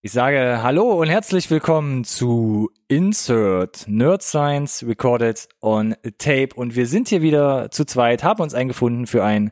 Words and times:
Ich 0.00 0.12
sage 0.12 0.60
Hallo 0.62 0.92
und 0.92 1.08
herzlich 1.08 1.50
willkommen 1.50 2.04
zu 2.04 2.70
Insert 2.86 3.86
Nerd 3.88 4.22
Science 4.22 4.84
Recorded 4.86 5.48
on 5.60 5.96
Tape. 6.18 6.50
Und 6.54 6.76
wir 6.76 6.86
sind 6.86 7.08
hier 7.08 7.20
wieder 7.20 7.72
zu 7.72 7.84
zweit, 7.84 8.22
haben 8.22 8.40
uns 8.40 8.54
eingefunden 8.54 9.08
für 9.08 9.24
ein 9.24 9.50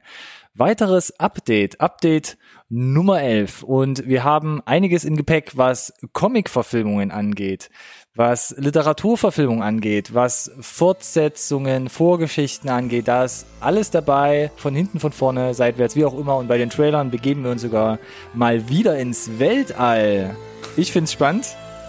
weiteres 0.56 1.19
Update, 1.21 1.80
Update 1.80 2.38
Nummer 2.69 3.22
11 3.22 3.62
und 3.62 4.08
wir 4.08 4.24
haben 4.24 4.60
einiges 4.64 5.04
in 5.04 5.17
Gepäck, 5.17 5.53
was 5.56 5.92
Comic-Verfilmungen 6.13 7.10
angeht, 7.10 7.71
was 8.14 8.54
Literaturverfilmung 8.58 9.63
angeht, 9.63 10.14
was 10.14 10.50
Fortsetzungen, 10.58 11.88
Vorgeschichten 11.88 12.71
angeht. 12.71 13.06
Da 13.06 13.24
ist 13.24 13.46
alles 13.60 13.90
dabei, 13.90 14.50
von 14.56 14.74
hinten, 14.74 14.99
von 14.99 15.13
vorne, 15.13 15.54
seitwärts, 15.54 15.95
wie 15.95 16.05
auch 16.05 16.19
immer. 16.19 16.37
Und 16.37 16.48
bei 16.48 16.59
den 16.59 16.70
Trailern 16.70 17.10
begeben 17.10 17.45
wir 17.45 17.50
uns 17.50 17.62
sogar 17.62 17.98
mal 18.34 18.68
wieder 18.68 18.98
ins 18.98 19.38
Weltall. 19.38 20.34
Ich 20.77 20.91
find's 20.91 21.12
spannend. 21.12 21.46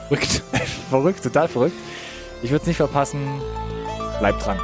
Verrückt. 0.09 0.43
verrückt, 0.89 1.23
total 1.23 1.47
verrückt. 1.47 1.75
Ich 2.43 2.51
würde 2.51 2.61
es 2.61 2.67
nicht 2.67 2.77
verpassen. 2.77 3.25
Bleibt 4.19 4.45
dran. 4.45 4.59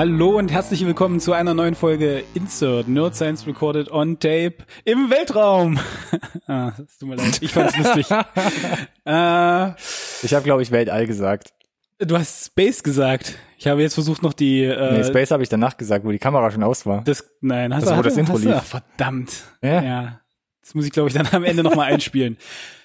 Hallo 0.00 0.38
und 0.38 0.50
herzlich 0.50 0.86
willkommen 0.86 1.20
zu 1.20 1.34
einer 1.34 1.52
neuen 1.52 1.74
Folge 1.74 2.24
Insert 2.32 2.88
Nerd 2.88 3.14
Science 3.14 3.46
Recorded 3.46 3.90
on 3.90 4.18
Tape 4.18 4.54
im 4.86 5.10
Weltraum. 5.10 5.78
ah, 6.46 6.72
das 6.78 6.96
tut 6.96 7.06
mir 7.06 7.16
leid, 7.16 7.36
ich 7.42 7.52
fand's 7.52 7.76
lustig. 7.76 8.10
äh, 9.04 9.70
ich 10.22 10.32
habe, 10.32 10.42
glaube 10.42 10.62
ich, 10.62 10.70
Weltall 10.70 11.06
gesagt. 11.06 11.52
Du 11.98 12.16
hast 12.16 12.46
Space 12.46 12.82
gesagt. 12.82 13.34
Ich 13.58 13.66
habe 13.66 13.82
jetzt 13.82 13.92
versucht 13.92 14.22
noch 14.22 14.32
die. 14.32 14.64
Äh, 14.64 15.00
nee, 15.00 15.04
Space 15.04 15.32
habe 15.32 15.42
ich 15.42 15.50
danach 15.50 15.76
gesagt, 15.76 16.02
wo 16.06 16.10
die 16.10 16.18
Kamera 16.18 16.50
schon 16.50 16.62
aus 16.62 16.86
war. 16.86 17.04
Das, 17.04 17.22
nein, 17.42 17.74
hast 17.74 17.82
das, 17.82 17.92
du, 17.92 17.98
wo 17.98 18.02
das 18.02 18.16
Intro 18.16 18.38
lief. 18.38 18.56
Verdammt. 18.62 19.42
Ja? 19.60 19.82
ja. 19.82 20.20
Das 20.62 20.74
muss 20.74 20.86
ich, 20.86 20.92
glaube 20.92 21.10
ich, 21.10 21.14
dann 21.14 21.26
am 21.30 21.44
Ende 21.44 21.62
nochmal 21.62 21.92
einspielen. 21.92 22.38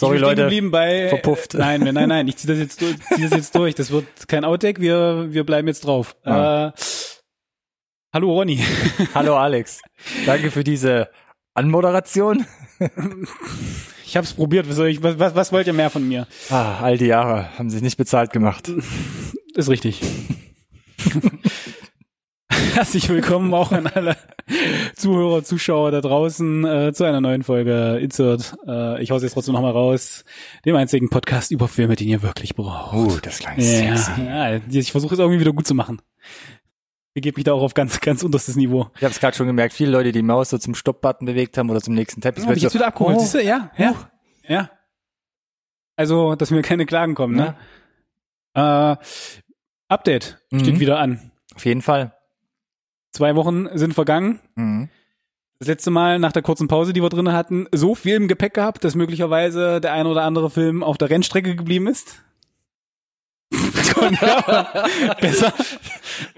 Sorry, 0.00 0.16
Leute. 0.16 0.48
Bei, 0.70 1.08
verpufft. 1.10 1.52
Nein, 1.52 1.82
nein, 1.82 2.08
nein, 2.08 2.26
ich 2.26 2.38
ziehe 2.38 2.54
das 2.54 2.58
jetzt 2.58 2.80
durch. 2.80 2.96
Zieh 3.14 3.20
das 3.20 3.32
jetzt 3.32 3.54
durch. 3.54 3.74
Das 3.74 3.90
wird 3.90 4.06
kein 4.28 4.46
Outtake. 4.46 4.80
Wir, 4.80 5.26
wir 5.28 5.44
bleiben 5.44 5.68
jetzt 5.68 5.84
drauf. 5.84 6.16
Ja. 6.24 6.68
Äh, 6.68 6.72
hallo 8.14 8.32
Ronny. 8.32 8.64
Hallo 9.14 9.36
Alex. 9.36 9.82
Danke 10.24 10.50
für 10.50 10.64
diese 10.64 11.10
Anmoderation. 11.52 12.46
Ich 14.06 14.16
habe 14.16 14.24
es 14.24 14.32
probiert. 14.32 14.70
Was, 14.70 14.78
ich, 14.78 15.02
was, 15.02 15.18
was, 15.18 15.34
was 15.34 15.52
wollt 15.52 15.66
ihr 15.66 15.74
mehr 15.74 15.90
von 15.90 16.08
mir? 16.08 16.26
Ah, 16.48 16.78
all 16.80 16.96
die 16.96 17.06
Jahre 17.06 17.58
haben 17.58 17.68
sich 17.68 17.82
nicht 17.82 17.98
bezahlt 17.98 18.32
gemacht. 18.32 18.72
Ist 19.54 19.68
richtig. 19.68 20.00
Herzlich 22.72 23.08
willkommen 23.10 23.52
auch 23.52 23.70
an 23.70 23.86
alle 23.86 24.16
Zuhörer, 25.00 25.42
Zuschauer 25.42 25.90
da 25.90 26.00
draußen 26.00 26.64
äh, 26.64 26.92
zu 26.92 27.04
einer 27.04 27.20
neuen 27.20 27.42
Folge 27.42 27.98
Insert. 28.00 28.56
Äh, 28.66 29.02
ich 29.02 29.10
hau's 29.10 29.22
jetzt 29.22 29.32
trotzdem 29.32 29.54
nochmal 29.54 29.72
raus. 29.72 30.24
Dem 30.64 30.76
einzigen 30.76 31.08
Podcast 31.08 31.50
über 31.50 31.68
Filme, 31.68 31.96
den 31.96 32.08
ihr 32.08 32.22
wirklich 32.22 32.54
braucht. 32.54 32.94
Oh, 32.94 33.18
das 33.22 33.38
klang 33.38 33.58
ja, 33.58 33.96
sexy. 33.96 34.22
Ja, 34.22 34.56
ich 34.56 34.92
versuche 34.92 35.14
es 35.14 35.18
irgendwie 35.18 35.40
wieder 35.40 35.52
gut 35.52 35.66
zu 35.66 35.74
machen. 35.74 36.02
Ich 37.14 37.22
gebe 37.22 37.38
mich 37.38 37.44
da 37.44 37.54
auch 37.54 37.62
auf 37.62 37.74
ganz, 37.74 38.00
ganz 38.00 38.22
unterstes 38.22 38.56
Niveau. 38.56 38.90
Ich 38.96 39.02
habe 39.02 39.12
es 39.12 39.20
gerade 39.20 39.36
schon 39.36 39.46
gemerkt, 39.46 39.72
viele 39.72 39.90
Leute, 39.90 40.12
die 40.12 40.22
Maus 40.22 40.50
so 40.50 40.58
zum 40.58 40.74
Stopp-Button 40.74 41.26
bewegt 41.26 41.56
haben 41.56 41.70
oder 41.70 41.80
zum 41.80 41.94
nächsten 41.94 42.20
Teppich. 42.20 42.44
Ja, 42.44 42.52
ich 42.52 42.62
jetzt 42.62 42.74
wieder 42.74 42.88
abgeholt. 42.88 43.16
Oh, 43.16 43.20
Siehst 43.20 43.34
du? 43.34 43.42
Ja, 43.42 43.70
ja, 43.78 43.90
uh. 43.92 43.94
ja. 44.46 44.70
Also, 45.96 46.34
dass 46.34 46.50
mir 46.50 46.62
keine 46.62 46.86
Klagen 46.86 47.14
kommen, 47.14 47.36
ne? 47.36 47.56
Äh, 48.54 48.96
Update 49.88 50.38
mhm. 50.50 50.60
steht 50.60 50.80
wieder 50.80 50.98
an. 50.98 51.32
Auf 51.54 51.64
jeden 51.64 51.82
Fall. 51.82 52.14
Zwei 53.12 53.34
Wochen 53.36 53.68
sind 53.74 53.94
vergangen. 53.94 54.40
Mhm. 54.54 54.88
Das 55.58 55.68
letzte 55.68 55.90
Mal 55.90 56.18
nach 56.18 56.32
der 56.32 56.42
kurzen 56.42 56.68
Pause, 56.68 56.92
die 56.94 57.02
wir 57.02 57.10
drin 57.10 57.32
hatten, 57.32 57.66
so 57.70 57.94
viel 57.94 58.14
im 58.14 58.28
Gepäck 58.28 58.54
gehabt, 58.54 58.82
dass 58.82 58.94
möglicherweise 58.94 59.80
der 59.80 59.92
ein 59.92 60.06
oder 60.06 60.22
andere 60.22 60.48
Film 60.48 60.82
auf 60.82 60.96
der 60.96 61.10
Rennstrecke 61.10 61.54
geblieben 61.54 61.86
ist. 61.86 62.22
besser, 65.20 65.52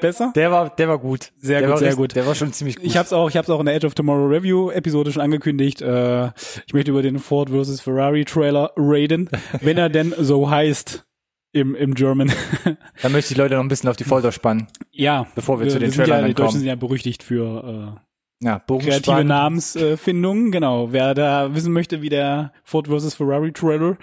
besser. 0.00 0.32
Der 0.34 0.50
war, 0.50 0.70
der 0.70 0.88
war 0.88 0.98
gut. 0.98 1.30
Sehr 1.40 1.60
der 1.60 1.68
gut, 1.68 1.78
sehr 1.78 1.88
richtig, 1.88 1.98
gut. 1.98 2.16
Der 2.16 2.26
war 2.26 2.34
schon 2.34 2.52
ziemlich 2.52 2.76
gut. 2.76 2.84
Ich 2.84 2.96
hab's 2.96 3.12
auch, 3.12 3.28
ich 3.28 3.36
hab's 3.36 3.50
auch 3.50 3.60
in 3.60 3.66
der 3.66 3.74
Edge 3.74 3.86
of 3.86 3.94
Tomorrow 3.94 4.26
Review 4.26 4.70
Episode 4.70 5.12
schon 5.12 5.22
angekündigt. 5.22 5.82
Äh, 5.82 6.28
ich 6.66 6.72
möchte 6.72 6.90
über 6.90 7.02
den 7.02 7.18
Ford 7.18 7.50
vs 7.50 7.80
Ferrari 7.80 8.24
Trailer 8.24 8.72
reden, 8.76 9.28
wenn 9.60 9.76
er 9.76 9.90
denn 9.90 10.14
so 10.18 10.50
heißt 10.50 11.04
im, 11.52 11.74
im 11.74 11.94
German. 11.94 12.32
Da 13.02 13.08
möchte 13.08 13.32
ich 13.32 13.38
Leute 13.38 13.54
noch 13.54 13.62
ein 13.62 13.68
bisschen 13.68 13.90
auf 13.90 13.96
die 13.96 14.04
Folter 14.04 14.32
spannen. 14.32 14.68
Ja. 14.92 15.26
Bevor 15.34 15.58
wir, 15.58 15.66
wir 15.66 15.72
zu 15.72 15.78
den 15.78 15.90
wir 15.90 16.04
Trailern 16.04 16.20
ja, 16.22 16.28
Die 16.28 16.34
Deutschen 16.34 16.58
sind 16.60 16.68
ja 16.68 16.76
berüchtigt 16.76 17.22
für 17.22 17.98
äh, 18.40 18.46
ja, 18.46 18.58
kreative 18.58 19.24
Namensfindungen. 19.24 20.52
genau. 20.52 20.92
Wer 20.92 21.14
da 21.14 21.54
wissen 21.54 21.72
möchte, 21.72 22.02
wie 22.02 22.08
der 22.08 22.52
Ford 22.64 22.88
vs. 22.88 23.14
Ferrari 23.14 23.52
Trailer 23.52 23.96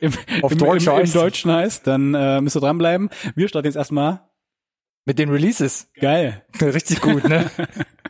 im, 0.00 0.12
auf 0.42 0.52
im, 0.52 0.58
Deutsch 0.58 0.86
im, 0.86 0.92
im, 0.92 0.98
heißt. 0.98 1.14
Deutschen 1.14 1.50
heißt, 1.52 1.86
dann 1.86 2.14
äh, 2.14 2.40
müsst 2.40 2.56
ihr 2.56 2.60
dranbleiben. 2.60 3.08
Wir 3.34 3.48
starten 3.48 3.66
jetzt 3.66 3.76
erstmal 3.76 4.20
mit 5.04 5.18
den 5.18 5.30
Releases. 5.30 5.90
Geil. 6.00 6.42
Richtig 6.60 7.00
gut, 7.00 7.28
ne? 7.28 7.50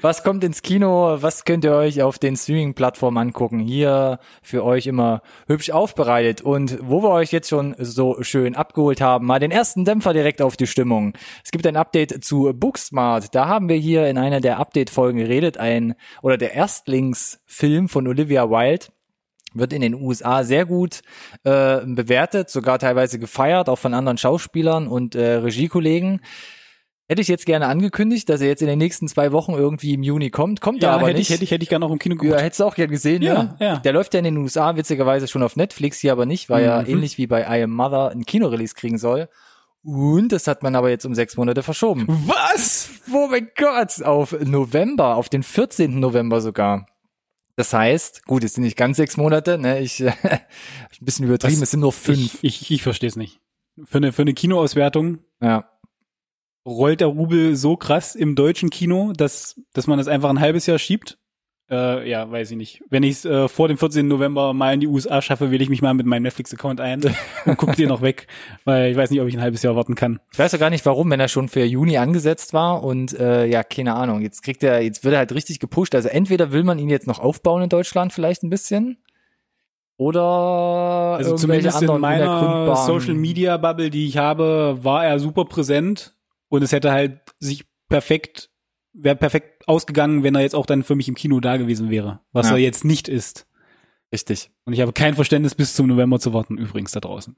was 0.00 0.22
kommt 0.22 0.44
ins 0.44 0.62
Kino? 0.62 1.16
Was 1.20 1.44
könnt 1.44 1.64
ihr 1.64 1.74
euch 1.74 2.02
auf 2.02 2.18
den 2.18 2.36
Streaming-Plattformen 2.36 3.18
angucken? 3.18 3.58
Hier 3.58 4.18
für 4.42 4.64
euch 4.64 4.86
immer 4.86 5.22
hübsch 5.46 5.70
aufbereitet. 5.70 6.42
Und 6.42 6.78
wo 6.82 7.02
wir 7.02 7.10
euch 7.10 7.32
jetzt 7.32 7.48
schon 7.48 7.74
so 7.78 8.22
schön 8.22 8.54
abgeholt 8.54 9.00
haben, 9.00 9.26
mal 9.26 9.38
den 9.38 9.50
ersten 9.50 9.84
Dämpfer 9.84 10.12
direkt 10.12 10.42
auf 10.42 10.56
die 10.56 10.66
Stimmung. 10.66 11.14
Es 11.44 11.50
gibt 11.50 11.66
ein 11.66 11.76
Update 11.76 12.24
zu 12.24 12.52
Booksmart. 12.54 13.34
Da 13.34 13.48
haben 13.48 13.68
wir 13.68 13.76
hier 13.76 14.06
in 14.08 14.18
einer 14.18 14.40
der 14.40 14.58
Update-Folgen 14.58 15.18
geredet, 15.18 15.58
ein, 15.58 15.94
oder 16.22 16.36
der 16.36 16.54
Erstlingsfilm 16.54 17.88
von 17.88 18.06
Olivia 18.06 18.50
Wilde 18.50 18.86
wird 19.58 19.72
in 19.72 19.80
den 19.80 19.94
USA 19.94 20.44
sehr 20.44 20.66
gut 20.66 21.00
äh, 21.44 21.80
bewertet, 21.84 22.50
sogar 22.50 22.78
teilweise 22.78 23.18
gefeiert, 23.18 23.68
auch 23.68 23.78
von 23.78 23.94
anderen 23.94 24.18
Schauspielern 24.18 24.86
und 24.86 25.14
äh, 25.14 25.36
Regiekollegen. 25.36 26.20
Hätte 27.08 27.22
ich 27.22 27.28
jetzt 27.28 27.46
gerne 27.46 27.68
angekündigt, 27.68 28.28
dass 28.28 28.40
er 28.40 28.48
jetzt 28.48 28.62
in 28.62 28.66
den 28.66 28.78
nächsten 28.78 29.06
zwei 29.06 29.30
Wochen 29.30 29.52
irgendwie 29.52 29.94
im 29.94 30.02
Juni 30.02 30.30
kommt. 30.30 30.60
Kommt 30.60 30.82
ja, 30.82 30.90
er 30.90 30.94
aber 30.94 31.06
hätte 31.06 31.18
nicht. 31.18 31.28
Ich, 31.28 31.34
hätte 31.34 31.44
ich, 31.44 31.52
hätte 31.52 31.62
ich 31.62 31.68
gerne 31.68 31.86
noch 31.86 31.92
im 31.92 32.00
Kino 32.00 32.16
geguckt. 32.16 32.32
Ja, 32.32 32.44
hättest 32.44 32.58
du 32.58 32.64
auch 32.64 32.74
gerne 32.74 32.90
gesehen, 32.90 33.22
ja, 33.22 33.44
ne? 33.44 33.56
ja. 33.60 33.76
Der 33.76 33.92
läuft 33.92 34.12
ja 34.14 34.18
in 34.18 34.24
den 34.24 34.36
USA 34.38 34.74
witzigerweise 34.74 35.28
schon 35.28 35.44
auf 35.44 35.54
Netflix, 35.54 36.00
hier 36.00 36.10
aber 36.10 36.26
nicht, 36.26 36.50
weil 36.50 36.64
mhm. 36.64 36.68
er 36.68 36.88
ähnlich 36.88 37.16
wie 37.16 37.28
bei 37.28 37.42
I 37.42 37.62
Am 37.62 37.70
Mother 37.70 38.10
ein 38.10 38.26
Kinorelease 38.26 38.74
kriegen 38.74 38.98
soll. 38.98 39.28
Und 39.84 40.32
das 40.32 40.48
hat 40.48 40.64
man 40.64 40.74
aber 40.74 40.90
jetzt 40.90 41.06
um 41.06 41.14
sechs 41.14 41.36
Monate 41.36 41.62
verschoben. 41.62 42.06
Was? 42.26 42.90
Oh 43.12 43.28
mein 43.30 43.50
Gott! 43.56 44.02
Auf 44.02 44.34
November, 44.40 45.14
auf 45.14 45.28
den 45.28 45.44
14. 45.44 46.00
November 46.00 46.40
sogar. 46.40 46.88
Das 47.54 47.72
heißt, 47.72 48.26
gut, 48.26 48.42
es 48.42 48.54
sind 48.54 48.64
nicht 48.64 48.76
ganz 48.76 48.96
sechs 48.96 49.16
Monate, 49.16 49.58
ne? 49.58 49.78
Ich 49.78 50.00
äh, 50.02 50.12
ein 50.24 50.40
bisschen 51.00 51.26
übertrieben, 51.26 51.54
Was? 51.54 51.62
es 51.62 51.70
sind 51.70 51.80
nur 51.80 51.92
fünf. 51.92 52.42
Ich, 52.42 52.62
ich, 52.62 52.70
ich 52.72 52.82
verstehe 52.82 53.08
es 53.08 53.14
nicht. 53.14 53.40
Für 53.84 53.98
eine, 53.98 54.12
für 54.12 54.22
eine 54.22 54.34
Kinoauswertung 54.34 55.20
ja. 55.40 55.70
Rollt 56.66 57.00
der 57.00 57.08
Rubel 57.08 57.56
so 57.56 57.76
krass 57.76 58.14
im 58.14 58.34
deutschen 58.34 58.70
Kino, 58.70 59.12
dass, 59.16 59.60
dass 59.72 59.86
man 59.86 59.98
das 59.98 60.08
einfach 60.08 60.28
ein 60.28 60.40
halbes 60.40 60.66
Jahr 60.66 60.78
schiebt. 60.78 61.18
Äh, 61.68 62.08
ja, 62.08 62.30
weiß 62.30 62.52
ich 62.52 62.56
nicht. 62.56 62.82
Wenn 62.90 63.02
ich 63.02 63.16
es 63.16 63.24
äh, 63.24 63.48
vor 63.48 63.66
dem 63.66 63.76
14. 63.76 64.06
November 64.06 64.52
mal 64.54 64.74
in 64.74 64.80
die 64.80 64.86
USA 64.86 65.20
schaffe, 65.20 65.50
wähle 65.50 65.64
ich 65.64 65.68
mich 65.68 65.82
mal 65.82 65.94
mit 65.94 66.06
meinem 66.06 66.22
Netflix-Account 66.22 66.80
ein 66.80 67.02
und 67.44 67.56
gucke 67.56 67.74
dir 67.74 67.88
noch 67.88 68.02
weg, 68.02 68.28
weil 68.64 68.92
ich 68.92 68.96
weiß 68.96 69.10
nicht, 69.10 69.20
ob 69.20 69.26
ich 69.26 69.36
ein 69.36 69.42
halbes 69.42 69.62
Jahr 69.62 69.74
warten 69.74 69.96
kann. 69.96 70.20
Ich 70.32 70.38
weiß 70.38 70.52
ja 70.52 70.58
gar 70.58 70.70
nicht, 70.70 70.86
warum, 70.86 71.10
wenn 71.10 71.18
er 71.18 71.26
schon 71.26 71.48
für 71.48 71.64
Juni 71.64 71.96
angesetzt 71.98 72.52
war 72.52 72.84
und 72.84 73.18
äh, 73.18 73.46
ja, 73.46 73.64
keine 73.64 73.94
Ahnung. 73.94 74.22
Jetzt 74.22 74.42
kriegt 74.42 74.62
er, 74.62 74.80
jetzt 74.80 75.02
wird 75.02 75.14
er 75.14 75.18
halt 75.18 75.34
richtig 75.34 75.58
gepusht. 75.58 75.96
Also 75.96 76.08
entweder 76.08 76.52
will 76.52 76.62
man 76.62 76.78
ihn 76.78 76.88
jetzt 76.88 77.08
noch 77.08 77.18
aufbauen 77.18 77.62
in 77.62 77.68
Deutschland 77.68 78.12
vielleicht 78.12 78.44
ein 78.44 78.50
bisschen. 78.50 78.98
Oder 79.98 80.22
also 81.18 81.36
zumindest 81.36 81.82
in 81.82 82.00
meiner 82.00 82.76
Social 82.76 83.14
Media 83.14 83.56
Bubble, 83.56 83.90
die 83.90 84.06
ich 84.06 84.18
habe, 84.18 84.78
war 84.82 85.04
er 85.04 85.18
super 85.18 85.46
präsent 85.46 86.15
und 86.48 86.62
es 86.62 86.72
hätte 86.72 86.92
halt 86.92 87.20
sich 87.38 87.64
perfekt 87.88 88.50
wäre 88.98 89.16
perfekt 89.16 89.68
ausgegangen, 89.68 90.22
wenn 90.22 90.34
er 90.34 90.40
jetzt 90.40 90.54
auch 90.54 90.64
dann 90.64 90.82
für 90.82 90.94
mich 90.94 91.06
im 91.06 91.14
Kino 91.14 91.38
da 91.40 91.58
gewesen 91.58 91.90
wäre, 91.90 92.20
was 92.32 92.46
ja. 92.46 92.52
er 92.52 92.58
jetzt 92.58 92.84
nicht 92.84 93.08
ist. 93.08 93.46
Richtig. 94.10 94.50
Und 94.64 94.72
ich 94.72 94.80
habe 94.80 94.94
kein 94.94 95.14
Verständnis, 95.14 95.54
bis 95.54 95.74
zum 95.74 95.86
November 95.86 96.18
zu 96.18 96.32
warten, 96.32 96.56
übrigens 96.56 96.92
da 96.92 97.00
draußen. 97.00 97.36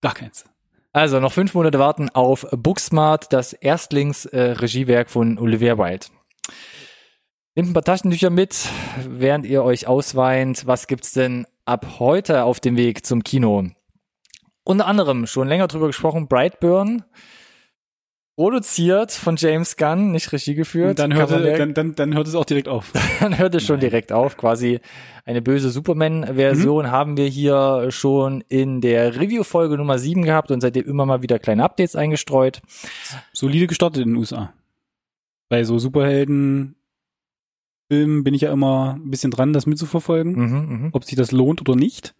Gar 0.00 0.14
keins. 0.14 0.46
Also 0.92 1.20
noch 1.20 1.32
fünf 1.32 1.52
Monate 1.52 1.78
warten 1.78 2.08
auf 2.08 2.46
Booksmart, 2.52 3.32
das 3.32 3.52
Erstlingsregiewerk 3.52 5.08
äh, 5.08 5.10
von 5.10 5.38
Olivia 5.38 5.76
Wilde. 5.76 6.06
Nehmt 7.54 7.68
ein 7.68 7.74
paar 7.74 7.84
Taschentücher 7.84 8.30
mit, 8.30 8.66
während 9.06 9.44
ihr 9.44 9.62
euch 9.62 9.86
ausweint. 9.86 10.66
Was 10.66 10.86
gibt's 10.86 11.12
denn 11.12 11.46
ab 11.64 11.98
heute 11.98 12.44
auf 12.44 12.60
dem 12.60 12.76
Weg 12.76 13.06
zum 13.06 13.22
Kino. 13.22 13.68
Unter 14.64 14.86
anderem 14.86 15.26
schon 15.26 15.48
länger 15.48 15.68
drüber 15.68 15.88
gesprochen, 15.88 16.28
Brightburn, 16.28 17.04
produziert 18.42 19.12
von 19.12 19.36
James 19.36 19.76
Gunn, 19.76 20.10
nicht 20.10 20.32
Regie 20.32 20.54
geführt. 20.56 20.90
Und 20.90 20.98
dann 20.98 21.14
hört, 21.14 21.30
direkt- 21.30 21.60
dann, 21.60 21.74
dann, 21.74 21.94
dann 21.94 22.14
hört 22.14 22.26
es 22.26 22.34
auch 22.34 22.44
direkt 22.44 22.66
auf. 22.66 22.90
dann 23.20 23.38
hört 23.38 23.54
es 23.54 23.62
schon 23.64 23.78
direkt 23.78 24.10
auf. 24.10 24.36
Quasi 24.36 24.80
eine 25.24 25.40
böse 25.40 25.70
Superman-Version 25.70 26.90
haben 26.90 27.16
wir 27.16 27.26
hier 27.28 27.92
schon 27.92 28.42
in 28.48 28.80
der 28.80 29.14
Review-Folge 29.20 29.76
Nummer 29.76 29.96
7 30.00 30.24
gehabt 30.24 30.50
und 30.50 30.60
seitdem 30.60 30.86
immer 30.86 31.06
mal 31.06 31.22
wieder 31.22 31.38
kleine 31.38 31.62
Updates 31.62 31.94
eingestreut. 31.94 32.62
Solide 33.32 33.68
gestartet 33.68 34.02
in 34.02 34.08
den 34.10 34.16
USA. 34.16 34.52
Bei 35.48 35.62
so 35.62 35.78
Superhelden 35.78 36.74
Filmen 37.88 38.24
bin 38.24 38.34
ich 38.34 38.40
ja 38.40 38.52
immer 38.52 38.94
ein 38.98 39.10
bisschen 39.10 39.30
dran, 39.30 39.52
das 39.52 39.66
mitzuverfolgen, 39.66 40.32
Mhm, 40.32 40.56
mhm. 40.82 40.88
ob 40.92 41.04
sich 41.04 41.14
das 41.14 41.30
lohnt 41.30 41.60
oder 41.60 41.76
nicht. 41.76 42.14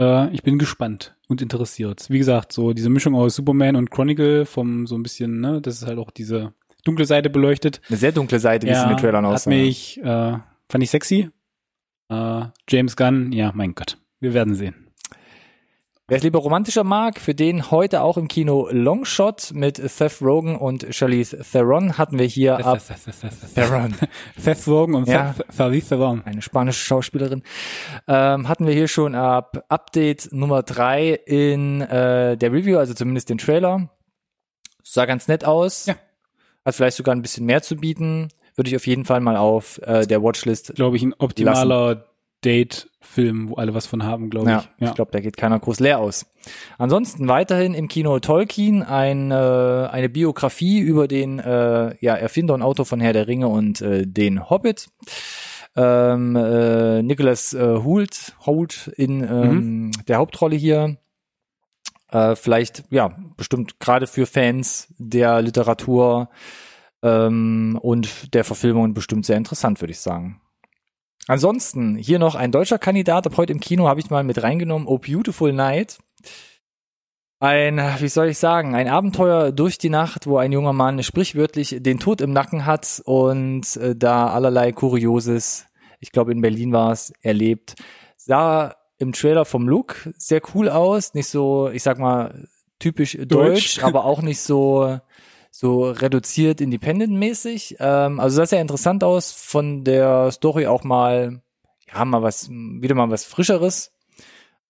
Äh, 0.00 0.32
ich 0.34 0.42
bin 0.42 0.58
gespannt 0.58 1.16
und 1.28 1.42
interessiert. 1.42 2.06
Wie 2.08 2.18
gesagt, 2.18 2.52
so 2.52 2.72
diese 2.72 2.90
Mischung 2.90 3.14
aus 3.14 3.34
Superman 3.36 3.76
und 3.76 3.90
Chronicle 3.90 4.46
vom 4.46 4.86
so 4.86 4.96
ein 4.96 5.02
bisschen, 5.02 5.40
ne, 5.40 5.60
das 5.60 5.76
ist 5.76 5.86
halt 5.86 5.98
auch 5.98 6.10
diese 6.10 6.52
dunkle 6.84 7.06
Seite 7.06 7.30
beleuchtet. 7.30 7.80
Eine 7.88 7.98
sehr 7.98 8.12
dunkle 8.12 8.38
Seite, 8.38 8.66
wie 8.66 8.70
es 8.70 8.82
in 8.82 8.90
den 8.90 8.98
Trailern 8.98 9.26
hat 9.26 9.34
aussah. 9.34 9.50
mich, 9.50 9.98
äh, 10.02 10.38
fand 10.66 10.84
ich 10.84 10.90
sexy. 10.90 11.30
Äh, 12.10 12.46
James 12.68 12.96
Gunn, 12.96 13.32
ja, 13.32 13.52
mein 13.54 13.74
Gott. 13.74 13.98
Wir 14.20 14.34
werden 14.34 14.54
sehen. 14.54 14.83
Wer 16.06 16.18
es 16.18 16.22
lieber 16.22 16.40
romantischer 16.40 16.84
mag, 16.84 17.18
für 17.18 17.34
den 17.34 17.70
heute 17.70 18.02
auch 18.02 18.18
im 18.18 18.28
Kino 18.28 18.68
Longshot 18.70 19.52
mit 19.54 19.78
Seth 19.78 20.20
Rogen 20.20 20.54
und 20.54 20.86
Charlize 20.94 21.38
Theron 21.50 21.96
hatten 21.96 22.18
wir 22.18 22.26
hier 22.26 22.58
ab 22.66 22.78
Theron, 23.54 23.94
Seth 24.36 24.68
Rogen 24.68 24.96
und 24.96 25.08
Ja. 25.08 25.34
Charlize 25.56 25.88
Theron. 25.88 26.20
eine 26.26 26.42
spanische 26.42 26.84
Schauspielerin, 26.84 27.42
ähm, 28.06 28.48
hatten 28.48 28.66
wir 28.66 28.74
hier 28.74 28.86
schon 28.86 29.14
ab 29.14 29.64
Update 29.70 30.28
Nummer 30.30 30.62
drei 30.62 31.14
in 31.24 31.80
äh, 31.80 32.36
der 32.36 32.52
Review, 32.52 32.76
also 32.76 32.92
zumindest 32.92 33.30
den 33.30 33.38
Trailer. 33.38 33.88
Sah 34.82 35.06
ganz 35.06 35.26
nett 35.26 35.46
aus. 35.46 35.86
Ja. 35.86 35.94
Hat 36.66 36.74
vielleicht 36.74 36.98
sogar 36.98 37.14
ein 37.14 37.22
bisschen 37.22 37.46
mehr 37.46 37.62
zu 37.62 37.76
bieten. 37.76 38.28
Würde 38.56 38.68
ich 38.68 38.76
auf 38.76 38.86
jeden 38.86 39.06
Fall 39.06 39.20
mal 39.20 39.38
auf 39.38 39.80
äh, 39.82 40.06
der 40.06 40.22
Watchlist 40.22 40.74
Glaube 40.74 40.98
ich, 40.98 41.02
ein 41.02 41.14
optimaler 41.18 42.04
Date-Film, 42.44 43.48
wo 43.50 43.54
alle 43.54 43.74
was 43.74 43.86
von 43.86 44.04
haben, 44.04 44.30
glaube 44.30 44.50
Ja, 44.50 44.58
ich. 44.58 44.82
Ja. 44.82 44.88
ich 44.88 44.94
glaube, 44.94 45.12
da 45.12 45.20
geht 45.20 45.36
keiner 45.36 45.58
groß 45.58 45.80
leer 45.80 45.98
aus. 45.98 46.26
Ansonsten 46.78 47.28
weiterhin 47.28 47.74
im 47.74 47.88
Kino 47.88 48.18
Tolkien 48.20 48.82
ein, 48.82 49.30
äh, 49.30 49.34
eine 49.34 50.08
Biografie 50.08 50.78
über 50.80 51.08
den 51.08 51.38
äh, 51.38 51.94
ja, 52.00 52.14
Erfinder 52.14 52.54
und 52.54 52.62
Autor 52.62 52.86
von 52.86 53.00
Herr 53.00 53.12
der 53.12 53.26
Ringe 53.26 53.48
und 53.48 53.80
äh, 53.80 54.06
den 54.06 54.50
Hobbit. 54.50 54.88
Ähm, 55.76 56.36
äh, 56.36 57.02
Nicholas 57.02 57.52
äh, 57.52 57.78
Hoult, 57.82 58.36
Hoult 58.46 58.92
in 58.96 59.22
ähm, 59.22 59.90
der 60.06 60.18
Hauptrolle 60.18 60.54
hier. 60.54 60.98
Äh, 62.12 62.36
vielleicht, 62.36 62.84
ja, 62.90 63.16
bestimmt 63.36 63.80
gerade 63.80 64.06
für 64.06 64.26
Fans 64.26 64.94
der 64.98 65.42
Literatur 65.42 66.28
ähm, 67.02 67.76
und 67.82 68.34
der 68.34 68.44
Verfilmung 68.44 68.94
bestimmt 68.94 69.26
sehr 69.26 69.36
interessant, 69.36 69.80
würde 69.80 69.90
ich 69.90 69.98
sagen. 69.98 70.40
Ansonsten 71.26 71.96
hier 71.96 72.18
noch 72.18 72.34
ein 72.34 72.52
deutscher 72.52 72.78
Kandidat. 72.78 73.26
Ab 73.26 73.36
heute 73.36 73.52
im 73.52 73.60
Kino 73.60 73.88
habe 73.88 74.00
ich 74.00 74.10
mal 74.10 74.24
mit 74.24 74.42
reingenommen. 74.42 74.86
Oh 74.86 74.98
Beautiful 74.98 75.52
Night. 75.52 75.98
Ein, 77.40 77.78
wie 77.98 78.08
soll 78.08 78.28
ich 78.28 78.38
sagen, 78.38 78.74
ein 78.74 78.88
Abenteuer 78.88 79.52
durch 79.52 79.76
die 79.76 79.90
Nacht, 79.90 80.26
wo 80.26 80.38
ein 80.38 80.52
junger 80.52 80.72
Mann 80.72 81.02
sprichwörtlich 81.02 81.76
den 81.80 81.98
Tod 81.98 82.20
im 82.20 82.32
Nacken 82.32 82.64
hat 82.64 83.02
und 83.04 83.76
äh, 83.76 83.94
da 83.94 84.28
allerlei 84.28 84.72
Kurioses, 84.72 85.66
ich 86.00 86.10
glaube 86.10 86.32
in 86.32 86.40
Berlin 86.40 86.72
war 86.72 86.92
es, 86.92 87.12
erlebt. 87.20 87.74
Sah 88.16 88.74
im 88.98 89.12
Trailer 89.12 89.44
vom 89.44 89.68
Look 89.68 90.08
sehr 90.16 90.40
cool 90.54 90.70
aus, 90.70 91.12
nicht 91.12 91.28
so, 91.28 91.68
ich 91.68 91.82
sag 91.82 91.98
mal, 91.98 92.46
typisch 92.78 93.12
deutsch, 93.12 93.26
Deutsch. 93.76 93.84
aber 93.84 94.04
auch 94.04 94.22
nicht 94.22 94.40
so 94.40 94.98
so 95.64 95.84
reduziert 95.90 96.60
independent-mäßig. 96.60 97.76
Ähm, 97.80 98.20
also 98.20 98.36
sah 98.36 98.44
sehr 98.44 98.60
interessant 98.60 99.02
aus, 99.02 99.32
von 99.32 99.82
der 99.82 100.30
Story 100.30 100.66
auch 100.66 100.84
mal, 100.84 101.40
ja, 101.90 102.04
mal 102.04 102.20
was, 102.20 102.50
wieder 102.50 102.94
mal 102.94 103.08
was 103.08 103.24
Frischeres. 103.24 103.90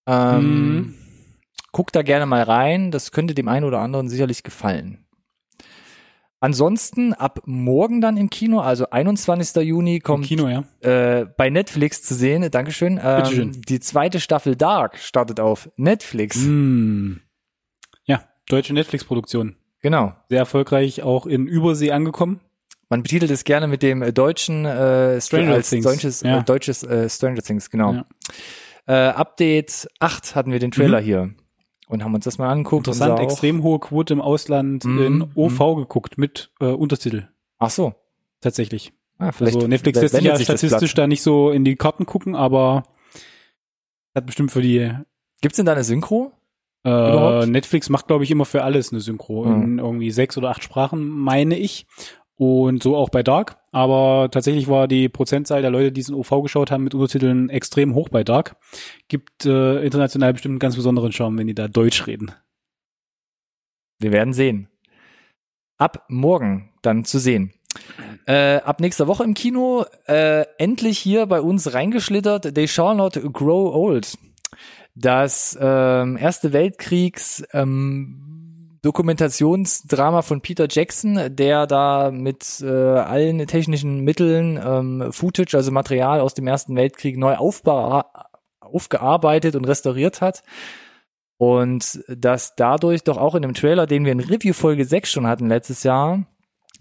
Ähm, 0.07 0.39
Mhm. 0.77 0.95
Guck 1.73 1.91
da 1.91 2.03
gerne 2.03 2.27
mal 2.27 2.45
rein, 2.45 2.93
das 2.93 3.11
könnte 3.11 3.35
dem 3.35 3.49
einen 3.49 3.65
oder 3.65 3.81
anderen 3.81 4.09
sicherlich 4.09 4.45
gefallen. 4.45 5.05
Ansonsten 6.39 7.13
ab 7.13 7.41
morgen 7.45 8.01
dann 8.01 8.17
im 8.17 8.31
Kino, 8.31 8.61
also 8.61 8.89
21. 8.91 9.63
Juni, 9.65 9.99
kommt 9.99 10.27
Kino, 10.27 10.47
ja. 10.47 10.63
äh, 10.83 11.27
bei 11.27 11.51
Netflix 11.51 12.05
zu 12.05 12.15
sehen. 12.15 12.49
Dankeschön. 12.53 13.01
Ähm, 13.03 13.17
Bitteschön. 13.17 13.63
die 13.63 13.81
zweite 13.81 14.21
Staffel 14.21 14.55
Dark 14.55 14.99
startet 14.99 15.41
auf 15.41 15.69
Netflix. 15.77 16.37
Mm. 16.37 17.15
Ja, 18.05 18.29
deutsche 18.49 18.75
Netflix-Produktion. 18.75 19.57
Genau. 19.85 20.15
Sehr 20.31 20.39
erfolgreich 20.39 21.03
auch 21.03 21.27
in 21.27 21.47
Übersee 21.47 21.91
angekommen. 21.93 22.41
Man 22.89 23.03
betitelt 23.03 23.31
es 23.31 23.45
gerne 23.45 23.67
mit 23.69 23.83
dem 23.83 24.01
äh, 24.01 24.15
deutschen 24.15 24.65
äh, 24.65 25.21
Stranger 25.21 25.53
als 25.53 25.69
Things. 25.69 25.85
deutsches, 25.85 26.23
Ja. 26.23 26.39
äh, 26.39 26.43
deutsches 26.43 26.83
äh, 26.85 27.07
Stranger 27.11 27.43
Things, 27.43 27.69
genau. 27.69 27.93
Ja. 27.93 28.07
Äh, 28.87 29.11
Update 29.13 29.87
8 30.01 30.35
hatten 30.37 30.53
wir 30.53 30.59
den 30.59 30.71
Trailer 30.71 31.01
hier 31.01 31.35
und 31.87 32.03
haben 32.03 32.15
uns 32.15 32.25
das 32.25 32.39
mal 32.39 32.49
angeguckt. 32.49 32.87
Mhm. 32.87 32.93
Interessant, 32.95 33.21
extrem 33.21 33.63
hohe 33.63 33.79
Quote 33.79 34.15
im 34.15 34.23
Ausland 34.23 34.87
Mhm, 34.87 35.03
in 35.03 35.31
OV 35.35 35.77
geguckt 35.77 36.17
mit 36.17 36.51
äh, 36.61 36.65
Untertitel. 36.65 37.29
Ach 37.59 37.69
so. 37.71 37.93
Tatsächlich. 38.41 38.95
Ah, 39.19 39.33
vielleicht 39.33 39.57
Also 39.57 39.69
Netflix 39.69 40.01
lässt 40.01 40.15
sich 40.15 40.25
ja 40.25 40.39
statistisch 40.39 40.95
da 40.95 41.07
nicht 41.07 41.23
so 41.23 41.51
in 41.51 41.63
die 41.67 41.77
Karten 41.77 42.07
gucken, 42.07 42.35
aber 42.35 42.85
hat 44.15 44.25
bestimmt 44.25 44.51
für 44.51 44.63
die 44.63 44.93
Gibt's 45.43 45.57
denn 45.57 45.67
da 45.67 45.73
eine 45.73 45.85
Synchro? 45.85 46.33
Äh? 46.85 47.47
Netflix 47.47 47.89
macht, 47.89 48.07
glaube 48.07 48.25
ich, 48.25 48.31
immer 48.31 48.45
für 48.45 48.63
alles 48.63 48.93
eine 48.93 49.01
Synchro 49.01 49.45
in 49.45 49.79
irgendwie 49.79 50.11
sechs 50.11 50.37
oder 50.37 50.51
acht 50.51 50.63
Sprachen, 50.63 51.09
meine 51.09 51.57
ich. 51.57 51.87
Und 52.37 52.83
so 52.83 52.97
auch 52.97 53.11
bei 53.11 53.23
Dark. 53.23 53.59
Aber 53.71 54.29
tatsächlich 54.31 54.67
war 54.67 54.89
die 54.89 55.09
Prozentzahl 55.09 55.63
der 55.63 55.71
Leute, 55.71 55.93
die 55.93 56.01
es 56.01 56.09
in 56.09 56.17
OV 56.17 56.43
geschaut 56.43 56.71
haben, 56.71 56.83
mit 56.83 56.95
Untertiteln 56.95 57.49
extrem 57.49 57.95
hoch 57.95 58.09
bei 58.09 58.25
Dark. 58.25 58.57
Gibt 59.09 59.47
äh, 59.47 59.85
international 59.85 60.33
bestimmt 60.33 60.55
einen 60.55 60.59
ganz 60.59 60.75
besonderen 60.75 61.13
Charme, 61.13 61.39
wenn 61.39 61.47
die 61.47 61.55
da 61.55 61.69
Deutsch 61.69 62.07
reden. 62.09 62.33
Wir 64.01 64.11
werden 64.11 64.33
sehen. 64.33 64.69
Ab 65.79 66.05
morgen 66.09 66.73
dann 66.83 67.05
zu 67.05 67.19
sehen. 67.19 67.53
Äh, 68.27 68.57
ab 68.57 68.81
nächster 68.81 69.07
Woche 69.07 69.25
im 69.25 69.35
Kino 69.35 69.85
äh, 70.07 70.45
endlich 70.59 70.99
hier 70.99 71.27
bei 71.27 71.41
uns 71.41 71.73
reingeschlittert. 71.73 72.55
They 72.55 72.69
shall 72.69 72.95
not 72.95 73.21
grow 73.33 73.75
old. 73.75 74.17
Das 74.95 75.59
ähm, 75.61 76.17
Erste 76.17 76.53
Weltkriegs 76.53 77.43
ähm, 77.53 78.79
Dokumentationsdrama 78.83 80.23
von 80.23 80.41
Peter 80.41 80.67
Jackson, 80.71 81.35
der 81.35 81.67
da 81.67 82.11
mit 82.13 82.61
äh, 82.61 82.69
allen 82.69 83.45
technischen 83.47 84.01
Mitteln 84.01 84.61
ähm, 84.63 85.11
Footage, 85.13 85.57
also 85.57 85.73
Material 85.73 86.21
aus 86.21 86.35
dem 86.35 86.47
Ersten 86.47 86.77
Weltkrieg 86.77 87.17
neu 87.17 87.35
aufgearbeitet 88.61 89.57
und 89.57 89.65
restauriert 89.65 90.21
hat. 90.21 90.43
Und 91.37 92.05
dass 92.09 92.55
dadurch 92.57 93.03
doch 93.03 93.17
auch 93.17 93.35
in 93.35 93.43
dem 93.43 93.55
Trailer, 93.55 93.87
den 93.87 94.05
wir 94.05 94.13
in 94.13 94.21
Review 94.21 94.53
Folge 94.53 94.85
6 94.85 95.11
schon 95.11 95.27
hatten 95.27 95.49
letztes 95.49 95.83
Jahr, 95.83 96.25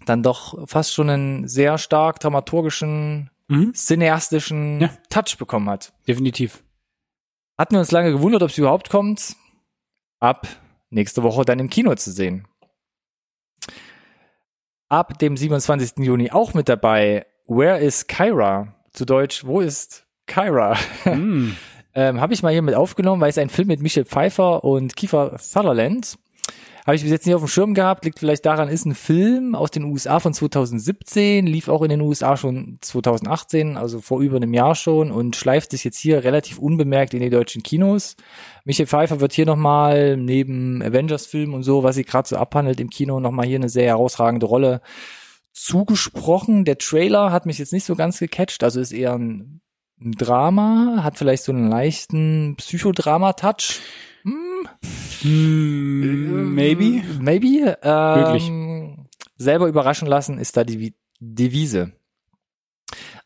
dann 0.06 0.22
doch 0.22 0.68
fast 0.68 0.92
schon 0.92 1.10
einen 1.10 1.48
sehr 1.48 1.78
stark 1.78 2.20
dramaturgischen, 2.20 3.30
Mhm. 3.48 3.74
cineastischen 3.74 4.80
Ja. 4.80 4.90
Touch 5.10 5.36
bekommen 5.38 5.68
hat. 5.68 5.92
Definitiv. 6.08 6.62
Hatten 7.56 7.74
wir 7.74 7.80
uns 7.80 7.92
lange 7.92 8.10
gewundert, 8.10 8.42
ob 8.42 8.50
sie 8.50 8.62
überhaupt 8.62 8.90
kommt. 8.90 9.36
Ab 10.20 10.48
nächste 10.90 11.22
Woche 11.22 11.44
dann 11.44 11.58
im 11.58 11.70
Kino 11.70 11.94
zu 11.94 12.10
sehen. 12.10 12.48
Ab 14.88 15.18
dem 15.18 15.36
27. 15.36 15.98
Juni 15.98 16.30
auch 16.30 16.54
mit 16.54 16.68
dabei 16.68 17.26
Where 17.46 17.78
is 17.78 18.06
Kyra? 18.06 18.74
Zu 18.92 19.04
Deutsch, 19.04 19.44
wo 19.44 19.60
ist 19.60 20.06
Kyra? 20.26 20.76
mm. 21.04 21.56
ähm, 21.94 22.20
habe 22.20 22.32
ich 22.32 22.42
mal 22.42 22.52
hier 22.52 22.62
mit 22.62 22.74
aufgenommen, 22.74 23.20
weil 23.20 23.30
es 23.30 23.38
ein 23.38 23.50
Film 23.50 23.68
mit 23.68 23.80
Michelle 23.80 24.06
Pfeiffer 24.06 24.64
und 24.64 24.96
Kiefer 24.96 25.36
Sutherland. 25.38 26.16
Habe 26.84 26.96
ich 26.96 27.02
bis 27.02 27.10
jetzt 27.10 27.24
nicht 27.24 27.34
auf 27.34 27.40
dem 27.40 27.48
Schirm 27.48 27.72
gehabt, 27.72 28.04
liegt 28.04 28.18
vielleicht 28.18 28.44
daran, 28.44 28.68
ist 28.68 28.84
ein 28.84 28.94
Film 28.94 29.54
aus 29.54 29.70
den 29.70 29.84
USA 29.84 30.20
von 30.20 30.34
2017, 30.34 31.46
lief 31.46 31.68
auch 31.68 31.80
in 31.80 31.88
den 31.88 32.02
USA 32.02 32.36
schon 32.36 32.76
2018, 32.82 33.78
also 33.78 34.02
vor 34.02 34.20
über 34.20 34.36
einem 34.36 34.52
Jahr 34.52 34.74
schon 34.74 35.10
und 35.10 35.34
schleift 35.34 35.70
sich 35.70 35.82
jetzt 35.82 35.96
hier 35.96 36.24
relativ 36.24 36.58
unbemerkt 36.58 37.14
in 37.14 37.20
die 37.20 37.30
deutschen 37.30 37.62
Kinos. 37.62 38.16
Michelle 38.64 38.86
Pfeiffer 38.86 39.20
wird 39.20 39.32
hier 39.32 39.46
nochmal 39.46 40.18
neben 40.18 40.82
Avengers-Filmen 40.82 41.54
und 41.54 41.62
so, 41.62 41.82
was 41.82 41.94
sie 41.94 42.04
gerade 42.04 42.28
so 42.28 42.36
abhandelt 42.36 42.78
im 42.80 42.90
Kino, 42.90 43.18
nochmal 43.18 43.46
hier 43.46 43.56
eine 43.56 43.70
sehr 43.70 43.86
herausragende 43.86 44.44
Rolle 44.44 44.82
zugesprochen. 45.54 46.66
Der 46.66 46.76
Trailer 46.76 47.32
hat 47.32 47.46
mich 47.46 47.58
jetzt 47.58 47.72
nicht 47.72 47.84
so 47.84 47.96
ganz 47.96 48.18
gecatcht, 48.18 48.62
also 48.62 48.78
ist 48.78 48.92
eher 48.92 49.14
ein 49.14 49.62
Drama, 49.98 51.00
hat 51.02 51.16
vielleicht 51.16 51.44
so 51.44 51.52
einen 51.52 51.70
leichten 51.70 52.56
Psychodrama-Touch. 52.58 53.80
Hm, 54.24 54.68
Mm, 55.22 56.54
maybe. 56.54 57.02
Maybe. 57.18 57.78
Ähm, 57.82 59.06
selber 59.36 59.68
überraschen 59.68 60.06
lassen 60.06 60.38
ist 60.38 60.56
da 60.56 60.64
die 60.64 60.78
Vi- 60.78 60.94
Devise. 61.18 61.92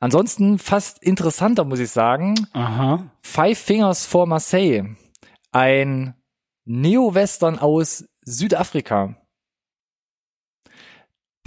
Ansonsten 0.00 0.59
fast 0.59 1.02
interessanter, 1.02 1.64
muss 1.64 1.81
ich 1.81 1.90
sagen. 1.90 2.35
Aha. 2.52 3.11
Five 3.21 3.59
Fingers 3.59 4.07
for 4.07 4.26
Marseille. 4.26 4.95
Ein 5.50 6.14
Neo-Western 6.67 7.59
aus 7.59 8.05
Südafrika. 8.25 9.17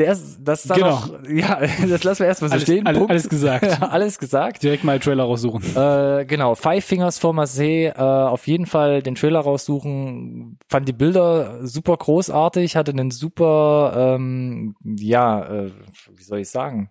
Der 0.02 0.14
ist, 0.14 0.40
das 0.44 0.62
ist 0.62 0.72
dann 0.72 0.78
Genau. 0.80 0.90
noch, 0.90 1.10
ja, 1.30 1.60
das 1.88 2.04
lassen 2.04 2.20
wir 2.22 2.28
erstmal 2.28 2.50
so 2.50 2.54
Alles, 2.54 2.64
stehen. 2.64 2.88
alles, 2.88 3.08
alles 3.10 3.30
gesagt. 3.30 3.82
alles 3.84 4.18
gesagt. 4.18 4.64
Direkt 4.64 4.84
mal 4.84 5.00
Trailer 5.00 5.26
raussuchen. 5.26 5.62
Äh, 5.76 6.26
genau, 6.26 6.56
Five 6.56 6.84
Fingers 6.84 7.20
for 7.20 7.34
Marseille, 7.34 7.90
äh, 7.96 8.02
auf 8.02 8.48
jeden 8.48 8.66
Fall 8.66 9.04
den 9.04 9.14
Trailer 9.14 9.42
raussuchen. 9.42 10.58
Fand 10.68 10.88
die 10.88 10.94
Bilder 10.94 11.68
super 11.68 11.98
großartig, 11.98 12.76
hatte 12.76 12.92
einen 12.92 13.12
super, 13.12 14.16
ähm, 14.16 14.76
ja, 14.84 15.44
äh, 15.46 15.72
wie 16.16 16.24
soll 16.24 16.40
ich 16.40 16.50
sagen, 16.50 16.90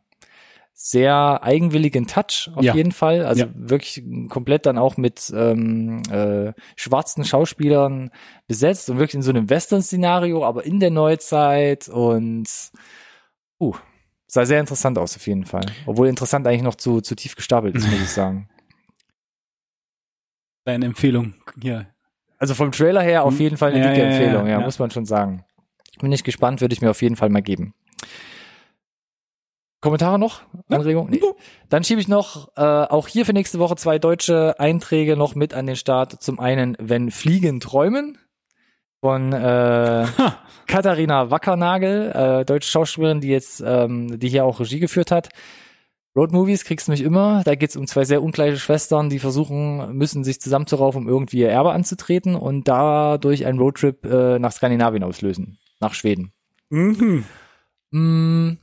sehr 0.82 1.42
eigenwilligen 1.42 2.06
Touch 2.06 2.50
auf 2.54 2.64
Ja. 2.64 2.74
jeden 2.74 2.92
Fall. 2.92 3.26
Also 3.26 3.44
Ja. 3.44 3.50
wirklich 3.54 4.02
komplett 4.30 4.64
dann 4.64 4.78
auch 4.78 4.96
mit 4.96 5.30
ähm, 5.36 6.00
äh, 6.10 6.54
schwarzen 6.74 7.22
Schauspielern 7.22 8.10
besetzt 8.48 8.88
und 8.88 8.96
wirklich 8.96 9.16
in 9.16 9.22
so 9.22 9.28
einem 9.30 9.50
Western-Szenario, 9.50 10.42
aber 10.42 10.64
in 10.64 10.80
der 10.80 10.90
Neuzeit 10.90 11.88
und 11.90 12.48
uh, 13.60 13.74
sah 14.26 14.46
sehr 14.46 14.58
interessant 14.58 14.96
aus 14.96 15.16
auf 15.16 15.26
jeden 15.26 15.44
Fall. 15.44 15.66
Obwohl 15.84 16.08
interessant 16.08 16.46
eigentlich 16.46 16.62
noch 16.62 16.76
zu, 16.76 17.02
zu 17.02 17.14
tief 17.14 17.36
gestapelt 17.36 17.74
ist, 17.76 17.86
muss 17.86 18.00
ich 18.00 18.08
sagen. 18.14 18.48
Deine 20.64 20.86
Empfehlung. 20.86 21.34
Hier. 21.60 21.88
Also 22.38 22.54
vom 22.54 22.72
Trailer 22.72 23.02
her 23.02 23.24
auf 23.24 23.34
Hm. 23.34 23.40
jeden 23.40 23.56
Fall 23.58 23.72
eine 23.72 23.80
Ja, 23.80 23.90
dicke 23.90 23.98
ja, 24.02 24.06
ja, 24.08 24.12
Empfehlung, 24.12 24.46
ja, 24.46 24.52
ja. 24.52 24.60
muss 24.60 24.78
man 24.78 24.90
schon 24.90 25.04
sagen. 25.04 25.44
Bin 26.00 26.10
ich 26.10 26.24
gespannt, 26.24 26.62
würde 26.62 26.72
ich 26.72 26.80
mir 26.80 26.88
auf 26.90 27.02
jeden 27.02 27.16
Fall 27.16 27.28
mal 27.28 27.42
geben. 27.42 27.74
Kommentare 29.80 30.18
noch? 30.18 30.42
Anregungen? 30.68 31.10
Nee. 31.10 31.22
Dann 31.70 31.84
schiebe 31.84 32.00
ich 32.00 32.08
noch 32.08 32.48
äh, 32.56 32.60
auch 32.60 33.08
hier 33.08 33.24
für 33.24 33.32
nächste 33.32 33.58
Woche 33.58 33.76
zwei 33.76 33.98
deutsche 33.98 34.58
Einträge 34.58 35.16
noch 35.16 35.34
mit 35.34 35.54
an 35.54 35.66
den 35.66 35.76
Start. 35.76 36.22
Zum 36.22 36.38
einen, 36.38 36.76
wenn 36.78 37.10
Fliegen 37.10 37.60
träumen 37.60 38.18
von 39.00 39.32
äh, 39.32 40.06
Katharina 40.66 41.30
Wackernagel, 41.30 42.12
äh, 42.12 42.44
deutsche 42.44 42.70
Schauspielerin, 42.70 43.20
die 43.20 43.28
jetzt, 43.28 43.62
ähm, 43.64 44.18
die 44.18 44.28
hier 44.28 44.44
auch 44.44 44.60
Regie 44.60 44.80
geführt 44.80 45.10
hat. 45.10 45.30
Road 46.14 46.32
Movies 46.32 46.64
kriegst 46.64 46.88
du 46.88 46.92
mich 46.92 47.02
immer. 47.02 47.42
Da 47.44 47.54
geht's 47.54 47.76
um 47.76 47.86
zwei 47.86 48.04
sehr 48.04 48.22
ungleiche 48.22 48.58
Schwestern, 48.58 49.10
die 49.10 49.20
versuchen 49.20 49.96
müssen, 49.96 50.24
sich 50.24 50.40
zusammenzuraufen, 50.40 51.02
um 51.02 51.08
irgendwie 51.08 51.38
ihr 51.38 51.50
Erbe 51.50 51.72
anzutreten 51.72 52.34
und 52.34 52.66
dadurch 52.66 53.46
einen 53.46 53.58
Roadtrip 53.60 54.04
äh, 54.04 54.38
nach 54.38 54.52
Skandinavien 54.52 55.04
auslösen, 55.04 55.58
nach 55.78 55.94
Schweden. 55.94 56.32
Mhm. 56.68 57.24
Mm, 57.92 58.58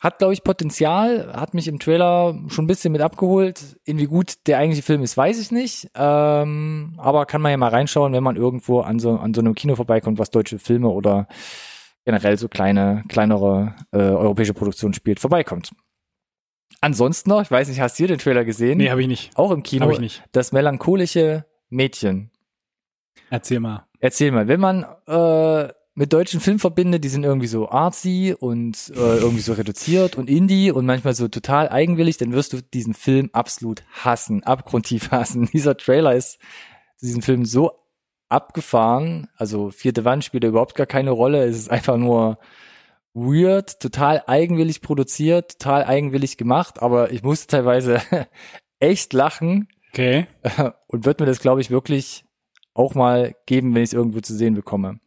hat, 0.00 0.18
glaube 0.18 0.32
ich, 0.32 0.42
Potenzial, 0.42 1.30
hat 1.34 1.52
mich 1.52 1.68
im 1.68 1.78
Trailer 1.78 2.34
schon 2.48 2.64
ein 2.64 2.66
bisschen 2.66 2.90
mit 2.90 3.02
abgeholt. 3.02 3.78
Inwie 3.84 4.06
gut 4.06 4.46
der 4.46 4.58
eigentliche 4.58 4.82
Film 4.82 5.02
ist, 5.02 5.16
weiß 5.16 5.38
ich 5.38 5.50
nicht. 5.50 5.90
Ähm, 5.94 6.94
aber 6.96 7.26
kann 7.26 7.42
man 7.42 7.50
ja 7.50 7.58
mal 7.58 7.68
reinschauen, 7.68 8.14
wenn 8.14 8.22
man 8.22 8.36
irgendwo 8.36 8.80
an 8.80 8.98
so, 8.98 9.16
an 9.16 9.34
so 9.34 9.42
einem 9.42 9.54
Kino 9.54 9.76
vorbeikommt, 9.76 10.18
was 10.18 10.30
deutsche 10.30 10.58
Filme 10.58 10.88
oder 10.88 11.28
generell 12.06 12.38
so 12.38 12.48
kleine, 12.48 13.04
kleinere 13.08 13.74
äh, 13.92 13.98
europäische 13.98 14.54
Produktionen 14.54 14.94
spielt, 14.94 15.20
vorbeikommt. 15.20 15.70
Ansonsten 16.80 17.28
noch, 17.28 17.42
ich 17.42 17.50
weiß 17.50 17.68
nicht, 17.68 17.80
hast 17.80 17.98
du 17.98 18.02
hier 18.02 18.08
den 18.08 18.18
Trailer 18.18 18.46
gesehen? 18.46 18.78
Nee, 18.78 18.90
habe 18.90 19.02
ich 19.02 19.08
nicht. 19.08 19.36
Auch 19.36 19.50
im 19.50 19.62
Kino. 19.62 19.82
Habe 19.82 19.92
ich 19.92 20.00
nicht. 20.00 20.22
Das 20.32 20.52
melancholische 20.52 21.44
Mädchen. 21.68 22.30
Erzähl 23.28 23.60
mal. 23.60 23.86
Erzähl 23.98 24.32
mal, 24.32 24.48
wenn 24.48 24.60
man 24.60 24.86
äh, 25.06 25.68
mit 25.94 26.12
deutschen 26.12 26.40
Filmen 26.40 26.60
verbindet, 26.60 27.04
die 27.04 27.08
sind 27.08 27.24
irgendwie 27.24 27.46
so 27.46 27.68
artsy 27.68 28.34
und 28.38 28.92
äh, 28.94 29.16
irgendwie 29.18 29.42
so 29.42 29.52
reduziert 29.52 30.16
und 30.16 30.30
indie 30.30 30.70
und 30.70 30.86
manchmal 30.86 31.14
so 31.14 31.28
total 31.28 31.68
eigenwillig, 31.68 32.16
dann 32.16 32.32
wirst 32.32 32.52
du 32.52 32.62
diesen 32.62 32.94
Film 32.94 33.30
absolut 33.32 33.82
hassen, 33.92 34.42
abgrundtief 34.44 35.10
hassen. 35.10 35.48
Dieser 35.52 35.76
Trailer 35.76 36.14
ist 36.14 36.38
zu 36.96 37.06
diesem 37.06 37.22
Film 37.22 37.44
so 37.44 37.72
abgefahren, 38.28 39.28
also 39.36 39.70
vierte 39.70 40.04
Wand 40.04 40.24
spielt 40.24 40.44
überhaupt 40.44 40.76
gar 40.76 40.86
keine 40.86 41.10
Rolle, 41.10 41.44
es 41.44 41.56
ist 41.58 41.70
einfach 41.70 41.96
nur 41.96 42.38
weird, 43.12 43.80
total 43.80 44.22
eigenwillig 44.26 44.82
produziert, 44.82 45.58
total 45.58 45.84
eigenwillig 45.84 46.36
gemacht, 46.36 46.80
aber 46.80 47.10
ich 47.10 47.24
musste 47.24 47.48
teilweise 47.48 48.00
echt 48.78 49.12
lachen, 49.12 49.68
Okay. 49.92 50.28
und 50.86 51.04
wird 51.04 51.18
mir 51.18 51.26
das, 51.26 51.40
glaube 51.40 51.60
ich, 51.60 51.70
wirklich 51.70 52.24
auch 52.74 52.94
mal 52.94 53.34
geben, 53.46 53.74
wenn 53.74 53.82
ich 53.82 53.90
es 53.90 53.92
irgendwo 53.92 54.20
zu 54.20 54.34
sehen 54.36 54.54
bekomme. 54.54 55.00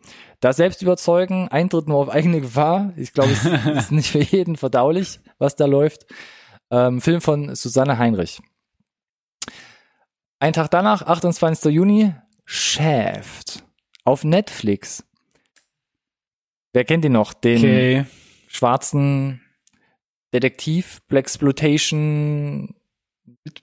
Da 0.44 0.52
selbst 0.52 0.82
überzeugen, 0.82 1.48
Eintritt 1.48 1.88
nur 1.88 2.00
auf 2.00 2.10
eigene 2.10 2.42
Gefahr. 2.42 2.92
Ich 2.98 3.14
glaube, 3.14 3.32
es 3.32 3.46
ist 3.86 3.92
nicht 3.94 4.12
für 4.12 4.22
jeden 4.22 4.58
verdaulich, 4.58 5.22
was 5.38 5.56
da 5.56 5.66
läuft. 5.66 6.06
Ähm, 6.70 7.00
Film 7.00 7.22
von 7.22 7.56
Susanne 7.56 7.98
Heinrich. 7.98 8.42
Ein 10.40 10.52
Tag 10.52 10.70
danach, 10.70 11.04
28. 11.04 11.72
Juni, 11.72 12.14
Shaft. 12.44 13.64
Auf 14.04 14.26
Netflix. 14.26 15.06
Wer 16.74 16.84
kennt 16.84 17.06
ihn 17.06 17.14
noch? 17.14 17.34
Den 17.34 17.60
Okay. 17.60 18.06
schwarzen 18.50 19.42
Detektiv, 20.34 21.04
Blaxploitation 21.08 22.76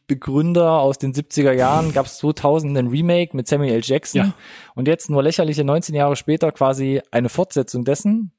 Begründer 0.06 0.80
aus 0.80 0.98
den 0.98 1.14
70er 1.14 1.52
Jahren, 1.52 1.92
gab 1.92 2.06
es 2.06 2.18
2000 2.18 2.76
ein 2.76 2.88
Remake 2.88 3.34
mit 3.36 3.48
Samuel 3.48 3.72
L. 3.74 3.80
Jackson 3.82 4.20
Ja. 4.20 4.34
und 4.74 4.86
jetzt 4.88 5.08
nur 5.08 5.22
lächerliche 5.22 5.64
19 5.64 5.94
Jahre 5.94 6.16
später 6.16 6.52
quasi 6.52 7.00
eine 7.10 7.28
Fortsetzung 7.30 7.84
dessen, 7.84 8.32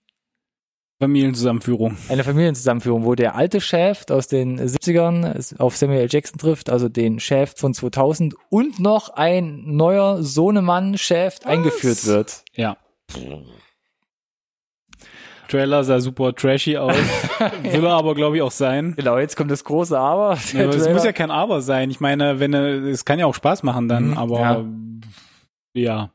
Familienzusammenführung. 0.99 1.97
eine 2.09 2.23
Familienzusammenführung, 2.23 3.05
wo 3.05 3.15
der 3.15 3.33
alte 3.33 3.59
Chef 3.59 4.05
aus 4.11 4.27
den 4.27 4.59
70ern 4.59 5.25
es 5.35 5.59
auf 5.59 5.75
Samuel 5.75 6.01
L. 6.01 6.07
Jackson 6.11 6.37
trifft, 6.37 6.69
also 6.69 6.89
den 6.89 7.19
Chef 7.19 7.55
von 7.57 7.73
2000 7.73 8.35
und 8.51 8.79
noch 8.79 9.09
ein 9.09 9.63
neuer 9.65 10.21
Sohnemann-Chef 10.21 11.39
eingeführt 11.43 12.05
wird. 12.05 12.43
Ja. 12.53 12.77
Trailer 15.51 15.83
sah 15.83 15.99
super 15.99 16.33
trashy 16.33 16.77
aus. 16.77 16.95
Will 17.63 17.85
er 17.85 17.93
aber, 17.93 18.15
glaube 18.15 18.37
ich, 18.37 18.41
auch 18.41 18.51
sein. 18.51 18.93
Genau, 18.95 19.17
jetzt 19.17 19.35
kommt 19.35 19.51
das 19.51 19.63
große 19.63 19.97
Aber. 19.97 20.31
Aber 20.31 20.75
es 20.75 20.89
muss 20.89 21.03
ja 21.03 21.11
kein 21.11 21.29
Aber 21.31 21.61
sein. 21.61 21.91
Ich 21.91 21.99
meine, 21.99 22.39
wenn 22.39 22.53
es 22.53 23.05
kann 23.05 23.19
ja 23.19 23.25
auch 23.25 23.35
Spaß 23.35 23.63
machen 23.63 23.87
dann, 23.87 24.11
Mhm, 24.11 24.17
aber 24.17 24.39
ja. 24.39 24.65
ja. 25.73 26.11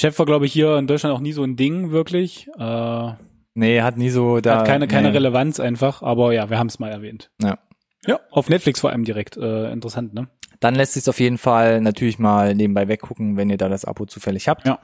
Chef 0.00 0.18
war, 0.18 0.26
glaube 0.26 0.46
ich, 0.46 0.52
hier 0.52 0.78
in 0.78 0.86
Deutschland 0.86 1.14
auch 1.14 1.20
nie 1.20 1.32
so 1.32 1.42
ein 1.42 1.56
Ding, 1.56 1.90
wirklich. 1.90 2.48
Äh, 2.56 2.62
hat 2.62 3.18
nee, 3.54 3.82
hat 3.82 3.98
nie 3.98 4.10
so 4.10 4.40
da. 4.40 4.62
keine, 4.62 4.88
keine 4.88 5.08
nee. 5.08 5.14
Relevanz 5.14 5.60
einfach, 5.60 6.02
aber 6.02 6.32
ja, 6.32 6.48
wir 6.48 6.58
haben 6.58 6.68
es 6.68 6.78
mal 6.78 6.90
erwähnt. 6.90 7.30
Ja. 7.42 7.58
Ja, 8.06 8.18
auf 8.30 8.48
Netflix 8.48 8.80
vor 8.80 8.90
allem 8.90 9.04
direkt. 9.04 9.36
Äh, 9.36 9.70
interessant, 9.70 10.14
ne? 10.14 10.28
Dann 10.60 10.74
lässt 10.74 10.94
sich 10.94 11.06
auf 11.08 11.20
jeden 11.20 11.36
Fall 11.36 11.80
natürlich 11.80 12.18
mal 12.18 12.54
nebenbei 12.54 12.88
weggucken, 12.88 13.36
wenn 13.36 13.50
ihr 13.50 13.58
da 13.58 13.68
das 13.68 13.84
Abo 13.84 14.06
zufällig 14.06 14.48
habt. 14.48 14.66
Ja. 14.66 14.78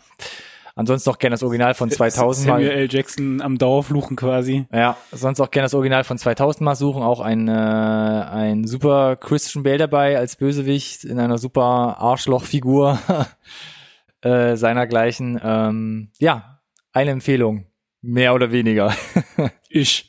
Ansonsten 0.78 1.08
auch 1.08 1.16
gerne 1.16 1.32
das 1.32 1.42
Original 1.42 1.72
von 1.72 1.90
2000 1.90 2.48
Samuel 2.48 2.68
mal. 2.68 2.74
L. 2.74 2.88
Jackson 2.90 3.40
am 3.40 3.56
Dauerfluchen 3.56 4.14
quasi. 4.14 4.66
Ja, 4.70 4.98
sonst 5.10 5.40
auch 5.40 5.50
gerne 5.50 5.64
das 5.64 5.72
Original 5.72 6.04
von 6.04 6.18
2000 6.18 6.60
mal 6.60 6.74
suchen. 6.74 7.02
Auch 7.02 7.20
ein, 7.20 7.48
äh, 7.48 7.50
ein 7.50 8.66
super 8.66 9.16
Christian 9.16 9.64
Bale 9.64 9.78
dabei 9.78 10.18
als 10.18 10.36
Bösewicht 10.36 11.04
in 11.04 11.18
einer 11.18 11.38
super 11.38 11.96
Arschlochfigur 11.98 12.98
äh, 14.20 14.56
seinergleichen. 14.56 15.40
Ähm, 15.42 16.10
ja, 16.18 16.60
eine 16.92 17.12
Empfehlung. 17.12 17.66
Mehr 18.02 18.34
oder 18.34 18.52
weniger. 18.52 18.94
Ich. 19.68 20.08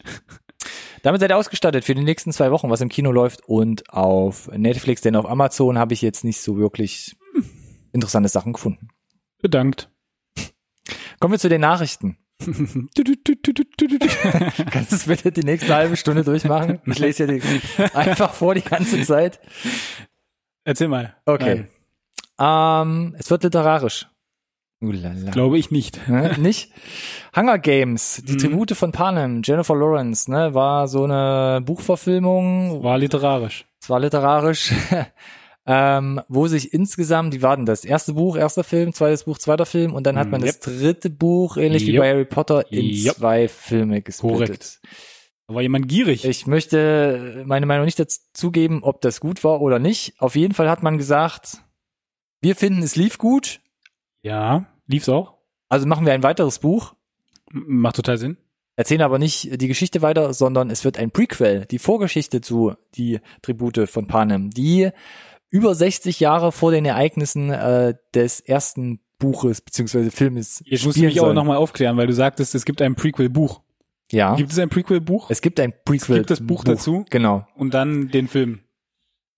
Damit 1.01 1.19
seid 1.19 1.31
ihr 1.31 1.37
ausgestattet 1.37 1.83
für 1.83 1.95
die 1.95 2.03
nächsten 2.03 2.31
zwei 2.31 2.51
Wochen, 2.51 2.69
was 2.69 2.79
im 2.79 2.87
Kino 2.87 3.11
läuft 3.11 3.41
und 3.47 3.89
auf 3.89 4.49
Netflix, 4.55 5.01
denn 5.01 5.17
auf 5.17 5.25
Amazon 5.25 5.77
habe 5.77 5.93
ich 5.93 6.01
jetzt 6.01 6.23
nicht 6.23 6.39
so 6.39 6.57
wirklich 6.57 7.17
interessante 7.91 8.29
Sachen 8.29 8.53
gefunden. 8.53 8.89
Bedankt. 9.41 9.89
Kommen 11.19 11.33
wir 11.33 11.39
zu 11.39 11.49
den 11.49 11.61
Nachrichten. 11.61 12.17
Kannst 14.71 14.91
du 14.91 14.95
es 14.95 15.05
bitte 15.07 15.31
die 15.31 15.43
nächste 15.43 15.73
halbe 15.73 15.97
Stunde 15.97 16.23
durchmachen? 16.23 16.79
Ich 16.85 16.99
lese 16.99 17.25
ja 17.25 17.33
die, 17.33 17.41
einfach 17.95 18.33
vor 18.33 18.53
die 18.53 18.61
ganze 18.61 19.01
Zeit. 19.03 19.39
Erzähl 20.63 20.87
mal. 20.87 21.15
Okay. 21.25 21.65
Ähm, 22.39 23.15
es 23.17 23.29
wird 23.31 23.43
literarisch. 23.43 24.07
Ulala. 24.79 25.31
Glaube 25.31 25.57
ich 25.57 25.71
nicht. 25.71 25.99
Ne? 26.07 26.35
Nicht? 26.37 26.71
Hunger 27.35 27.57
Games, 27.57 28.21
die 28.25 28.33
Mhm. 28.33 28.37
Tribute 28.37 28.71
von 28.75 28.91
Panem, 28.91 29.41
Jennifer 29.43 29.75
Lawrence, 29.75 30.29
ne, 30.29 30.53
war 30.53 30.87
so 30.87 31.03
eine 31.05 31.61
Buchverfilmung, 31.61 32.83
War 32.83 32.97
literarisch. 32.99 33.65
es 33.81 33.89
war 33.89 33.99
literarisch, 33.99 34.71
ähm, 35.67 36.21
wo 36.29 36.47
sich 36.47 36.73
insgesamt, 36.73 37.33
die 37.33 37.41
warten 37.41 37.65
das 37.65 37.83
erste 37.85 38.13
Buch, 38.13 38.37
erster 38.37 38.63
Film, 38.63 38.93
zweites 38.93 39.25
Buch, 39.25 39.37
zweiter 39.37 39.65
Film 39.65 39.93
und 39.93 40.05
dann 40.07 40.17
hat 40.17 40.29
man 40.29 40.41
Mm, 40.41 40.45
das 40.45 40.59
dritte 40.61 41.09
Buch, 41.09 41.57
ähnlich 41.57 41.85
wie 41.85 41.91
Yep. 41.93 41.99
bei 41.99 42.09
Harry 42.09 42.25
Potter, 42.25 42.71
in 42.71 42.85
Yep. 42.85 43.15
zwei 43.15 43.47
Filme 43.47 44.01
gesplittet. 44.01 44.37
Korrekt. 44.47 44.79
Da 45.49 45.55
war 45.55 45.61
jemand 45.61 45.87
gierig. 45.87 46.25
Ich 46.25 46.47
möchte 46.47 47.43
meine 47.45 47.65
Meinung 47.65 47.85
nicht 47.85 47.99
dazu 47.99 48.51
geben, 48.51 48.83
ob 48.83 49.01
das 49.01 49.19
gut 49.19 49.43
war 49.43 49.61
oder 49.61 49.79
nicht. 49.79 50.13
Auf 50.19 50.35
jeden 50.35 50.53
Fall 50.53 50.69
hat 50.69 50.83
man 50.83 50.97
gesagt, 50.97 51.61
wir 52.41 52.55
finden, 52.55 52.81
es 52.83 52.95
lief 52.95 53.17
gut, 53.17 53.59
ja, 54.21 54.65
lief's 54.87 55.09
auch. 55.09 55.35
also 55.69 55.85
machen 55.87 56.05
wir 56.05 56.13
ein 56.13 56.23
weiteres 56.23 56.59
Buch. 56.59 56.93
M- 57.53 57.65
Macht 57.81 57.95
total 57.95 58.17
Sinn. 58.17 58.37
erzählen 58.75 59.01
aber 59.01 59.19
nicht 59.19 59.59
die 59.61 59.67
Geschichte 59.67 60.01
weiter, 60.01 60.33
sondern 60.33 60.69
es 60.69 60.83
wird 60.85 60.97
ein 60.99 61.11
Prequel, 61.11 61.65
die 61.65 61.79
Vorgeschichte 61.79 62.41
zu 62.41 62.73
die 62.95 63.19
Tribute 63.41 63.89
von 63.89 64.05
Panem, 64.07 64.49
die 64.51 64.89
über 65.49 65.75
60 65.75 66.19
Jahre 66.19 66.51
vor 66.51 66.71
den 66.71 66.85
Ereignissen 66.85 67.51
äh, 67.51 67.95
des 68.13 68.39
ersten 68.39 68.99
Buches 69.19 69.61
beziehungsweise 69.61 70.11
Filmes 70.11 70.63
Jetzt 70.65 70.85
musst 70.85 70.97
du 70.97 71.03
mich 71.03 71.19
auch 71.21 71.33
nochmal 71.33 71.57
aufklären, 71.57 71.97
weil 71.97 72.07
du 72.07 72.13
sagtest, 72.13 72.53
es 72.55 72.65
gibt 72.65 72.81
ein 72.81 72.95
Prequel-Buch. 72.95 73.61
Ja. 74.11 74.35
Gibt 74.35 74.51
es 74.51 74.59
ein 74.59 74.69
Prequel-Buch? 74.69 75.29
Es 75.29 75.41
gibt 75.41 75.59
ein 75.59 75.73
Prequel. 75.85 76.17
Es 76.17 76.19
gibt 76.19 76.29
das 76.29 76.41
Buch, 76.45 76.63
dazu? 76.63 77.05
Genau. 77.09 77.45
Und 77.55 77.73
dann 77.73 78.09
den 78.09 78.27
Film. 78.27 78.59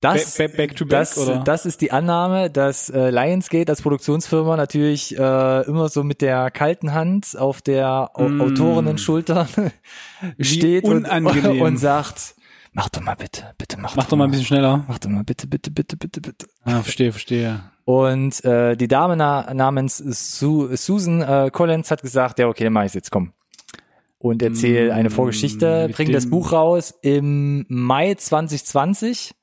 Das, 0.01 0.37
back, 0.37 0.55
back 0.55 0.75
to 0.77 0.85
back, 0.85 0.99
das, 0.99 1.17
oder? 1.17 1.39
das 1.43 1.65
ist 1.65 1.81
die 1.81 1.91
Annahme, 1.91 2.49
dass 2.49 2.89
äh, 2.89 3.09
Lionsgate 3.09 3.69
als 3.69 3.81
Produktionsfirma 3.81 4.55
natürlich 4.55 5.17
äh, 5.17 5.61
immer 5.65 5.89
so 5.89 6.05
mit 6.05 6.21
der 6.21 6.51
kalten 6.51 6.93
Hand 6.93 7.37
auf 7.37 7.61
der 7.61 8.09
Mm. 8.17 8.39
Autorinnen-Schulter 8.39 9.47
steht 10.39 10.85
und, 10.85 11.05
und 11.05 11.77
sagt, 11.77 12.35
mach 12.71 12.89
doch 12.89 13.01
mal 13.01 13.15
bitte, 13.15 13.53
bitte 13.57 13.77
mach, 13.79 13.95
Mach 13.95 14.05
doch 14.05 14.17
mal 14.17 14.25
ein 14.25 14.31
bisschen 14.31 14.45
schneller. 14.45 14.83
mach 14.87 14.99
doch 14.99 15.09
mal 15.09 15.23
bitte, 15.23 15.47
bitte, 15.47 15.71
bitte, 15.71 15.97
bitte, 15.97 16.21
bitte. 16.21 16.47
Ah, 16.63 16.81
verstehe, 16.81 17.11
verstehe. 17.11 17.61
Und 17.85 18.43
äh, 18.45 18.75
die 18.75 18.87
Dame 18.87 19.15
na 19.17 19.53
namens 19.53 19.97
Su 19.97 20.75
Susan 20.75 21.21
äh, 21.21 21.49
Collins 21.51 21.89
hat 21.91 22.01
gesagt, 22.01 22.39
ja 22.39 22.47
okay, 22.47 22.63
dann 22.65 22.73
mach 22.73 22.83
ich's 22.85 22.93
jetzt, 22.93 23.11
komm. 23.11 23.33
Und 24.19 24.43
erzähl 24.43 24.89
Mm, 24.89 24.91
eine 24.91 25.09
Vorgeschichte, 25.09 25.89
bring 25.93 26.11
das 26.11 26.29
Buch 26.29 26.51
raus 26.51 26.93
im 27.01 27.65
Mai 27.69 28.15
2020. 28.15 29.33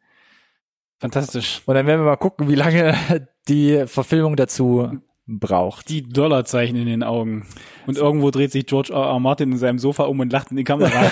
Fantastisch. 0.99 1.63
Und 1.67 1.75
dann 1.75 1.87
werden 1.87 2.01
wir 2.01 2.07
mal 2.07 2.17
gucken, 2.17 2.49
wie 2.49 2.55
lange 2.55 2.95
die 3.49 3.85
Verfilmung 3.87 4.37
dazu 4.37 4.91
braucht. 5.27 5.89
Die 5.89 6.03
Dollarzeichen 6.03 6.77
in 6.77 6.87
den 6.87 7.03
Augen. 7.03 7.47
Und 7.87 7.99
irgendwo 7.99 8.31
dreht 8.31 8.53
sich 8.53 8.67
George 8.67 8.93
R. 8.93 9.07
R. 9.07 9.21
Martin 9.21 9.53
in 9.53 9.59
seinem 9.59 9.79
Sofa 9.79 10.05
um 10.05 10.21
und 10.21 10.33
lacht 10.33 10.51
in 10.51 10.57
die 10.57 10.65
Kamera. 10.65 11.11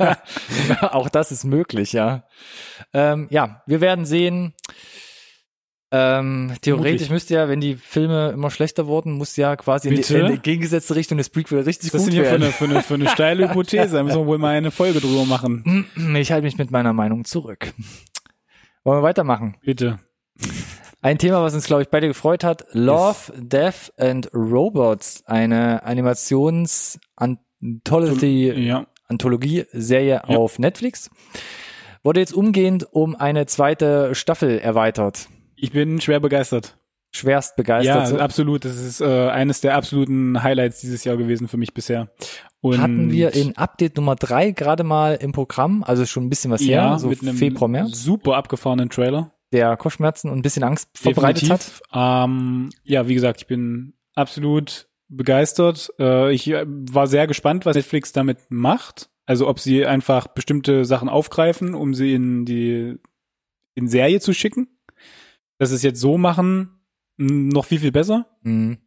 Auch 0.80 1.08
das 1.08 1.30
ist 1.32 1.44
möglich, 1.44 1.92
ja. 1.92 2.24
Ähm, 2.92 3.28
ja, 3.30 3.62
wir 3.66 3.80
werden 3.80 4.04
sehen. 4.04 4.54
Ähm, 5.90 6.52
theoretisch 6.60 7.08
müsste 7.08 7.34
ja, 7.34 7.48
wenn 7.48 7.62
die 7.62 7.74
Filme 7.74 8.30
immer 8.34 8.50
schlechter 8.50 8.86
wurden, 8.86 9.12
muss 9.12 9.36
ja 9.36 9.56
quasi 9.56 9.88
in 9.88 9.94
die, 9.94 10.02
in 10.12 10.26
die 10.26 10.32
entgegengetzte 10.34 10.94
Richtung 10.94 11.16
des 11.16 11.30
Prequel 11.30 11.60
richtig 11.60 11.94
ist 11.94 11.98
gut 11.98 12.08
denn 12.08 12.14
hier 12.14 12.24
für 12.24 12.32
werden. 12.32 12.42
eine, 12.42 12.52
für, 12.52 12.64
eine, 12.64 12.82
für 12.82 12.94
eine 12.94 13.08
steile 13.08 13.48
Hypothese? 13.48 13.96
Da 13.96 14.02
müssen 14.02 14.18
wir 14.18 14.26
wohl 14.26 14.36
mal 14.36 14.54
eine 14.54 14.70
Folge 14.70 15.00
drüber 15.00 15.24
machen. 15.24 15.86
Ich 16.18 16.32
halte 16.32 16.44
mich 16.44 16.58
mit 16.58 16.70
meiner 16.70 16.92
Meinung 16.92 17.24
zurück. 17.24 17.72
Wollen 18.84 18.98
wir 18.98 19.02
weitermachen? 19.02 19.56
Bitte. 19.62 19.98
Ein 21.00 21.18
Thema, 21.18 21.42
was 21.42 21.54
uns, 21.54 21.66
glaube 21.66 21.82
ich, 21.82 21.90
beide 21.90 22.08
gefreut 22.08 22.42
hat. 22.42 22.64
Love, 22.72 23.32
Death 23.36 23.92
and 23.98 24.28
Robots. 24.34 25.22
Eine 25.26 25.84
Animations-Anthology 25.84 28.50
Ja. 28.66 28.86
Ja. 30.28 30.36
auf 30.36 30.58
Netflix. 30.58 31.10
Wurde 32.02 32.20
jetzt 32.20 32.32
umgehend 32.32 32.86
um 32.92 33.14
eine 33.16 33.46
zweite 33.46 34.14
Staffel 34.14 34.58
erweitert. 34.58 35.28
Ich 35.56 35.72
bin 35.72 36.00
schwer 36.00 36.20
begeistert. 36.20 36.76
Schwerst 37.10 37.52
Ja, 37.52 37.56
begeistert. 37.56 38.08
so. 38.08 38.18
absolut. 38.18 38.64
Das 38.64 38.76
ist 38.76 39.00
äh, 39.00 39.28
eines 39.28 39.60
der 39.60 39.74
absoluten 39.76 40.42
Highlights 40.42 40.80
dieses 40.80 41.04
Jahr 41.04 41.16
gewesen 41.16 41.48
für 41.48 41.56
mich 41.56 41.74
bisher. 41.74 42.08
Und 42.60 42.80
Hatten 42.82 43.10
wir 43.12 43.34
in 43.34 43.56
Update 43.56 43.96
Nummer 43.96 44.14
drei 44.16 44.50
gerade 44.50 44.82
mal 44.84 45.14
im 45.14 45.32
Programm, 45.32 45.84
also 45.84 46.04
schon 46.06 46.26
ein 46.26 46.28
bisschen 46.28 46.50
was 46.50 46.64
ja, 46.64 46.90
her, 46.90 46.98
so 46.98 47.08
mit 47.08 47.22
einem 47.22 47.36
Februar, 47.36 47.68
März, 47.68 48.02
super 48.02 48.36
abgefahrenen 48.36 48.90
Trailer. 48.90 49.32
Der 49.52 49.76
Kopfschmerzen 49.76 50.30
und 50.30 50.38
ein 50.38 50.42
bisschen 50.42 50.62
Angst 50.62 50.90
verbreitet 50.94 51.50
hat. 51.50 51.80
Ähm, 51.92 52.70
ja, 52.84 53.08
wie 53.08 53.14
gesagt, 53.14 53.40
ich 53.40 53.46
bin 53.46 53.94
absolut 54.14 54.88
begeistert. 55.08 55.92
Äh, 55.98 56.32
ich 56.32 56.48
äh, 56.48 56.64
war 56.66 57.06
sehr 57.06 57.26
gespannt, 57.26 57.66
was 57.66 57.76
Netflix 57.76 58.12
damit 58.12 58.38
macht. 58.50 59.10
Also 59.26 59.46
ob 59.48 59.60
sie 59.60 59.86
einfach 59.86 60.28
bestimmte 60.28 60.84
Sachen 60.84 61.08
aufgreifen, 61.08 61.74
um 61.74 61.94
sie 61.94 62.14
in 62.14 62.44
die 62.44 62.96
in 63.74 63.88
Serie 63.88 64.20
zu 64.20 64.32
schicken. 64.32 64.68
Dass 65.58 65.70
sie 65.70 65.76
es 65.76 65.82
jetzt 65.82 66.00
so 66.00 66.18
machen, 66.18 66.80
noch 67.16 67.64
viel, 67.64 67.80
viel 67.80 67.92
besser. 67.92 68.26
Mhm. 68.42 68.78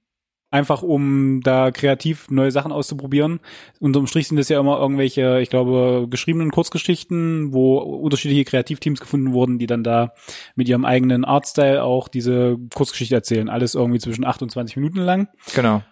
Einfach 0.51 0.83
um 0.83 1.39
da 1.41 1.71
kreativ 1.71 2.29
neue 2.29 2.51
Sachen 2.51 2.73
auszuprobieren. 2.73 3.39
Unterm 3.79 4.05
Strich 4.05 4.27
sind 4.27 4.35
das 4.37 4.49
ja 4.49 4.59
immer 4.59 4.79
irgendwelche, 4.79 5.39
ich 5.39 5.49
glaube, 5.49 6.07
geschriebenen 6.09 6.51
Kurzgeschichten, 6.51 7.53
wo 7.53 7.77
unterschiedliche 7.77 8.43
Kreativteams 8.43 8.99
gefunden 8.99 9.31
wurden, 9.31 9.59
die 9.59 9.65
dann 9.65 9.85
da 9.85 10.13
mit 10.55 10.67
ihrem 10.67 10.83
eigenen 10.83 11.23
Artstyle 11.23 11.81
auch 11.81 12.09
diese 12.09 12.57
Kurzgeschichte 12.75 13.15
erzählen. 13.15 13.47
Alles 13.47 13.75
irgendwie 13.75 13.99
zwischen 13.99 14.25
8 14.25 14.41
und 14.41 14.51
20 14.51 14.75
Minuten 14.75 14.99
lang. 14.99 15.29
Genau. 15.55 15.83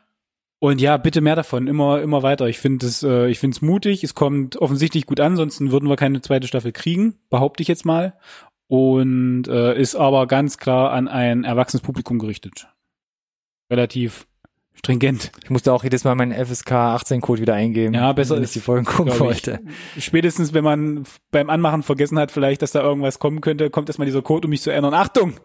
Und 0.60 0.82
ja, 0.82 0.98
bitte 0.98 1.22
mehr 1.22 1.38
davon, 1.38 1.68
immer, 1.68 2.02
immer 2.02 2.22
weiter. 2.22 2.48
Ich 2.48 2.60
finde 2.60 2.86
es, 2.86 3.02
äh, 3.02 3.28
ich 3.30 3.40
finde 3.40 3.56
es 3.56 3.62
mutig. 3.62 4.04
Es 4.04 4.14
kommt 4.14 4.58
offensichtlich 4.58 5.06
gut 5.06 5.22
an, 5.22 5.38
sonst 5.38 5.62
würden 5.62 5.88
wir 5.88 5.96
keine 5.96 6.22
zweite 6.22 6.48
Staffel 6.48 6.74
kriegen, 6.74 7.16
behaupte 7.30 7.62
ich 7.62 7.70
jetzt 7.70 7.86
mal. 7.86 8.18
Und 8.68 9.48
äh, 9.48 9.80
ist 9.80 9.96
aber 9.96 10.28
ganz 10.28 10.58
klar 10.58 10.92
an 10.92 11.08
ein 11.08 11.46
erwachsenes 11.46 11.82
Publikum 11.82 12.20
gerichtet. 12.20 12.68
Relativ 13.72 14.28
stringent. 14.80 15.32
Ich 15.44 15.50
musste 15.50 15.72
auch 15.74 15.84
jedes 15.84 16.04
Mal 16.04 16.16
meinen 16.16 16.34
FSK 16.34 16.72
18 16.72 17.22
Code 17.22 17.42
wieder 17.42 17.54
eingeben. 17.54 17.94
Ja, 17.94 18.12
besser 18.14 18.38
wenn 18.38 18.44
ich 18.44 18.54
die 18.54 18.60
Folgen 18.60 18.86
gucken 18.86 19.06
glaub 19.06 19.16
ich. 19.16 19.22
wollte. 19.22 19.60
Spätestens, 20.00 20.54
wenn 20.54 20.64
man 20.64 21.06
beim 21.32 21.50
Anmachen 21.50 21.84
vergessen 21.84 22.18
hat, 22.18 22.32
vielleicht, 22.32 22.62
dass 22.62 22.72
da 22.72 22.82
irgendwas 22.82 23.20
kommen 23.20 23.42
könnte, 23.42 23.70
kommt 23.70 23.90
erstmal 23.90 24.06
dieser 24.06 24.22
Code, 24.22 24.48
um 24.48 24.50
mich 24.50 24.62
zu 24.62 24.72
erinnern. 24.72 24.94
Achtung! 24.94 25.36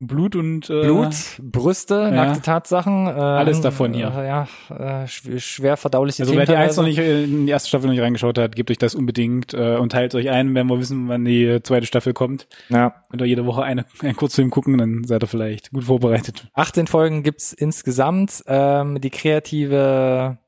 Blut 0.00 0.36
und 0.36 0.70
äh, 0.70 0.82
Blut, 0.82 1.14
Brüste, 1.42 2.12
nackte 2.12 2.40
Tatsachen. 2.40 3.08
Äh, 3.08 3.10
Alles 3.10 3.60
davon 3.60 3.92
hier. 3.92 4.12
Äh, 4.16 4.26
ja, 4.28 4.48
äh, 4.70 5.08
schw 5.08 5.40
schwer 5.40 5.76
verdauliche 5.76 6.22
Also 6.22 6.32
Themen 6.32 6.46
wer 6.46 6.54
die 6.54 6.56
eins 6.56 6.76
noch 6.76 6.84
nicht 6.84 6.98
äh, 6.98 7.24
in 7.24 7.46
die 7.46 7.50
erste 7.50 7.68
Staffel 7.68 7.86
noch 7.86 7.94
nicht 7.94 8.02
reingeschaut 8.02 8.38
hat, 8.38 8.54
gebt 8.54 8.70
euch 8.70 8.78
das 8.78 8.94
unbedingt 8.94 9.54
äh, 9.54 9.76
und 9.76 9.90
teilt 9.90 10.14
euch 10.14 10.30
ein, 10.30 10.54
wenn 10.54 10.68
wir 10.68 10.78
wissen, 10.78 11.08
wann 11.08 11.24
die 11.24 11.44
äh, 11.44 11.62
zweite 11.64 11.86
Staffel 11.86 12.12
kommt. 12.12 12.46
Ja. 12.68 12.94
Könnt 13.10 13.22
ihr 13.22 13.26
jede 13.26 13.44
Woche 13.44 13.64
eine, 13.64 13.86
einen 14.00 14.14
Kurzfilm 14.14 14.50
gucken, 14.50 14.78
dann 14.78 15.02
seid 15.02 15.24
ihr 15.24 15.26
vielleicht 15.26 15.72
gut 15.72 15.84
vorbereitet. 15.84 16.46
18 16.54 16.86
Folgen 16.86 17.24
gibt's 17.24 17.52
insgesamt. 17.52 18.44
Ähm, 18.46 19.00
die 19.00 19.10
kreative 19.10 20.38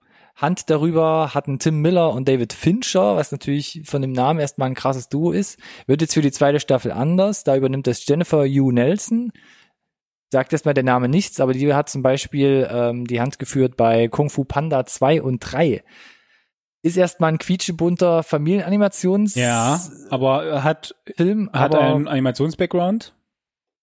Hand 0.40 0.70
darüber 0.70 1.34
hatten 1.34 1.58
Tim 1.58 1.80
Miller 1.82 2.12
und 2.12 2.26
David 2.28 2.52
Fincher, 2.52 3.16
was 3.16 3.30
natürlich 3.30 3.82
von 3.84 4.00
dem 4.00 4.12
Namen 4.12 4.40
erstmal 4.40 4.68
ein 4.70 4.74
krasses 4.74 5.08
Duo 5.08 5.32
ist. 5.32 5.58
Wird 5.86 6.00
jetzt 6.00 6.14
für 6.14 6.22
die 6.22 6.32
zweite 6.32 6.60
Staffel 6.60 6.92
anders. 6.92 7.44
Da 7.44 7.56
übernimmt 7.56 7.86
das 7.86 8.06
Jennifer 8.06 8.44
Hugh 8.46 8.72
Nelson. 8.72 9.32
Sagt 10.32 10.52
erstmal 10.52 10.74
der 10.74 10.84
Name 10.84 11.08
nichts, 11.08 11.40
aber 11.40 11.52
die 11.52 11.74
hat 11.74 11.88
zum 11.90 12.02
Beispiel 12.02 12.68
ähm, 12.70 13.06
die 13.06 13.20
Hand 13.20 13.38
geführt 13.38 13.76
bei 13.76 14.08
Kung 14.08 14.30
Fu 14.30 14.44
Panda 14.44 14.86
2 14.86 15.20
und 15.22 15.40
3. 15.40 15.82
Ist 16.82 16.96
erstmal 16.96 17.32
ein 17.32 17.38
quietschebunter 17.38 18.22
Familienanimationsfilm, 18.22 19.44
Ja, 19.46 19.80
aber 20.08 20.62
hat, 20.64 20.94
hat 21.18 21.74
aber 21.74 21.80
einen 21.80 22.08
Animations-Background. 22.08 23.12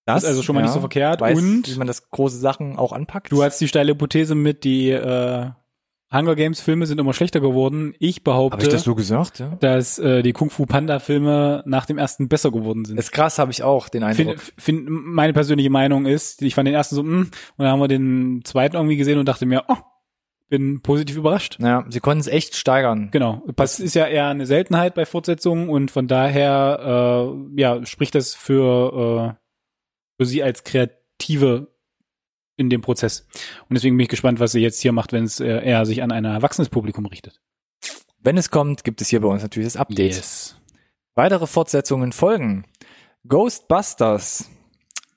das 0.06 0.24
ist 0.24 0.30
also 0.30 0.42
schon 0.42 0.56
mal 0.56 0.62
nicht 0.64 0.74
so 0.74 0.80
verkehrt. 0.80 1.22
Weiß, 1.22 1.38
Und- 1.38 1.68
wie 1.72 1.78
man 1.78 1.86
das 1.86 2.10
große 2.10 2.38
Sachen 2.40 2.78
auch 2.80 2.94
anpackt. 2.94 3.32
Du 3.32 3.44
hast 3.44 3.60
die 3.60 3.68
steile 3.68 3.92
Hypothese 3.92 4.34
mit, 4.34 4.64
die 4.64 4.90
äh, 4.90 5.52
Hunger 6.14 6.36
Games 6.36 6.62
Filme 6.62 6.86
sind 6.86 7.00
immer 7.00 7.14
schlechter 7.14 7.42
geworden. 7.42 7.94
Ich 8.00 8.24
behaupte, 8.24 8.58
Habe 8.58 8.64
ich 8.66 8.72
das 8.72 8.84
so 8.84 8.96
gesagt? 8.96 9.40
Ja. 9.40 9.58
dass 9.60 10.00
äh, 10.00 10.24
die 10.24 10.32
Kung 10.32 10.50
Fu 10.50 10.66
Panda 10.66 11.00
Filme 11.00 11.64
nach 11.66 11.86
dem 11.86 11.98
ersten 11.98 12.30
besser 12.30 12.52
geworden 12.52 12.86
sind. 12.86 12.98
Ist 12.98 13.12
krass, 13.12 13.40
habe 13.40 13.52
ich 13.52 13.62
auch 13.64 13.90
den 13.90 14.04
Eindruck. 14.04 14.40
Find, 14.40 14.86
find, 14.86 14.90
meine 14.90 15.34
persönliche 15.34 15.70
Meinung 15.70 16.06
ist, 16.06 16.42
ich 16.42 16.56
fand 16.56 16.68
den 16.68 16.76
ersten 16.76 16.96
so, 16.96 17.04
mh, 17.04 17.20
und 17.22 17.32
dann 17.58 17.68
haben 17.68 17.80
wir 17.80 17.90
den 17.90 18.42
zweiten 18.46 18.78
irgendwie 18.78 18.96
gesehen 18.96 19.20
und 19.20 19.28
dachte 19.28 19.46
mir, 19.46 19.66
oh, 19.68 19.76
bin 20.50 20.82
positiv 20.82 21.18
überrascht. 21.18 21.58
ja, 21.60 21.86
sie 21.90 22.00
konnten 22.00 22.22
es 22.22 22.28
echt 22.28 22.56
steigern. 22.56 23.10
Genau. 23.12 23.44
Das 23.58 23.82
ist 23.82 23.96
ja 23.96 24.06
eher 24.06 24.28
eine 24.28 24.46
Seltenheit 24.46 24.96
bei 24.96 25.06
Fortsetzungen 25.06 25.68
und 25.68 25.92
von 25.92 26.08
daher, 26.08 27.36
äh, 27.56 27.60
ja, 27.62 27.86
spricht 27.86 28.16
das 28.16 28.34
für, 28.34 29.36
äh, 29.36 30.22
für 30.22 30.26
sie 30.26 30.42
als 30.42 30.64
Kreative 30.64 31.68
in 32.58 32.70
dem 32.70 32.82
Prozess. 32.82 33.28
Und 33.70 33.76
deswegen 33.76 33.96
bin 33.96 34.04
ich 34.04 34.10
gespannt, 34.10 34.40
was 34.40 34.52
sie 34.52 34.60
jetzt 34.60 34.82
hier 34.82 34.92
macht, 34.92 35.14
wenn 35.14 35.24
es 35.24 35.40
äh, 35.40 35.46
eher 35.64 35.86
sich 35.86 36.04
an 36.04 36.12
ein 36.12 36.26
erwachsenes 36.26 36.70
Publikum 36.70 37.06
richtet. 37.06 37.40
Wenn 38.20 38.38
es 38.38 38.50
kommt, 38.50 38.84
gibt 38.84 39.00
es 39.00 39.08
hier 39.08 39.22
bei 39.22 39.28
uns 39.30 39.44
natürlich 39.44 39.68
das 39.68 39.78
Update. 39.78 40.16
Yes. 40.16 40.56
Weitere 41.16 41.48
Fortsetzungen 41.48 42.12
folgen. 42.12 42.66
Ghostbusters 43.28 44.50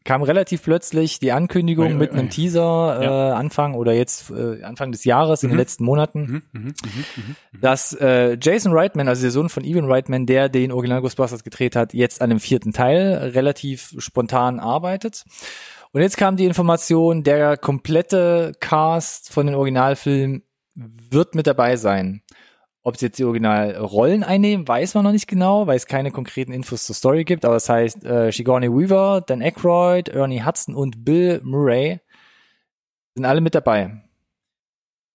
kam 0.05 0.23
relativ 0.23 0.63
plötzlich 0.63 1.19
die 1.19 1.31
Ankündigung 1.33 1.87
Ui, 1.87 1.93
ui, 1.93 1.99
mit 1.99 2.13
einem. 2.13 2.31
Teaser 2.31 3.01
Ja. 3.03 3.29
äh, 3.31 3.33
Anfang 3.33 3.75
oder 3.75 3.93
jetzt 3.93 4.31
äh, 4.31 4.63
Anfang 4.63 4.93
des 4.93 5.05
Jahres 5.05 5.43
in 5.43 5.49
Mhm. 5.49 5.53
den 5.53 5.59
letzten 5.59 5.85
Monaten, 5.85 6.21
Mhm, 6.23 6.43
mhm, 6.53 6.61
mhm, 6.63 6.75
mhm. 7.53 7.61
dass 7.61 7.93
äh, 7.95 8.37
Jason 8.41 8.73
Reitman, 8.73 9.09
also 9.09 9.23
der 9.23 9.31
Sohn 9.31 9.49
von 9.51 9.63
Evan 9.65 9.85
Reitman, 9.85 10.27
der 10.27 10.49
den 10.49 10.73
Original 10.73 11.01
Ghostbusters 11.03 11.45
gedreht 11.45 11.77
hat, 11.77 11.93
jetzt 11.95 12.23
an 12.23 12.31
dem 12.31 12.41
vierten 12.41 12.73
Teil 12.73 13.31
relativ 13.35 13.95
spontan 13.99 14.59
arbeitet. 14.59 15.25
Und 15.93 16.03
jetzt 16.03 16.17
kam 16.17 16.37
die 16.37 16.45
Information, 16.45 17.25
der 17.25 17.57
komplette 17.57 18.53
Cast 18.61 19.33
von 19.33 19.47
den 19.47 19.57
Originalfilmen 19.57 20.45
wird 20.75 21.35
mit 21.35 21.47
dabei 21.47 21.77
sein. 21.77 22.23
Ob 22.83 22.97
sie 22.97 23.07
jetzt 23.07 23.19
die 23.19 23.25
Originalrollen 23.25 24.23
einnehmen, 24.23 24.67
weiß 24.67 24.95
man 24.95 25.05
noch 25.05 25.13
nicht 25.13 25.27
genau, 25.27 25.67
weil 25.67 25.77
es 25.77 25.87
keine 25.87 26.11
konkreten 26.11 26.53
Infos 26.53 26.87
zur 26.87 26.95
Story 26.95 27.25
gibt. 27.25 27.45
Aber 27.45 27.55
das 27.55 27.69
heißt, 27.69 28.05
äh, 28.05 28.31
Sigourney 28.31 28.71
Weaver, 28.71 29.23
Dan 29.27 29.43
Aykroyd, 29.43 30.09
Ernie 30.09 30.45
Hudson 30.45 30.75
und 30.75 31.05
Bill 31.05 31.41
Murray 31.43 32.01
sind 33.15 33.27
alle 33.27 33.41
mit 33.41 33.55
dabei. 33.55 34.03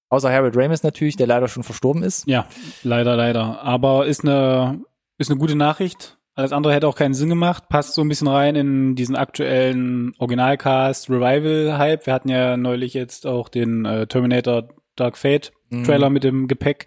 Außer 0.09 0.31
Harold 0.31 0.55
Ramis 0.55 0.83
natürlich, 0.83 1.15
der 1.15 1.27
leider 1.27 1.47
schon 1.47 1.63
verstorben 1.63 2.03
ist. 2.03 2.27
Ja, 2.27 2.47
leider, 2.83 3.15
leider. 3.15 3.63
Aber 3.63 4.05
ist 4.05 4.23
eine, 4.23 4.81
ist 5.17 5.31
eine 5.31 5.39
gute 5.39 5.55
Nachricht. 5.55 6.14
Alles 6.35 6.51
andere 6.51 6.73
hätte 6.73 6.87
auch 6.87 6.95
keinen 6.95 7.13
Sinn 7.13 7.29
gemacht. 7.29 7.69
Passt 7.69 7.95
so 7.95 8.01
ein 8.01 8.09
bisschen 8.09 8.27
rein 8.27 8.55
in 8.55 8.95
diesen 8.95 9.15
aktuellen 9.15 10.13
Originalcast 10.17 11.09
Revival 11.09 11.77
Hype. 11.77 12.05
Wir 12.05 12.13
hatten 12.13 12.29
ja 12.29 12.57
neulich 12.57 12.93
jetzt 12.93 13.25
auch 13.25 13.47
den 13.47 13.85
äh, 13.85 14.05
Terminator 14.05 14.67
Dark 14.95 15.17
Fate 15.17 15.51
Trailer 15.83 16.09
mit 16.09 16.23
dem 16.23 16.47
Gepäck. 16.47 16.85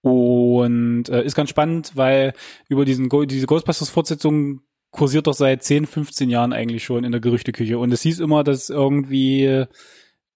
Und 0.00 1.08
äh, 1.08 1.24
ist 1.24 1.34
ganz 1.34 1.50
spannend, 1.50 1.92
weil 1.94 2.32
über 2.68 2.84
diesen 2.84 3.08
Go 3.08 3.24
diese 3.24 3.46
Ghostbusters 3.46 3.90
Fortsetzung 3.90 4.60
kursiert 4.90 5.26
doch 5.26 5.34
seit 5.34 5.62
10, 5.62 5.86
15 5.86 6.30
Jahren 6.30 6.52
eigentlich 6.52 6.84
schon 6.84 7.04
in 7.04 7.12
der 7.12 7.20
Gerüchteküche. 7.20 7.78
Und 7.78 7.92
es 7.92 8.02
hieß 8.02 8.20
immer, 8.20 8.44
dass 8.44 8.70
irgendwie 8.70 9.64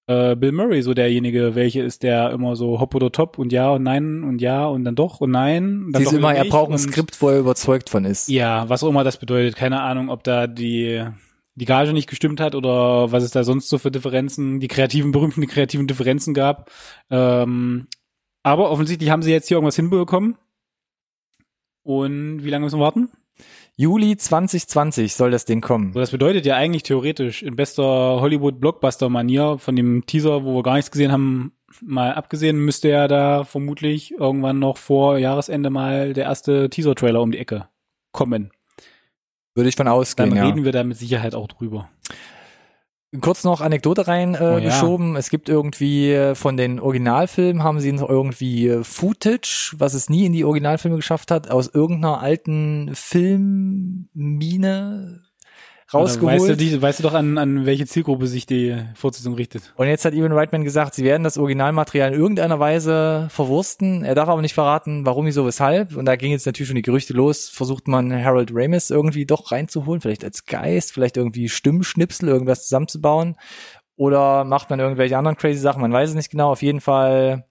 äh, 0.06 0.34
Bill 0.36 0.52
Murray 0.52 0.82
so 0.82 0.94
derjenige, 0.94 1.54
welche 1.54 1.82
ist, 1.82 2.02
der 2.02 2.30
immer 2.30 2.56
so 2.56 2.80
hopp 2.80 2.94
oder 2.94 3.12
top 3.12 3.38
und 3.38 3.52
ja 3.52 3.70
und 3.70 3.82
nein 3.82 4.24
und 4.24 4.40
ja 4.40 4.66
und 4.66 4.84
dann 4.84 4.94
doch 4.94 5.20
und 5.20 5.30
nein. 5.30 5.88
Dann 5.92 6.02
Sie 6.02 6.08
ist 6.08 6.12
immer, 6.12 6.34
er 6.34 6.44
braucht 6.44 6.70
ein 6.70 6.78
Skript, 6.78 7.20
wo 7.22 7.28
er 7.28 7.38
überzeugt 7.38 7.90
von 7.90 8.04
ist. 8.04 8.28
Ja, 8.28 8.68
was 8.68 8.82
auch 8.82 8.88
immer 8.88 9.04
das 9.04 9.16
bedeutet. 9.16 9.56
Keine 9.56 9.82
Ahnung, 9.82 10.08
ob 10.08 10.24
da 10.24 10.46
die 10.46 11.04
die 11.54 11.66
Gage 11.66 11.92
nicht 11.92 12.08
gestimmt 12.08 12.40
hat 12.40 12.54
oder 12.54 13.12
was 13.12 13.22
es 13.22 13.30
da 13.30 13.44
sonst 13.44 13.68
so 13.68 13.78
für 13.78 13.90
Differenzen, 13.90 14.58
die 14.60 14.68
kreativen, 14.68 15.12
berühmten 15.12 15.46
kreativen 15.46 15.86
Differenzen 15.86 16.34
gab. 16.34 16.70
Ähm, 17.10 17.88
aber 18.42 18.70
offensichtlich 18.70 19.10
haben 19.10 19.22
sie 19.22 19.32
jetzt 19.32 19.48
hier 19.48 19.56
irgendwas 19.56 19.76
hinbekommen. 19.76 20.36
Und 21.82 22.44
wie 22.44 22.50
lange 22.50 22.64
müssen 22.64 22.78
wir 22.78 22.84
warten? 22.84 23.10
Juli 23.82 24.16
2020 24.16 25.12
soll 25.12 25.32
das 25.32 25.44
Ding 25.44 25.60
kommen. 25.60 25.92
So, 25.92 25.98
das 25.98 26.12
bedeutet 26.12 26.46
ja 26.46 26.54
eigentlich 26.54 26.84
theoretisch 26.84 27.42
in 27.42 27.56
bester 27.56 27.82
Hollywood-Blockbuster-Manier 27.82 29.58
von 29.58 29.74
dem 29.74 30.06
Teaser, 30.06 30.44
wo 30.44 30.54
wir 30.54 30.62
gar 30.62 30.76
nichts 30.76 30.92
gesehen 30.92 31.10
haben, 31.10 31.50
mal 31.80 32.14
abgesehen, 32.14 32.58
müsste 32.58 32.90
ja 32.90 33.08
da 33.08 33.42
vermutlich 33.42 34.12
irgendwann 34.12 34.60
noch 34.60 34.76
vor 34.76 35.18
Jahresende 35.18 35.68
mal 35.68 36.12
der 36.12 36.26
erste 36.26 36.70
Teaser-Trailer 36.70 37.20
um 37.20 37.32
die 37.32 37.38
Ecke 37.38 37.66
kommen. 38.12 38.52
Würde 39.56 39.68
ich 39.68 39.74
von 39.74 39.86
Dann 39.86 39.94
ausgehen, 39.96 40.36
ja. 40.36 40.46
reden 40.46 40.64
wir 40.64 40.70
da 40.70 40.84
mit 40.84 40.96
Sicherheit 40.96 41.34
auch 41.34 41.48
drüber. 41.48 41.90
Kurz 43.20 43.44
noch 43.44 43.60
Anekdote 43.60 44.08
rein 44.08 44.34
äh, 44.34 44.38
Oh 44.38 44.56
ja. 44.56 44.60
geschoben. 44.60 45.16
Es 45.16 45.28
gibt 45.28 45.50
irgendwie 45.50 46.12
äh, 46.12 46.34
von 46.34 46.56
den 46.56 46.80
Originalfilmen 46.80 47.62
haben 47.62 47.78
sie 47.78 47.92
noch 47.92 48.08
irgendwie 48.08 48.68
äh, 48.68 48.82
Footage, 48.84 49.74
was 49.76 49.92
es 49.92 50.08
nie 50.08 50.24
in 50.24 50.32
die 50.32 50.46
Originalfilme 50.46 50.96
geschafft 50.96 51.30
hat, 51.30 51.50
aus 51.50 51.68
irgendeiner 51.68 52.20
alten 52.20 52.90
Filmmine 52.94 54.12
rausgeholt. 55.94 56.40
Weißt 56.40 56.48
du, 56.48 56.56
die, 56.56 56.80
weißt 56.80 56.98
du 56.98 57.02
doch, 57.02 57.14
an, 57.14 57.38
an 57.38 57.66
welche 57.66 57.86
Zielgruppe 57.86 58.26
sich 58.26 58.46
die 58.46 58.76
Fortsetzung 58.94 59.34
richtet? 59.34 59.72
Und 59.76 59.88
jetzt 59.88 60.04
hat 60.04 60.14
Evan 60.14 60.32
Reitman 60.32 60.64
gesagt, 60.64 60.94
sie 60.94 61.04
werden 61.04 61.24
das 61.24 61.38
Originalmaterial 61.38 62.12
in 62.12 62.20
irgendeiner 62.20 62.60
Weise 62.60 63.28
verwursten. 63.30 64.04
Er 64.04 64.14
darf 64.14 64.28
aber 64.28 64.42
nicht 64.42 64.54
verraten, 64.54 65.06
warum, 65.06 65.26
wieso, 65.26 65.46
weshalb. 65.46 65.96
Und 65.96 66.06
da 66.06 66.16
ging 66.16 66.32
jetzt 66.32 66.46
natürlich 66.46 66.68
schon 66.68 66.76
die 66.76 66.82
Gerüchte 66.82 67.12
los. 67.12 67.48
Versucht 67.48 67.88
man 67.88 68.12
Harold 68.12 68.50
Ramis 68.52 68.90
irgendwie 68.90 69.26
doch 69.26 69.52
reinzuholen, 69.52 70.00
vielleicht 70.00 70.24
als 70.24 70.46
Geist, 70.46 70.92
vielleicht 70.92 71.16
irgendwie 71.16 71.48
Stimmschnipsel, 71.48 72.28
irgendwas 72.28 72.64
zusammenzubauen. 72.64 73.36
Oder 73.96 74.44
macht 74.44 74.70
man 74.70 74.80
irgendwelche 74.80 75.16
anderen 75.16 75.36
crazy 75.36 75.60
Sachen? 75.60 75.82
Man 75.82 75.92
weiß 75.92 76.10
es 76.10 76.16
nicht 76.16 76.30
genau. 76.30 76.50
Auf 76.50 76.62
jeden 76.62 76.80
Fall 76.80 77.46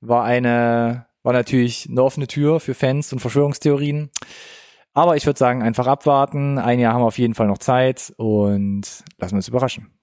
war 0.00 0.24
eine, 0.24 1.06
war 1.22 1.32
natürlich 1.32 1.88
eine 1.90 2.02
offene 2.02 2.26
Tür 2.26 2.60
für 2.60 2.74
Fans 2.74 3.12
und 3.12 3.20
Verschwörungstheorien. 3.20 4.10
Aber 4.94 5.16
ich 5.16 5.26
würde 5.26 5.38
sagen, 5.38 5.62
einfach 5.62 5.86
abwarten. 5.86 6.58
Ein 6.58 6.80
Jahr 6.80 6.94
haben 6.94 7.02
wir 7.02 7.06
auf 7.06 7.18
jeden 7.18 7.34
Fall 7.34 7.46
noch 7.46 7.58
Zeit 7.58 8.12
und 8.16 8.82
lassen 9.18 9.32
wir 9.32 9.36
uns 9.36 9.48
überraschen. 9.48 9.98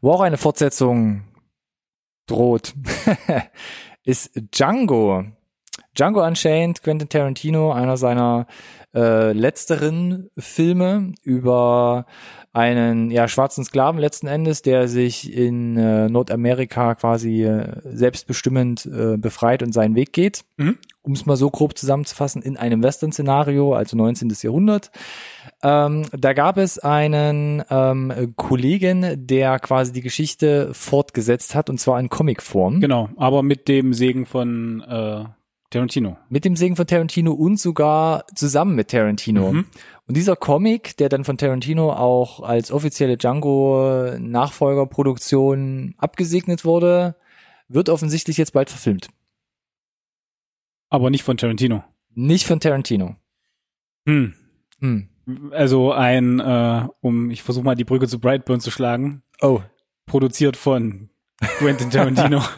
Wo 0.00 0.12
auch 0.12 0.20
eine 0.20 0.36
Fortsetzung 0.36 1.24
droht, 2.26 2.74
ist 4.04 4.32
Django. 4.34 5.24
Django 5.94 6.24
Unchained, 6.24 6.82
Quentin 6.82 7.08
Tarantino, 7.08 7.72
einer 7.72 7.96
seiner 7.96 8.46
äh, 8.94 9.32
letzteren 9.32 10.30
Filme 10.38 11.12
über 11.22 12.06
einen 12.52 13.10
ja, 13.10 13.26
schwarzen 13.26 13.64
Sklaven 13.64 14.00
letzten 14.00 14.28
Endes, 14.28 14.62
der 14.62 14.86
sich 14.86 15.32
in 15.32 15.76
äh, 15.76 16.08
Nordamerika 16.08 16.94
quasi 16.94 17.42
äh, 17.42 17.80
selbstbestimmend 17.84 18.86
äh, 18.86 19.16
befreit 19.16 19.64
und 19.64 19.72
seinen 19.72 19.96
Weg 19.96 20.12
geht. 20.12 20.44
Mhm. 20.56 20.78
Um 21.02 21.12
es 21.12 21.26
mal 21.26 21.36
so 21.36 21.50
grob 21.50 21.76
zusammenzufassen, 21.76 22.40
in 22.42 22.56
einem 22.56 22.82
Western-Szenario, 22.82 23.74
also 23.74 23.96
19. 23.96 24.32
Jahrhundert. 24.40 24.92
Ähm, 25.62 26.06
da 26.12 26.32
gab 26.32 26.56
es 26.56 26.78
einen 26.78 27.62
ähm, 27.68 28.34
Kollegen, 28.36 29.26
der 29.26 29.58
quasi 29.58 29.92
die 29.92 30.00
Geschichte 30.00 30.72
fortgesetzt 30.72 31.56
hat, 31.56 31.68
und 31.68 31.78
zwar 31.78 31.98
in 31.98 32.08
Comicform. 32.08 32.80
Genau, 32.80 33.10
aber 33.16 33.42
mit 33.42 33.66
dem 33.66 33.92
Segen 33.92 34.26
von 34.26 34.80
äh, 34.82 35.24
Tarantino. 35.74 36.16
Mit 36.28 36.44
dem 36.44 36.54
Segen 36.56 36.76
von 36.76 36.86
Tarantino 36.86 37.32
und 37.32 37.58
sogar 37.58 38.24
zusammen 38.34 38.74
mit 38.76 38.90
Tarantino. 38.90 39.52
Mhm. 39.52 39.66
Und 40.06 40.16
dieser 40.16 40.36
Comic, 40.36 40.96
der 40.98 41.08
dann 41.08 41.24
von 41.24 41.36
Tarantino 41.36 41.92
auch 41.92 42.40
als 42.40 42.70
offizielle 42.70 43.16
Django-Nachfolgerproduktion 43.16 45.94
abgesegnet 45.98 46.64
wurde, 46.64 47.16
wird 47.68 47.88
offensichtlich 47.88 48.36
jetzt 48.36 48.52
bald 48.52 48.70
verfilmt. 48.70 49.08
Aber 50.90 51.10
nicht 51.10 51.24
von 51.24 51.36
Tarantino. 51.36 51.82
Nicht 52.14 52.46
von 52.46 52.60
Tarantino. 52.60 53.16
Hm. 54.06 54.34
Hm. 54.80 55.08
Also 55.50 55.92
ein, 55.92 56.38
äh, 56.38 56.86
um, 57.00 57.30
ich 57.30 57.42
versuche 57.42 57.64
mal 57.64 57.74
die 57.74 57.84
Brücke 57.84 58.06
zu 58.06 58.20
Brightburn 58.20 58.60
zu 58.60 58.70
schlagen, 58.70 59.22
Oh. 59.40 59.60
produziert 60.06 60.56
von 60.56 61.08
Quentin 61.58 61.90
Tarantino. 61.90 62.40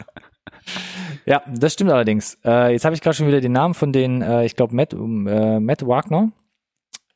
Ja, 1.27 1.41
das 1.53 1.73
stimmt 1.73 1.91
allerdings. 1.91 2.37
Äh, 2.45 2.71
jetzt 2.71 2.85
habe 2.85 2.95
ich 2.95 3.01
gerade 3.01 3.15
schon 3.15 3.27
wieder 3.27 3.41
den 3.41 3.51
Namen 3.51 3.73
von 3.73 3.91
den, 3.91 4.21
äh, 4.21 4.45
ich 4.45 4.55
glaube, 4.55 4.73
Matt, 4.73 4.93
äh, 4.93 4.97
Matt 5.59 5.85
Wagner. 5.85 6.31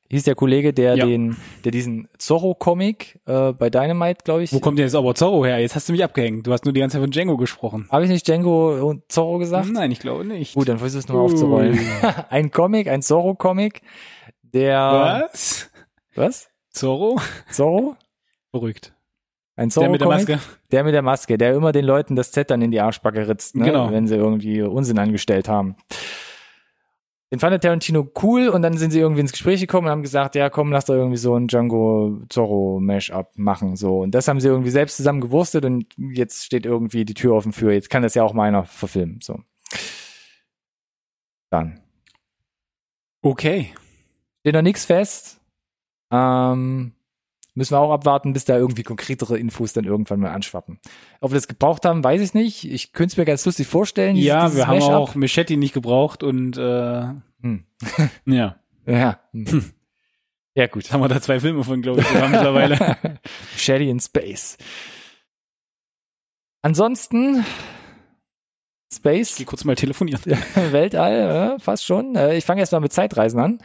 Hieß 0.09 0.23
der 0.25 0.35
Kollege, 0.35 0.73
der 0.73 0.95
Ja. 0.95 1.05
den, 1.05 1.37
der 1.63 1.71
diesen 1.71 2.09
Zorro-Comic 2.17 3.21
äh, 3.25 3.53
bei 3.53 3.69
Dynamite, 3.69 4.25
glaube 4.25 4.43
ich. 4.43 4.51
Wo 4.51 4.59
kommt 4.59 4.77
denn 4.77 4.85
jetzt 4.85 4.95
aber 4.95 5.15
Zorro 5.15 5.45
her? 5.45 5.59
Jetzt 5.59 5.73
hast 5.75 5.87
du 5.87 5.93
mich 5.93 6.03
abgehängt. 6.03 6.45
Du 6.45 6.51
hast 6.51 6.65
nur 6.65 6.73
die 6.73 6.81
ganze 6.81 6.95
Zeit 6.97 7.03
von 7.03 7.11
Django 7.11 7.37
gesprochen. 7.37 7.87
Habe 7.89 8.03
ich 8.03 8.09
nicht 8.09 8.27
Django 8.27 8.85
und 8.89 9.09
Zorro 9.09 9.37
gesagt? 9.37 9.69
Nein, 9.71 9.89
ich 9.91 9.99
glaube 9.99 10.25
nicht. 10.25 10.55
Gut, 10.55 10.67
dann 10.67 10.79
versuch 10.79 10.99
es 10.99 11.07
nochmal 11.07 11.23
aufzurollen. 11.23 11.79
ein 12.29 12.51
Comic, 12.51 12.89
ein 12.89 13.01
Zorro-Comic, 13.01 13.81
der. 14.41 15.29
Was? 15.31 15.71
Was? 16.15 16.49
Zorro? 16.71 17.17
Zorro? 17.49 17.95
Verrückt. 18.51 18.93
Ein 19.55 19.69
Der 19.69 19.89
mit 19.89 20.01
der? 20.01 20.07
Maske. 20.07 20.39
Der 20.71 20.83
mit 20.83 20.93
der 20.93 21.01
Maske, 21.01 21.37
der 21.37 21.53
immer 21.53 21.71
den 21.71 21.85
Leuten 21.85 22.15
das 22.15 22.31
Z 22.31 22.49
dann 22.49 22.61
in 22.61 22.71
die 22.71 22.79
Arschbacke 22.79 23.27
ritzt, 23.27 23.55
ne? 23.55 23.65
Genau. 23.65 23.91
wenn 23.91 24.07
sie 24.07 24.15
irgendwie 24.15 24.61
Unsinn 24.61 24.97
angestellt 24.97 25.49
haben. 25.49 25.75
Den 27.31 27.39
fand 27.39 27.61
Tarantino 27.61 28.11
cool 28.21 28.49
und 28.49 28.61
dann 28.61 28.77
sind 28.77 28.91
sie 28.91 28.99
irgendwie 28.99 29.21
ins 29.21 29.31
Gespräch 29.31 29.61
gekommen 29.61 29.87
und 29.87 29.91
haben 29.91 30.01
gesagt, 30.01 30.35
ja 30.35 30.49
komm, 30.49 30.71
lass 30.73 30.85
doch 30.85 30.95
irgendwie 30.95 31.17
so 31.17 31.33
ein 31.35 31.47
Django 31.47 32.19
Zorro 32.27 32.79
Mash-up 32.81 33.31
machen, 33.37 33.77
so. 33.77 33.99
Und 33.99 34.11
das 34.11 34.27
haben 34.27 34.41
sie 34.41 34.49
irgendwie 34.49 34.69
selbst 34.69 34.97
zusammen 34.97 35.21
gewurstet 35.21 35.63
und 35.63 35.85
jetzt 35.97 36.43
steht 36.43 36.65
irgendwie 36.65 37.05
die 37.05 37.13
Tür 37.13 37.35
offen 37.35 37.53
für, 37.53 37.71
jetzt 37.71 37.89
kann 37.89 38.03
das 38.03 38.15
ja 38.15 38.23
auch 38.23 38.33
meiner 38.33 38.65
verfilmen, 38.65 39.19
so. 39.21 39.39
Dann. 41.49 41.79
Okay. 43.21 43.73
Steht 44.41 44.55
noch 44.55 44.61
nichts 44.61 44.83
fest. 44.83 45.39
Ähm, 46.11 46.93
müssen 47.53 47.73
wir 47.73 47.79
auch 47.79 47.91
abwarten, 47.91 48.33
bis 48.33 48.45
da 48.45 48.57
irgendwie 48.57 48.83
konkretere 48.83 49.37
Infos 49.37 49.73
dann 49.73 49.85
irgendwann 49.85 50.19
mal 50.19 50.31
anschwappen. 50.31 50.79
Ob 51.19 51.31
wir 51.31 51.35
das 51.35 51.47
gebraucht 51.47 51.85
haben, 51.85 52.03
weiß 52.03 52.21
ich 52.21 52.33
nicht. 52.33 52.63
Ich 52.71 52.93
könnte 52.93 53.13
es 53.13 53.17
mir 53.17 53.25
ganz 53.25 53.45
lustig 53.45 53.67
vorstellen. 53.67 54.15
Ja, 54.15 54.55
wir 54.55 54.67
haben 54.67 54.81
auch 54.81 55.15
Machete 55.15 55.57
nicht 55.57 55.73
gebraucht 55.73 56.23
und 56.23 56.57
äh, 56.57 57.07
Hm. 57.41 57.65
ja, 58.25 58.55
Ja. 58.85 59.19
Hm. 59.33 59.71
Ja, 60.53 60.67
gut. 60.67 60.91
haben 60.91 61.01
wir 61.01 61.07
da 61.07 61.21
zwei 61.21 61.39
Filme 61.39 61.63
von, 61.63 61.81
glaube 61.81 62.01
ich, 62.01 62.11
mittlerweile. 62.11 62.97
Shady 63.57 63.89
in 63.89 63.99
Space. 64.01 64.57
Ansonsten 66.61 67.45
Space, 68.93 69.35
Geh 69.37 69.45
kurz 69.45 69.63
mal 69.63 69.75
telefonieren. 69.75 70.21
Weltall, 70.71 71.57
fast 71.59 71.85
schon. 71.85 72.15
Äh, 72.15 72.35
ich 72.35 72.43
fange 72.43 72.59
erst 72.59 72.73
mal 72.73 72.81
mit 72.81 72.91
Zeitreisen 72.91 73.39
an. 73.39 73.59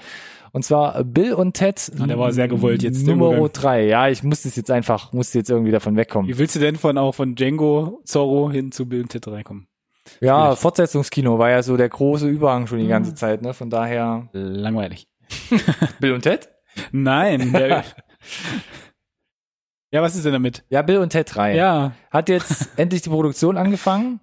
Und 0.57 0.63
zwar 0.63 1.05
Bill 1.05 1.35
und 1.35 1.53
Ted. 1.53 1.93
Ah, 2.01 2.07
der 2.07 2.19
war 2.19 2.33
sehr 2.33 2.49
gewollt 2.49 2.83
jetzt, 2.83 3.07
Nummer 3.07 3.47
drei. 3.51 3.85
Ja, 3.89 4.09
ich 4.09 4.23
musste 4.23 4.49
es 4.49 4.57
jetzt 4.57 4.71
einfach, 4.71 5.13
musste 5.13 5.37
jetzt 5.37 5.51
irgendwie 5.51 5.71
davon 5.71 5.97
wegkommen. 5.97 6.31
Wie 6.31 6.39
willst 6.39 6.57
du 6.57 6.61
denn 6.61 6.77
von 6.77 6.97
auch 6.97 7.13
von 7.15 7.35
Django 7.35 8.01
Zorro 8.07 8.51
hin 8.51 8.73
zu 8.73 8.89
Bill 8.89 9.03
und 9.03 9.11
Ted 9.11 9.29
reinkommen? 9.29 9.67
Ja, 10.23 10.47
Schwierig. 10.47 10.59
Fortsetzungskino 10.61 11.39
war 11.39 11.51
ja 11.51 11.63
so 11.63 11.77
der 11.77 11.91
große 11.91 12.27
Überhang 12.27 12.67
schon 12.69 12.79
die 12.79 12.87
ganze 12.89 13.11
Mhm. 13.11 13.17
Zeit, 13.17 13.43
ne? 13.43 13.53
Von 13.53 13.69
daher. 13.69 14.31
Langweilig. 14.33 15.07
Bill 16.01 16.15
und 16.15 16.23
Ted? 16.23 16.49
Nein. 16.91 17.53
Ja, 19.93 20.03
was 20.03 20.17
ist 20.17 20.25
denn 20.25 20.33
damit? 20.33 20.65
Ja, 20.69 20.83
Bill 20.83 20.99
und 20.99 21.11
Ted 21.11 21.33
3. 21.35 21.55
Ja, 21.55 21.93
Hat 22.11 22.29
jetzt 22.29 22.71
endlich 22.77 23.03
die 23.03 23.09
Produktion 23.11 23.57
angefangen. 23.57 24.21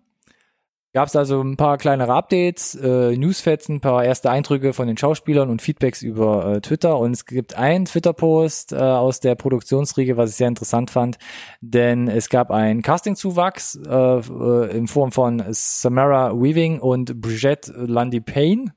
Gab 0.93 1.08
es 1.08 1.15
also 1.15 1.41
ein 1.41 1.58
paar 1.58 1.77
kleinere 1.77 2.13
Updates, 2.13 2.75
äh, 2.75 3.17
Newsfetzen, 3.17 3.77
ein 3.77 3.82
paar 3.82 4.06
erste 4.06 4.29
Eindrücke 4.29 4.73
von 4.73 4.88
den 4.88 4.95
Schauspielern 4.95 5.49
und 5.49 5.62
Feedbacks 5.62 6.03
über 6.03 6.45
äh, 6.56 6.62
Twitter. 6.62 6.99
Und 6.99 7.12
es 7.12 7.25
gibt 7.25 7.56
einen 7.56 7.86
Twitter-Post 7.86 8.73
äh, 8.73 8.75
aus 8.77 9.19
der 9.19 9.34
Produktionsriege, 9.36 10.17
was 10.17 10.29
ich 10.29 10.36
sehr 10.36 10.47
interessant 10.47 10.91
fand, 10.91 11.17
denn 11.62 12.08
es 12.08 12.29
gab 12.29 12.51
einen 12.51 12.84
Casting-Zuwachs 12.84 13.79
äh, 13.86 13.89
äh, 13.91 14.77
in 14.77 14.88
Form 14.88 15.12
von 15.12 15.43
Samara 15.49 16.32
Weaving 16.34 16.79
und 16.79 17.19
Brigitte 17.19 17.71
Lundy 17.71 18.21
Payne, 18.21 18.73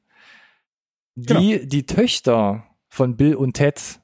die 1.15 1.27
Genau. 1.53 1.67
die 1.67 1.87
Töchter 1.87 2.65
von 2.89 3.17
Bill 3.17 3.35
und 3.35 3.55
Ted. 3.55 4.01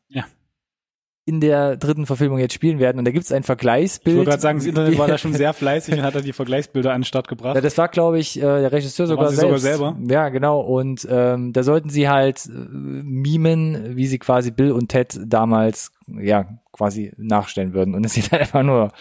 In 1.25 1.41
der 1.41 1.77
dritten 1.77 2.07
Verfilmung 2.07 2.39
jetzt 2.39 2.55
spielen 2.55 2.81
werden. 2.81 2.99
Und 2.99 3.05
da 3.05 3.13
gibt 3.13 3.25
es 3.25 3.31
ein 3.31 3.45
Vergleichsbild. 3.45 4.15
Ich 4.15 4.19
wollte 4.19 4.31
gerade 4.31 4.43
sagen, 4.43 4.59
das 4.59 4.67
Internet 4.67 4.99
war 4.99 5.07
da 5.07 5.19
schon 5.19 5.33
sehr 5.35 5.53
fleißig 5.53 5.95
und 5.95 6.03
hat 6.03 6.15
da 6.17 6.21
die 6.21 6.33
Vergleichsbilder 6.33 6.93
an 6.93 7.01
den 7.01 7.05
Start 7.05 7.29
gebracht. 7.29 7.55
Ja, 7.55 7.61
das 7.61 7.79
war, 7.79 7.89
glaube 7.89 8.19
ich, 8.19 8.39
äh, 8.39 8.41
der 8.41 8.73
Regisseur 8.73 9.07
sogar 9.07 9.29
selbst. 9.29 9.43
sogar 9.43 9.59
selber? 9.59 9.97
Ja, 10.09 10.31
genau. 10.31 10.61
Und 10.61 11.07
ähm, 11.09 11.53
da 11.53 11.63
sollten 11.63 11.91
sie 11.91 12.09
halt 12.09 12.47
äh, 12.47 12.51
mimen, 12.51 13.97
wie 13.97 14.07
sie 14.07 14.19
quasi 14.19 14.51
Bill 14.51 14.73
und 14.73 14.89
Ted 14.89 15.21
damals 15.25 15.93
ja 16.09 16.59
quasi 16.73 17.13
nachstellen 17.17 17.73
würden. 17.73 17.95
Und 17.95 18.05
es 18.05 18.15
sieht 18.15 18.33
halt 18.33 18.43
einfach 18.43 18.65
nur 18.65 18.93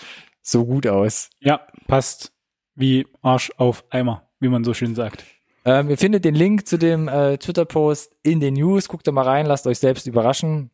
so 0.44 0.66
gut 0.66 0.86
aus. 0.86 1.30
ja, 1.40 1.62
passt 1.88 2.32
wie 2.76 3.06
Arsch 3.22 3.52
auf 3.58 3.84
Eimer, 3.90 4.30
wie 4.40 4.48
man 4.48 4.64
so 4.64 4.74
schön 4.74 4.96
sagt. 4.96 5.24
Ähm, 5.66 5.90
ihr 5.90 5.98
findet 5.98 6.26
den 6.26 6.34
Link 6.36 6.68
zu 6.68 6.78
dem 6.78 7.08
äh, 7.08 7.38
Twitter-Post 7.38 8.16
in 8.24 8.40
den 8.40 8.56
News. 8.56 8.88
Guckt 8.88 9.06
da 9.08 9.12
mal 9.12 9.24
rein, 9.24 9.46
lasst 9.46 9.68
euch 9.68 9.80
selbst 9.80 10.08
überraschen. 10.08 10.72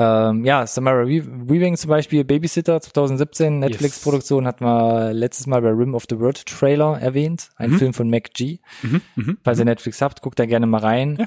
Ähm, 0.00 0.44
ja, 0.44 0.66
Samara 0.66 1.06
Wea- 1.06 1.22
Weaving 1.26 1.76
zum 1.76 1.90
Beispiel, 1.90 2.24
Babysitter 2.24 2.80
2017, 2.80 3.58
Netflix-Produktion, 3.58 4.46
hatten 4.46 4.64
wir 4.64 5.12
letztes 5.12 5.46
Mal 5.46 5.60
bei 5.60 5.68
Rim 5.70 5.94
of 5.94 6.04
the 6.08 6.18
World 6.18 6.46
Trailer 6.46 6.98
erwähnt. 7.00 7.50
Ein 7.56 7.72
Mhm. 7.72 7.78
Film 7.78 7.92
von 7.94 8.08
Mac 8.08 8.32
G. 8.34 8.58
Mhm, 8.82 9.00
mhm. 9.16 9.38
Falls 9.44 9.58
ihr 9.58 9.64
Netflix 9.66 10.00
habt, 10.00 10.22
guckt 10.22 10.38
da 10.38 10.46
gerne 10.46 10.66
mal 10.66 10.80
rein. 10.80 11.16
Ja. 11.20 11.26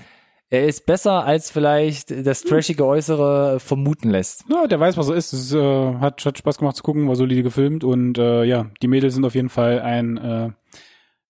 Er 0.50 0.68
ist 0.68 0.86
besser, 0.86 1.24
als 1.26 1.50
vielleicht 1.50 2.12
das 2.28 2.42
trashige 2.44 2.86
Äußere 2.86 3.60
vermuten 3.60 4.10
lässt. 4.12 4.44
Ja, 4.52 4.68
der 4.68 4.80
weiß, 4.80 4.98
was 4.98 5.10
er 5.10 5.16
ist. 5.16 5.34
Es 5.34 5.52
äh, 5.54 5.96
hat, 5.96 6.24
hat 6.26 6.38
Spaß 6.38 6.58
gemacht 6.60 6.76
zu 6.76 6.84
gucken, 6.84 7.08
war 7.08 7.16
solide 7.16 7.42
gefilmt 7.44 7.84
und 7.84 8.18
äh, 8.20 8.44
ja, 8.44 8.68
die 8.82 8.88
Mädels 8.88 9.16
sind 9.16 9.26
auf 9.26 9.34
jeden 9.36 9.50
Fall 9.50 9.80
ein 9.82 10.18
äh, 10.18 10.50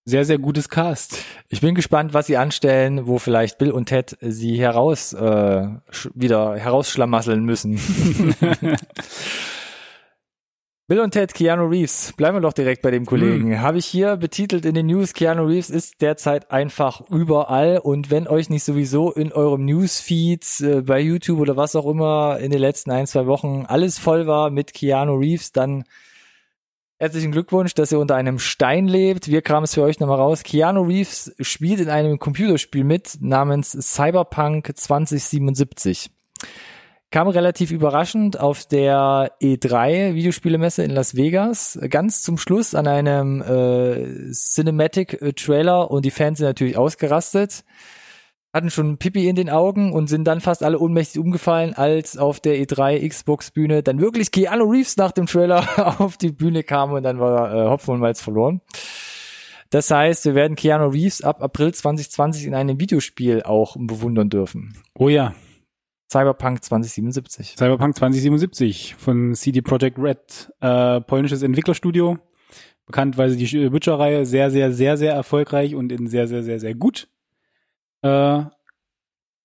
sehr, 0.06 0.26
sehr 0.26 0.38
gutes 0.38 0.68
Cast. 0.70 1.24
Ich 1.48 1.62
bin 1.62 1.76
gespannt, 1.76 2.14
was 2.14 2.28
sie 2.28 2.38
anstellen, 2.38 3.08
wo 3.08 3.20
vielleicht 3.20 3.58
Bill 3.58 3.72
und 3.72 3.86
Ted 3.86 4.18
sie 4.20 4.60
heraus 4.60 5.14
äh, 5.14 5.68
wieder 6.14 6.58
herausschlamasseln 6.58 7.44
müssen. 7.46 7.80
Bill 10.90 11.00
und 11.00 11.12
Ted, 11.12 11.34
Keanu 11.34 11.68
Reeves. 11.68 12.12
Bleiben 12.18 12.36
wir 12.36 12.42
doch 12.42 12.52
direkt 12.52 12.82
bei 12.82 12.92
dem 12.92 13.06
Kollegen. 13.06 13.62
Habe 13.62 13.78
ich 13.78 13.86
hier 13.86 14.18
betitelt 14.18 14.66
in 14.66 14.76
den 14.76 14.88
News. 14.88 15.14
Keanu 15.14 15.46
Reeves 15.46 15.70
ist 15.70 16.02
derzeit 16.02 16.52
einfach 16.52 17.00
überall. 17.10 17.78
Und 17.78 18.12
wenn 18.12 18.28
euch 18.28 18.50
nicht 18.50 18.66
sowieso 18.66 19.10
in 19.10 19.32
eurem 19.32 19.64
Newsfeed 19.64 20.46
äh, 20.60 20.82
bei 20.82 21.00
YouTube 21.00 21.40
oder 21.40 21.56
was 21.56 21.78
auch 21.78 21.86
immer 21.86 22.38
in 22.40 22.52
den 22.52 22.60
letzten 22.60 22.92
ein, 22.92 23.08
zwei 23.08 23.26
Wochen 23.28 23.64
alles 23.66 23.98
voll 23.98 24.28
war 24.28 24.50
mit 24.50 24.74
Keanu 24.74 25.16
Reeves, 25.16 25.54
dann 25.54 25.86
herzlichen 27.04 27.34
Glückwunsch, 27.34 27.74
dass 27.74 27.92
ihr 27.92 28.00
unter 28.00 28.16
einem 28.16 28.40
Stein 28.40 28.88
lebt. 28.88 29.28
Wir 29.28 29.42
kramen 29.42 29.66
es 29.66 29.74
für 29.74 29.82
euch 29.82 30.00
nochmal 30.00 30.20
raus. 30.20 30.42
Keanu 30.44 30.84
Reeves 30.84 31.36
spielt 31.42 31.82
in 31.82 31.90
einem 31.90 32.18
Computerspiel 32.18 32.86
mit 32.86 33.18
namens 33.20 33.72
Cyberpunk 33.72 34.72
2077 34.74 36.10
kam 37.12 37.28
relativ 37.28 37.70
überraschend 37.70 38.40
auf 38.40 38.66
der 38.66 39.34
E3 39.40 40.16
Videospielemesse 40.16 40.84
in 40.84 40.90
Las 40.90 41.16
Vegas, 41.16 41.78
ganz 41.90 42.24
zum 42.24 42.40
Schluss 42.40 42.74
an 42.74 42.88
einem 42.88 43.42
äh, 43.44 44.32
Cinematic 44.32 45.20
Trailer 45.36 45.92
und 45.92 46.06
die 46.06 46.10
Fans 46.10 46.40
sind 46.40 46.48
natürlich 46.48 46.76
ausgerastet, 46.76 47.66
hatten 48.54 48.70
schon 48.70 48.98
Pipi 48.98 49.28
in 49.28 49.36
den 49.36 49.50
Augen 49.50 49.92
und 49.92 50.08
sind 50.08 50.26
dann 50.26 50.40
fast 50.40 50.64
alle 50.64 50.80
ohnmächtig 50.80 51.20
umgefallen, 51.20 51.74
als 51.74 52.18
auf 52.18 52.40
der 52.40 52.56
E3 52.58 53.08
Xbox 53.10 53.50
Bühne 53.50 53.82
dann 53.82 54.00
wirklich 54.00 54.32
Keanu 54.32 54.66
Reeves 54.66 54.96
nach 54.96 55.12
dem 55.12 55.26
Trailer 55.26 56.00
auf 56.00 56.18
die 56.18 56.32
Bühne 56.32 56.64
kam 56.64 56.92
und 56.92 57.04
dann 57.04 57.20
war 57.20 57.52
äh, 57.52 57.70
Hopfen 57.70 57.96
und 57.96 58.00
Malz 58.00 58.22
verloren. 58.22 58.62
Das 59.72 59.90
heißt, 59.90 60.26
wir 60.26 60.36
werden 60.36 60.56
Keanu 60.56 60.90
Reeves 60.90 61.24
ab 61.24 61.42
April 61.42 61.74
2020 61.74 62.46
in 62.46 62.54
einem 62.54 62.80
Videospiel 62.80 63.42
auch 63.42 63.76
bewundern 63.80 64.30
dürfen. 64.30 64.78
Oh 64.94 65.10
ja, 65.10 65.34
Cyberpunk 66.12 66.64
2077. 66.64 67.56
Cyberpunk 67.58 67.96
2077 67.96 68.94
von 69.00 69.34
CD 69.34 69.64
Projekt 69.64 69.98
Red, 69.98 70.52
äh, 70.62 71.02
polnisches 71.02 71.42
Entwicklerstudio. 71.42 72.20
Bekannt, 72.86 73.18
weil 73.18 73.32
sie 73.32 73.38
die 73.38 73.72
Witcher-Reihe 73.72 74.26
sehr, 74.26 74.52
sehr, 74.52 74.72
sehr, 74.74 74.98
sehr 74.98 75.14
erfolgreich 75.14 75.74
und 75.74 75.92
in 75.92 76.06
sehr, 76.08 76.28
sehr, 76.28 76.44
sehr, 76.44 76.60
sehr 76.60 76.76
gut 76.76 77.08
äh, 78.04 78.44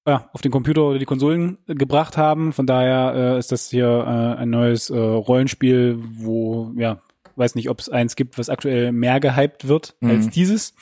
ja, 0.07 0.31
auf 0.33 0.41
den 0.41 0.51
Computer 0.53 0.83
oder 0.85 0.99
die 0.99 1.05
Konsolen 1.05 1.59
gebracht 1.67 2.17
haben. 2.17 2.53
Von 2.53 2.67
daher 2.67 3.15
äh, 3.15 3.39
ist 3.39 3.53
das 3.53 3.69
hier 3.71 3.87
äh, 3.87 4.41
ein 4.41 4.51
neues 4.51 4.91
äh, 4.91 4.99
Rollenspiel, 4.99 5.99
wo, 6.01 6.73
ja, 6.77 7.03
weiß 7.37 7.55
nicht, 7.55 7.69
ob 7.71 7.79
es 7.81 7.89
eins 7.89 8.17
gibt, 8.17 8.39
was 8.39 8.49
aktuell 8.49 8.93
mehr 8.93 9.21
gehypt 9.21 9.69
wird 9.69 9.97
Mhm. 10.01 10.11
als 10.11 10.31
dieses. 10.31 10.75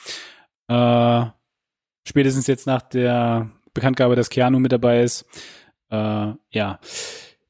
Äh, 0.69 1.25
spätestens 2.07 2.47
jetzt 2.47 2.67
nach 2.67 2.81
der 2.81 3.49
Bekanntgabe, 3.73 4.15
dass 4.15 4.29
Keanu 4.29 4.59
mit 4.59 4.71
dabei 4.71 5.03
ist. 5.03 5.25
Äh, 5.91 6.33
ja. 6.51 6.79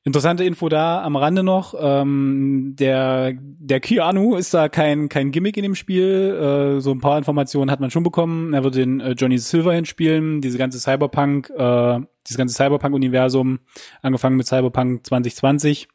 Interessante 0.07 0.45
Info 0.45 0.69
da 0.69 1.03
am 1.03 1.17
Rande 1.17 1.43
noch. 1.43 1.75
Ähm, 1.77 2.75
der, 2.79 3.33
der 3.37 3.81
Keanu 3.81 4.37
ist 4.37 4.53
da 4.53 4.69
kein, 4.69 5.09
kein 5.09 5.31
Gimmick 5.31 5.57
in 5.57 5.63
dem 5.63 5.75
Spiel. 5.75 6.77
Äh, 6.77 6.79
so 6.79 6.91
ein 6.91 7.01
paar 7.01 7.17
Informationen 7.17 7.69
hat 7.69 7.81
man 7.81 7.91
schon 7.91 8.03
bekommen. 8.03 8.53
Er 8.53 8.63
wird 8.63 8.75
den 8.75 9.01
äh, 9.01 9.11
Johnny 9.17 9.37
Silverhand 9.37 9.85
spielen. 9.85 10.39
Diese 10.39 10.57
ganze 10.57 10.79
Cyberpunk, 10.79 11.49
äh, 11.49 11.99
dieses 12.25 12.37
ganze 12.37 12.55
Cyberpunk-Universum, 12.55 13.59
angefangen 14.01 14.37
mit 14.37 14.47
Cyberpunk 14.47 15.05
2020, 15.05 15.89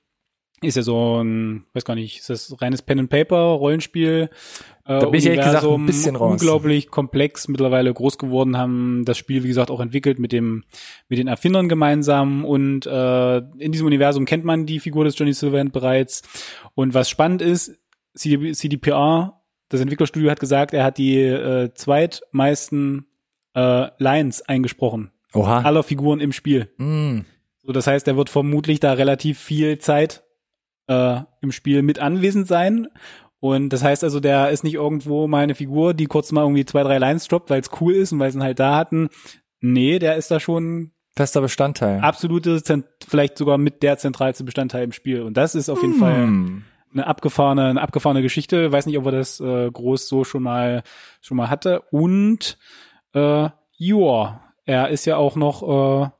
ist 0.60 0.76
ja 0.76 0.82
so 0.82 1.22
ein, 1.22 1.64
weiß 1.72 1.86
gar 1.86 1.94
nicht, 1.94 2.18
ist 2.18 2.28
das 2.28 2.60
reines 2.60 2.82
Pen 2.82 3.00
and 3.00 3.08
Paper 3.08 3.38
Rollenspiel? 3.38 4.28
Äh, 4.84 4.98
Da 5.00 5.06
bin 5.06 5.18
ich 5.18 5.26
ehrlich 5.26 5.44
gesagt 5.44 5.64
ein 5.64 5.86
bisschen 5.86 6.16
raus. 6.16 6.32
Unglaublich 6.32 6.88
komplex, 6.88 7.48
mittlerweile 7.48 7.92
groß 7.92 8.18
geworden, 8.18 8.56
haben 8.56 9.04
das 9.04 9.16
Spiel 9.16 9.44
wie 9.44 9.48
gesagt 9.48 9.70
auch 9.70 9.80
entwickelt 9.80 10.18
mit 10.18 10.32
dem 10.32 10.64
mit 11.08 11.18
den 11.18 11.28
Erfindern 11.28 11.68
gemeinsam 11.68 12.44
und 12.44 12.86
äh, 12.86 13.38
in 13.38 13.72
diesem 13.72 13.86
Universum 13.86 14.24
kennt 14.24 14.44
man 14.44 14.66
die 14.66 14.80
Figur 14.80 15.04
des 15.04 15.16
Johnny 15.18 15.32
Silverhand 15.32 15.72
bereits. 15.72 16.22
Und 16.74 16.94
was 16.94 17.08
spannend 17.08 17.42
ist, 17.42 17.78
CD, 18.14 18.52
CDPR, 18.52 19.40
das 19.68 19.80
Entwicklerstudio 19.80 20.30
hat 20.30 20.40
gesagt, 20.40 20.74
er 20.74 20.84
hat 20.84 20.98
die 20.98 21.16
äh, 21.18 21.72
zweitmeisten 21.74 23.06
äh, 23.54 23.88
Lines 23.98 24.42
eingesprochen 24.42 25.12
Oha. 25.32 25.62
aller 25.62 25.82
Figuren 25.82 26.20
im 26.20 26.32
Spiel. 26.32 26.70
Mm. 26.76 27.20
So, 27.62 27.72
das 27.72 27.86
heißt, 27.86 28.08
er 28.08 28.16
wird 28.16 28.28
vermutlich 28.28 28.80
da 28.80 28.92
relativ 28.92 29.38
viel 29.38 29.78
Zeit 29.78 30.24
äh, 30.88 31.20
im 31.40 31.52
Spiel 31.52 31.82
mit 31.82 32.00
anwesend 32.00 32.48
sein. 32.48 32.88
Und 33.42 33.70
das 33.70 33.82
heißt 33.82 34.04
also, 34.04 34.20
der 34.20 34.50
ist 34.50 34.62
nicht 34.62 34.74
irgendwo 34.74 35.26
mal 35.26 35.42
eine 35.42 35.56
Figur, 35.56 35.94
die 35.94 36.06
kurz 36.06 36.30
mal 36.30 36.42
irgendwie 36.42 36.64
zwei, 36.64 36.84
drei 36.84 36.98
Lines 36.98 37.26
droppt, 37.26 37.50
weil 37.50 37.60
es 37.60 37.70
cool 37.80 37.92
ist 37.92 38.12
und 38.12 38.20
weil 38.20 38.30
sie 38.30 38.38
ihn 38.38 38.42
halt 38.44 38.60
da 38.60 38.76
hatten. 38.76 39.08
Nee, 39.60 39.98
der 39.98 40.14
ist 40.14 40.30
da 40.30 40.38
schon 40.38 40.92
Fester 41.16 41.40
Bestandteil. 41.40 41.98
absolutes, 42.02 42.62
vielleicht 43.04 43.36
sogar 43.36 43.58
mit 43.58 43.82
der 43.82 43.98
zentralste 43.98 44.44
Bestandteil 44.44 44.84
im 44.84 44.92
Spiel. 44.92 45.22
Und 45.22 45.36
das 45.36 45.56
ist 45.56 45.68
auf 45.70 45.82
jeden 45.82 45.94
Fall 45.94 46.14
Hm. 46.22 46.64
eine 46.92 47.04
abgefahrene, 47.08 47.64
eine 47.66 47.82
abgefahrene 47.82 48.22
Geschichte. 48.22 48.70
Weiß 48.70 48.86
nicht, 48.86 48.96
ob 48.96 49.06
er 49.06 49.12
das 49.12 49.40
äh, 49.40 49.68
groß 49.72 50.06
so 50.06 50.22
schon 50.22 50.44
mal 50.44 50.84
schon 51.20 51.36
mal 51.36 51.50
hatte. 51.50 51.80
Und 51.90 52.58
äh, 53.12 53.48
joa, 53.76 54.40
er 54.66 54.90
ist 54.90 55.04
ja 55.04 55.16
auch 55.16 55.34
noch 55.34 56.04
äh, 56.04 56.10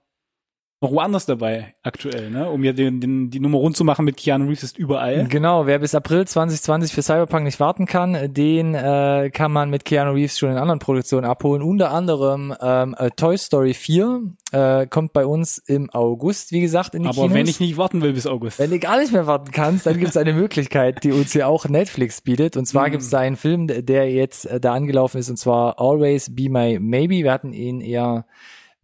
noch 0.82 0.92
woanders 0.92 1.24
dabei 1.26 1.74
aktuell, 1.82 2.30
ne? 2.30 2.50
Um 2.50 2.62
ja 2.64 2.72
den, 2.72 3.00
den, 3.00 3.30
die 3.30 3.40
Nummer 3.40 3.58
rund 3.58 3.76
zu 3.76 3.84
machen 3.84 4.04
mit 4.04 4.16
Keanu 4.16 4.46
Reeves 4.46 4.62
ist 4.64 4.76
überall. 4.78 5.26
Genau, 5.28 5.66
wer 5.66 5.78
bis 5.78 5.94
April 5.94 6.26
2020 6.26 6.92
für 6.92 7.02
Cyberpunk 7.02 7.44
nicht 7.44 7.60
warten 7.60 7.86
kann, 7.86 8.34
den 8.34 8.74
äh, 8.74 9.30
kann 9.32 9.52
man 9.52 9.70
mit 9.70 9.84
Keanu 9.84 10.12
Reeves 10.12 10.38
schon 10.38 10.50
in 10.50 10.56
anderen 10.58 10.80
Produktionen 10.80 11.24
abholen. 11.24 11.62
Unter 11.62 11.92
anderem 11.92 12.54
ähm, 12.60 12.94
äh, 12.98 13.10
Toy 13.16 13.38
Story 13.38 13.74
4 13.74 14.20
äh, 14.52 14.86
kommt 14.88 15.12
bei 15.12 15.24
uns 15.24 15.58
im 15.58 15.88
August, 15.90 16.52
wie 16.52 16.60
gesagt, 16.60 16.94
in 16.94 17.04
die 17.04 17.08
Aber 17.08 17.22
Kinos. 17.22 17.34
wenn 17.34 17.46
ich 17.46 17.60
nicht 17.60 17.76
warten 17.76 18.02
will 18.02 18.12
bis 18.12 18.26
August. 18.26 18.58
Wenn 18.58 18.70
du 18.70 18.78
gar 18.78 18.98
nicht 18.98 19.12
mehr 19.12 19.26
warten 19.26 19.50
kannst, 19.52 19.86
dann 19.86 19.96
gibt 19.98 20.10
es 20.10 20.16
eine 20.16 20.32
Möglichkeit, 20.34 21.04
die 21.04 21.12
uns 21.12 21.32
ja 21.32 21.46
auch 21.46 21.66
Netflix 21.68 22.20
bietet. 22.20 22.56
Und 22.56 22.66
zwar 22.66 22.88
Mhm. 22.88 22.90
gibt 22.92 23.02
es 23.04 23.10
da 23.10 23.20
einen 23.20 23.36
Film, 23.36 23.68
der 23.68 24.10
jetzt 24.12 24.46
äh, 24.46 24.58
da 24.60 24.72
angelaufen 24.74 25.18
ist, 25.18 25.30
und 25.30 25.36
zwar 25.36 25.78
Always 25.80 26.34
Be 26.34 26.48
My 26.50 26.78
Maybe. 26.80 27.22
Wir 27.22 27.32
hatten 27.32 27.52
ihn 27.52 27.80
eher 27.80 28.26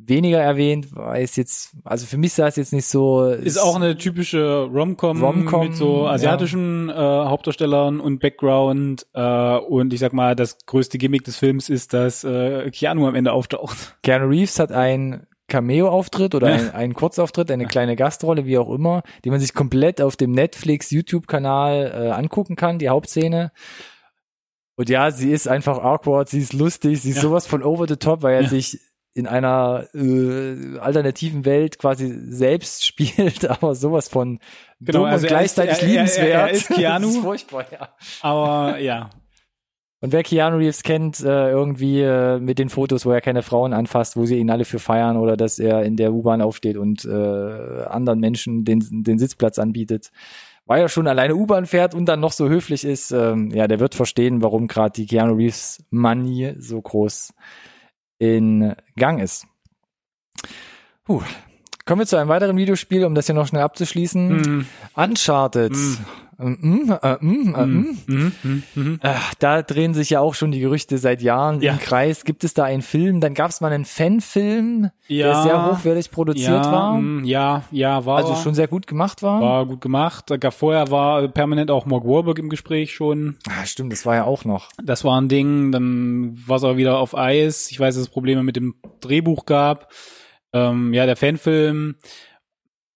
weniger 0.00 0.38
erwähnt, 0.40 0.94
weil 0.94 1.24
es 1.24 1.34
jetzt, 1.37 1.76
also 1.84 2.06
für 2.06 2.18
mich 2.18 2.32
sah 2.32 2.46
es 2.46 2.56
jetzt 2.56 2.72
nicht 2.72 2.87
so. 2.87 3.24
ist 3.26 3.58
auch 3.58 3.74
eine 3.76 3.96
typische 3.96 4.62
Rom-Com, 4.72 5.22
Rom-Com, 5.22 5.66
mit 5.68 5.76
so 5.76 6.04
ja. 6.04 6.12
asiatischen 6.12 6.88
äh, 6.88 6.92
Hauptdarstellern 6.94 7.98
und 8.00 8.20
Background 8.20 9.06
äh, 9.12 9.56
und 9.58 9.92
ich 9.92 9.98
sag 10.00 10.12
mal, 10.12 10.37
das 10.37 10.58
größte 10.66 10.98
Gimmick 10.98 11.24
des 11.24 11.37
Films 11.37 11.68
ist, 11.68 11.94
dass 11.94 12.22
äh, 12.24 12.70
Keanu 12.70 13.08
am 13.08 13.14
Ende 13.16 13.32
auftaucht. 13.32 13.96
Keanu 14.04 14.26
Reeves 14.28 14.58
hat 14.61 14.70
einen 14.70 15.26
Cameo-Auftritt 15.48 16.34
oder 16.34 16.54
Ja. 16.54 16.70
einen, 16.74 16.94
Kurzauftritt, 16.94 17.50
eine 17.50 17.66
kleine 17.66 17.96
Gastrolle, 17.96 18.44
wie 18.46 18.58
auch 18.58 18.70
immer, 18.70 19.02
die 19.24 19.30
man 19.30 19.40
sich 19.40 19.52
komplett 19.54 20.00
auf 20.00 20.14
dem 20.16 20.30
Netflix 20.30 20.90
YouTube-Kanal 20.92 21.92
äh, 22.06 22.11
angucken 22.11 22.54
kann, 22.54 22.78
die 22.78 22.88
Hauptszene. 22.90 23.50
Und 24.76 24.88
ja, 24.90 25.11
sie 25.11 25.32
ist 25.32 25.48
einfach 25.48 25.78
awkward, 25.82 26.28
sie 26.28 26.38
ist 26.38 26.52
lustig, 26.52 27.00
sie 27.02 27.11
ist 27.11 27.16
Ja. 27.16 27.22
sowas 27.22 27.46
von 27.48 27.64
over 27.64 27.88
the 27.88 27.96
top, 27.96 28.22
weil 28.22 28.34
er 28.37 28.42
Ja. 28.42 28.48
sich 28.48 28.78
in 29.18 29.26
einer 29.26 29.87
äh, 29.94 30.78
alternativen 30.78 31.44
Welt 31.44 31.78
quasi 31.78 32.16
selbst 32.31 32.87
spielt, 32.87 33.44
aber 33.48 33.74
sowas 33.74 34.09
von 34.09 34.38
Genau, 34.81 35.00
dumm 35.00 35.04
also 35.09 35.22
und 35.22 35.24
ist- 35.24 35.28
gleichzeitig 35.28 35.74
er- 35.74 35.81
er- 35.81 35.83
er- 35.83 35.88
liebenswert. 35.88 36.28
er 36.31 36.50
ist 36.50 36.68
Keanu. 36.68 37.07
Das 37.09 37.16
ist 37.16 37.22
furchtbar, 37.22 37.64
ja. 37.72 37.88
Aber 38.22 38.78
ja, 38.78 39.11
Und 40.00 40.12
wer 40.12 40.22
Keanu 40.22 40.59
Reeves 40.59 40.83
kennt, 40.85 41.18
äh, 41.20 41.50
irgendwie 41.50 42.00
äh, 42.02 42.38
mit 42.38 42.59
den 42.61 42.68
Fotos, 42.68 43.04
wo 43.04 43.11
er 43.11 43.20
keine 43.20 43.42
Frauen 43.42 43.72
anfasst, 43.72 44.16
wo 44.16 44.24
sie 44.26 44.38
ihn 44.38 44.50
alle 44.50 44.64
für 44.64 44.78
feiern 44.78 45.16
oder 45.16 45.37
dass 45.37 45.59
er 45.59 45.83
in 45.83 45.96
der 45.96 46.12
U-Bahn 46.12 46.40
aufsteht 46.40 46.76
und 46.76 47.04
äh, 47.04 47.09
anderen 47.88 48.20
Menschen 48.20 48.64
den, 48.64 48.78
den 49.02 49.18
Sitzplatz 49.18 49.59
anbietet, 49.59 50.11
weil 50.66 50.83
er 50.83 50.88
schon 50.88 51.09
alleine 51.09 51.35
U-Bahn 51.35 51.66
fährt 51.66 51.94
und 51.96 52.07
dann 52.07 52.20
noch 52.20 52.31
so 52.33 52.48
höflich 52.48 52.85
ist, 52.85 53.11
ähm, 53.11 53.50
ja, 53.52 53.66
der 53.66 53.81
wird 53.81 53.96
verstehen, 53.96 54.40
warum 54.42 54.68
gerade 54.68 54.92
die 54.92 55.07
Keanu 55.07 55.35
Reeves 55.35 55.83
Manie 55.90 56.54
so 56.59 56.81
groß 56.81 57.33
in 58.18 58.74
Gang 58.96 59.20
ist. 59.20 59.46
Puh. 61.04 61.22
Kommen 61.85 62.00
wir 62.00 62.07
zu 62.07 62.16
einem 62.16 62.28
weiteren 62.28 62.57
Videospiel, 62.59 63.04
um 63.04 63.14
das 63.14 63.26
hier 63.26 63.35
noch 63.35 63.46
schnell 63.46 63.62
abzuschließen. 63.62 64.28
Mhm. 64.28 64.66
Uncharted. 64.94 65.72
Mm, 65.72 65.96
mm, 66.46 66.92
äh, 67.03 67.16
mm. 67.24 69.01
Da 69.40 69.62
drehen 69.62 69.94
sich 69.94 70.11
ja 70.11 70.20
auch 70.20 70.35
schon 70.35 70.51
die 70.53 70.61
Gerüchte 70.61 70.98
seit 70.98 71.20
Jahren 71.22 71.61
Ja. 71.61 71.72
im 71.72 71.79
Kreis. 71.79 72.24
Gibt 72.24 72.44
es 72.44 72.55
da 72.55 72.64
einen 72.64 72.83
Film? 72.83 73.20
Dann 73.20 73.35
gab 73.35 73.51
es 73.51 73.61
mal 73.61 73.72
einen 73.72 73.85
Fanfilm, 73.85 74.90
der 75.09 75.16
Ja. 75.16 75.42
sehr 75.42 75.66
hochwertig 75.70 76.11
produziert 76.11 76.64
ja, 76.66 76.72
war. 76.72 76.98
mm, 76.98 77.24
Ja, 77.24 77.64
ja, 77.70 78.07
war 78.07 78.18
Also 78.18 78.35
schon 78.37 78.55
sehr 78.55 78.68
gut 78.68 78.87
gemacht 78.87 79.22
war. 79.22 79.40
war 79.40 79.66
gut 79.66 79.81
gemacht. 79.81 80.27
Vorher 80.51 80.90
war 80.90 81.27
permanent 81.29 81.70
auch 81.70 81.87
Mark 81.87 82.05
Wahlberg 82.05 82.38
im 82.38 82.48
Gespräch 82.48 82.92
schon. 82.94 83.37
Ah, 83.48 83.66
stimmt, 83.66 83.92
das 83.92 84.07
war 84.07 84.14
ja 84.14 84.24
auch 84.24 84.44
noch. 84.44 84.68
Das 84.83 85.05
war 85.05 85.20
ein 85.20 85.29
Ding. 85.29 85.72
Dann 85.72 86.38
war 86.46 86.57
es 86.59 86.64
aber 86.64 86.77
wieder 86.77 86.98
auf 86.98 87.16
Eis. 87.16 87.70
Ich 87.70 87.81
weiß, 87.81 87.94
dass 87.96 88.03
es 88.03 88.09
Probleme 88.09 88.42
mit 88.42 88.57
dem 88.57 88.77
Drehbuch 89.01 89.44
gab. 89.46 89.90
Ähm, 90.53 90.94
ja, 90.94 91.05
der 91.05 91.16
Fanfilm 91.16 91.96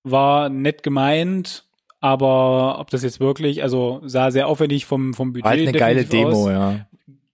war 0.05 0.49
nett 0.49 0.83
gemeint, 0.83 1.65
aber 2.03 2.81
ob 2.81 2.91
das 2.91 3.05
jetzt 3.05 3.21
wirklich, 3.21 3.63
also 3.63 4.01
sah 4.05 4.31
sehr 4.33 4.49
aufwendig 4.49 4.87
vom, 4.87 5.15
vom 5.15 5.33
Budget 5.33 5.45
War 5.45 5.53
halt 5.53 5.69
eine 5.69 5.79
geile 5.79 6.05
Demo, 6.05 6.31
aus. 6.31 6.49
ja. 6.49 6.87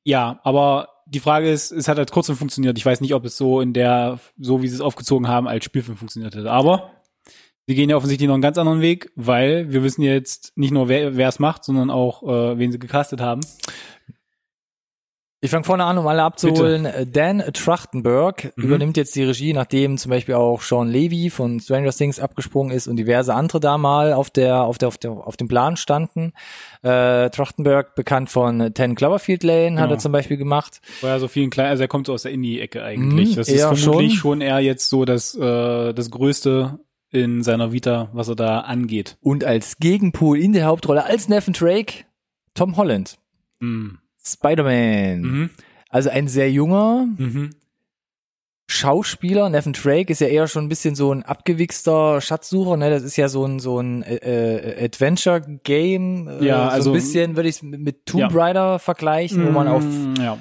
Ja, 0.05 0.41
aber 0.45 0.89
die 1.07 1.21
Frage 1.21 1.51
ist, 1.51 1.73
es 1.73 1.89
hat 1.89 1.97
halt 1.97 2.11
trotzdem 2.11 2.37
funktioniert. 2.37 2.77
Ich 2.77 2.85
weiß 2.85 3.01
nicht, 3.01 3.15
ob 3.15 3.25
es 3.25 3.39
so 3.39 3.63
in 3.63 3.73
der, 3.73 4.21
so 4.39 4.63
wie 4.63 4.69
sie 4.69 4.75
es 4.75 4.81
aufgezogen 4.83 5.27
haben, 5.27 5.49
als 5.49 5.65
Spielfilm 5.65 5.97
funktioniert 5.97 6.35
hätte. 6.35 6.51
Aber 6.51 6.91
sie 7.67 7.75
gehen 7.75 7.89
ja 7.89 7.97
offensichtlich 7.97 8.27
noch 8.29 8.35
einen 8.35 8.43
ganz 8.43 8.59
anderen 8.59 8.83
Weg, 8.83 9.11
weil 9.17 9.73
wir 9.73 9.83
wissen 9.83 10.03
jetzt 10.03 10.53
nicht 10.57 10.71
nur, 10.71 10.89
wer 10.89 11.17
wer 11.17 11.29
es 11.29 11.39
macht, 11.39 11.65
sondern 11.65 11.91
auch, 11.91 12.23
äh, 12.23 12.59
wen 12.59 12.71
sie 12.71 12.79
gecastet 12.79 13.23
haben. 13.23 13.41
Ich 15.41 15.53
fange 15.53 15.63
vorne 15.63 15.85
an, 15.85 15.97
um 15.99 16.07
alle 16.09 16.25
abzuholen. 16.25 16.89
Dan 17.13 17.39
Trachtenberg 17.53 18.53
Mhm. 18.57 18.65
übernimmt 18.65 18.97
jetzt 18.97 19.15
die 19.15 19.23
Regie, 19.23 19.53
nachdem 19.53 19.97
zum 19.97 20.11
Beispiel 20.11 20.35
auch 20.35 20.63
Sean 20.63 20.89
Levy 20.89 21.31
von 21.31 21.61
Stranger 21.61 21.93
Things 21.93 22.19
abgesprungen 22.19 22.73
ist 22.77 22.89
und 22.89 22.97
diverse 22.97 23.33
andere 23.35 23.61
da 23.61 23.79
mal 23.79 24.13
auf 24.13 24.31
der 24.31 24.63
auf 24.65 24.79
der 24.79 24.89
auf, 24.89 24.99
der, 24.99 25.13
auf 25.13 25.37
dem 25.37 25.47
Plan 25.47 25.77
standen. 25.77 26.33
Äh, 26.83 27.31
Trachtenberg, 27.31 27.95
bekannt 27.95 28.31
von 28.31 28.75
Ten 28.75 28.97
Cloverfield 28.97 29.45
Lane, 29.45 29.77
hat 29.79 29.85
Genau. 29.85 29.95
er 29.95 29.99
zum 29.99 30.11
Beispiel 30.11 30.39
gemacht. 30.39 30.81
War 31.03 31.11
ja 31.11 31.19
so 31.21 31.29
vielen 31.29 31.51
kleinen, 31.51 31.71
also 31.71 31.85
er 31.85 31.89
kommt 31.89 32.07
so 32.09 32.15
aus 32.15 32.23
der 32.23 32.33
Indie-Ecke 32.33 32.83
eigentlich. 32.83 33.31
Mhm, 33.31 33.37
das 33.37 33.49
ist 33.49 33.61
vermutlich 33.61 34.15
schon. 34.15 34.39
schon. 34.39 34.41
eher 34.41 34.59
jetzt 34.59 34.89
so 34.89 35.05
das, 35.05 35.37
äh, 35.37 35.93
das 35.95 36.11
Größte 36.11 36.81
in 37.13 37.45
seiner 37.45 37.71
Vita, 37.73 38.09
was 38.13 38.29
er 38.29 38.35
da 38.35 38.59
angeht. 38.63 39.17
Und 39.23 39.45
als 39.45 39.79
Gegenpol 39.79 40.37
in 40.39 40.53
der 40.53 40.67
Hauptrolle 40.67 41.05
als 41.05 41.29
Nathan 41.29 41.55
Drake 41.55 42.05
Tom 42.55 42.77
Holland, 42.77 43.19
Mhm. 43.61 43.99
Spider-Man. 44.25 45.21
Mhm. 45.21 45.51
Also 45.91 46.11
ein 46.11 46.29
sehr 46.29 46.51
junger 46.51 47.07
Mhm. 47.17 47.51
Schauspieler. 48.71 49.49
Nathan 49.49 49.73
Drake 49.73 50.13
ist 50.13 50.21
ja 50.21 50.27
eher 50.27 50.47
schon 50.47 50.67
ein 50.67 50.69
bisschen 50.69 50.95
so 50.95 51.11
ein 51.11 51.23
abgewichster 51.23 52.21
Schatzsucher. 52.21 52.77
Ne? 52.77 52.91
Das 52.91 53.03
ist 53.03 53.17
ja 53.17 53.29
so 53.31 53.47
ein 53.47 53.61
so 53.61 53.81
ein 53.81 54.03
äh, 54.03 54.17
äh, 54.17 54.85
Adventure-Game. 54.85 56.29
Äh, 56.29 56.45
Ja, 56.45 56.67
so 56.67 56.71
also- 56.75 56.91
ein 56.91 56.95
bisschen 56.95 57.37
würde 57.37 57.49
ich 57.49 57.57
es 57.57 57.63
mit 57.63 58.05
Tomb 58.05 58.21
Ja. 58.21 58.29
Raider 58.31 58.79
vergleichen, 58.79 59.47
wo 59.47 59.51
man 59.53 59.69
auf 59.69 59.83
Mm, 59.83 60.15
ja. 60.21 60.37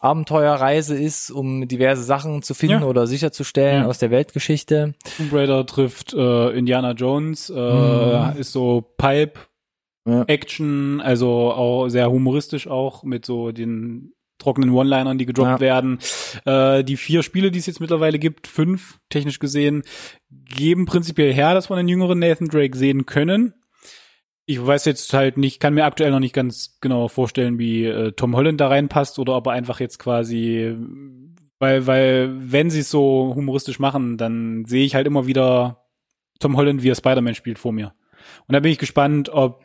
Abenteuerreise 0.00 0.96
ist, 0.96 1.30
um 1.30 1.66
diverse 1.68 2.02
Sachen 2.02 2.42
zu 2.42 2.54
finden 2.54 2.80
Ja. 2.82 2.86
oder 2.86 3.06
sicherzustellen 3.06 3.82
Ja. 3.82 3.88
aus 3.88 3.98
der 3.98 4.10
Weltgeschichte. 4.10 4.94
Tomb 5.16 5.32
Raider 5.32 5.64
trifft 5.64 6.14
äh, 6.14 6.50
Indiana 6.58 6.92
Jones, 6.92 7.48
äh, 7.48 7.54
Mhm. 7.54 8.38
ist 8.40 8.50
so 8.52 8.80
Pipe 8.96 9.38
Ja. 10.08 10.24
Action, 10.26 11.00
also 11.00 11.52
auch 11.52 11.88
sehr 11.88 12.10
humoristisch 12.10 12.66
auch 12.66 13.02
mit 13.04 13.26
so 13.26 13.52
den 13.52 14.12
trockenen 14.38 14.70
One-Linern, 14.70 15.18
die 15.18 15.26
gedroppt 15.26 15.48
Ja. 15.50 15.60
werden. 15.60 15.98
Äh, 16.44 16.84
die 16.84 16.96
vier 16.96 17.22
Spiele, 17.22 17.50
die 17.50 17.58
es 17.58 17.66
jetzt 17.66 17.80
mittlerweile 17.80 18.18
gibt, 18.18 18.46
fünf 18.46 18.98
technisch 19.10 19.40
gesehen, 19.40 19.82
geben 20.30 20.86
prinzipiell 20.86 21.32
her, 21.34 21.54
dass 21.54 21.70
wir 21.70 21.76
einen 21.76 21.88
jüngeren 21.88 22.20
Nathan 22.20 22.48
Drake 22.48 22.76
sehen 22.76 23.04
können. 23.04 23.54
Ich 24.46 24.64
weiß 24.64 24.84
jetzt 24.86 25.12
halt 25.12 25.36
nicht, 25.36 25.60
kann 25.60 25.74
mir 25.74 25.84
aktuell 25.84 26.10
noch 26.10 26.20
nicht 26.20 26.34
ganz 26.34 26.78
genau 26.80 27.08
vorstellen, 27.08 27.58
wie 27.58 27.84
äh, 27.84 28.12
Tom 28.12 28.34
Holland 28.36 28.60
da 28.60 28.68
reinpasst 28.68 29.18
oder 29.18 29.36
ob 29.36 29.46
er 29.48 29.52
einfach 29.52 29.80
jetzt 29.80 29.98
quasi, 29.98 30.74
weil, 31.58 31.86
weil, 31.86 32.30
wenn 32.38 32.70
sie 32.70 32.80
es 32.80 32.90
so 32.90 33.32
humoristisch 33.34 33.78
machen, 33.80 34.16
dann 34.16 34.64
sehe 34.64 34.84
ich 34.86 34.94
halt 34.94 35.06
immer 35.06 35.26
wieder 35.26 35.84
Tom 36.38 36.56
Holland, 36.56 36.82
wie 36.82 36.90
er 36.90 36.94
Spider-Man 36.94 37.34
spielt 37.34 37.58
vor 37.58 37.72
mir. 37.72 37.92
Und 38.46 38.52
da 38.52 38.60
bin 38.60 38.70
ich 38.72 38.78
gespannt, 38.78 39.28
ob, 39.28 39.64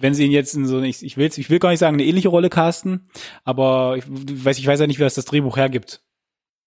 wenn 0.00 0.14
sie 0.14 0.24
ihn 0.24 0.32
jetzt 0.32 0.54
in 0.54 0.66
so, 0.66 0.80
ich, 0.80 1.04
ich 1.04 1.16
will, 1.16 1.30
ich 1.34 1.50
will 1.50 1.58
gar 1.58 1.70
nicht 1.70 1.78
sagen, 1.78 1.94
eine 1.94 2.04
ähnliche 2.04 2.28
Rolle 2.28 2.48
casten, 2.48 3.08
aber 3.44 3.96
ich 3.98 4.04
weiß, 4.06 4.58
ich 4.58 4.66
weiß 4.66 4.80
ja 4.80 4.86
nicht, 4.86 4.98
wie 4.98 5.04
das 5.04 5.14
das 5.14 5.26
Drehbuch 5.26 5.56
hergibt. 5.56 6.02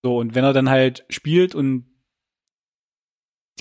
So, 0.04 0.18
und 0.18 0.36
wenn 0.36 0.44
er 0.44 0.54
dann 0.54 0.70
halt 0.70 1.06
spielt 1.10 1.56
und 1.56 1.86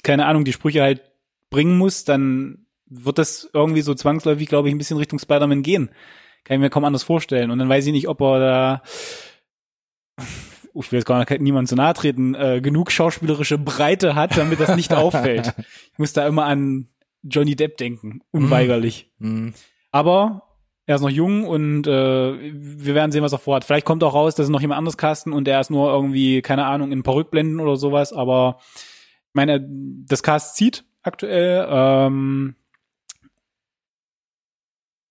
keine 0.03 0.27
Ahnung, 0.27 0.45
die 0.45 0.53
Sprüche 0.53 0.83
halt 0.83 1.03
bringen 1.51 1.79
muss, 1.79 2.05
dann 2.05 2.67
wird 2.87 3.19
das 3.19 3.49
irgendwie 3.53 3.83
so 3.83 3.95
zwangsläufig, 3.95 4.49
glaube 4.49 4.69
ich, 4.69 4.75
ein 4.75 4.79
bisschen 4.79 4.99
Richtung 4.99 5.19
Spider-Man 5.19 5.63
gehen. 5.63 5.91
Kann 6.45 6.57
ich 6.57 6.61
mir 6.61 6.71
kaum 6.71 6.85
anders 6.85 7.05
vorstellen. 7.05 7.51
Und 7.51 7.59
dann 7.59 7.69
weiß 7.69 7.87
ich 7.87 7.93
nicht, 7.93 8.09
ob 8.09 8.21
er 8.21 8.41
da, 8.41 8.83
ich 10.75 10.93
will 10.93 10.99
jetzt 10.99 11.07
gar 11.07 11.19
nicht 11.19 11.41
niemand 11.41 11.69
zu 11.69 11.77
nahe 11.77 11.95
treten, 11.95 12.35
äh, 12.35 12.61
genug 12.61 12.91
schauspielerische 12.91 13.59
Breite 13.59 14.15
hat, 14.15 14.37
damit 14.37 14.61
das 14.61 14.77
nicht 14.77 14.93
auffällt. 14.93 15.55
Ich 15.93 15.99
muss 15.99 16.15
da 16.15 16.27
immer 16.27 16.47
an 16.47 16.89
Johnny 17.23 17.57
Depp 17.57 17.77
denken, 17.77 18.21
unweigerlich. 18.31 19.11
Mhm. 19.19 19.55
Aber 19.91 20.43
er 20.87 20.97
ist 20.97 21.03
noch 21.03 21.11
jung 21.11 21.47
und 21.47 21.87
äh, 21.87 21.91
wir 22.53 22.95
werden 22.95 23.13
sehen, 23.13 23.23
was 23.23 23.33
er 23.33 23.39
vorhat. 23.39 23.65
Vielleicht 23.65 23.87
kommt 23.87 24.03
auch 24.03 24.15
raus, 24.15 24.35
dass 24.35 24.49
noch 24.49 24.61
jemand 24.61 24.79
anderes 24.79 24.97
casten 24.97 25.33
und 25.33 25.47
er 25.47 25.61
ist 25.61 25.71
nur 25.71 25.91
irgendwie, 25.93 26.43
keine 26.43 26.67
Ahnung, 26.67 26.91
in 26.91 27.01
ein 27.01 27.03
paar 27.05 27.15
Rückblenden 27.15 27.61
oder 27.61 27.77
sowas. 27.77 28.13
Aber 28.13 28.59
ich 28.79 29.35
meine, 29.35 29.65
das 30.07 30.23
Cast 30.23 30.57
zieht 30.57 30.85
aktuell. 31.03 31.67
Ähm, 31.71 32.57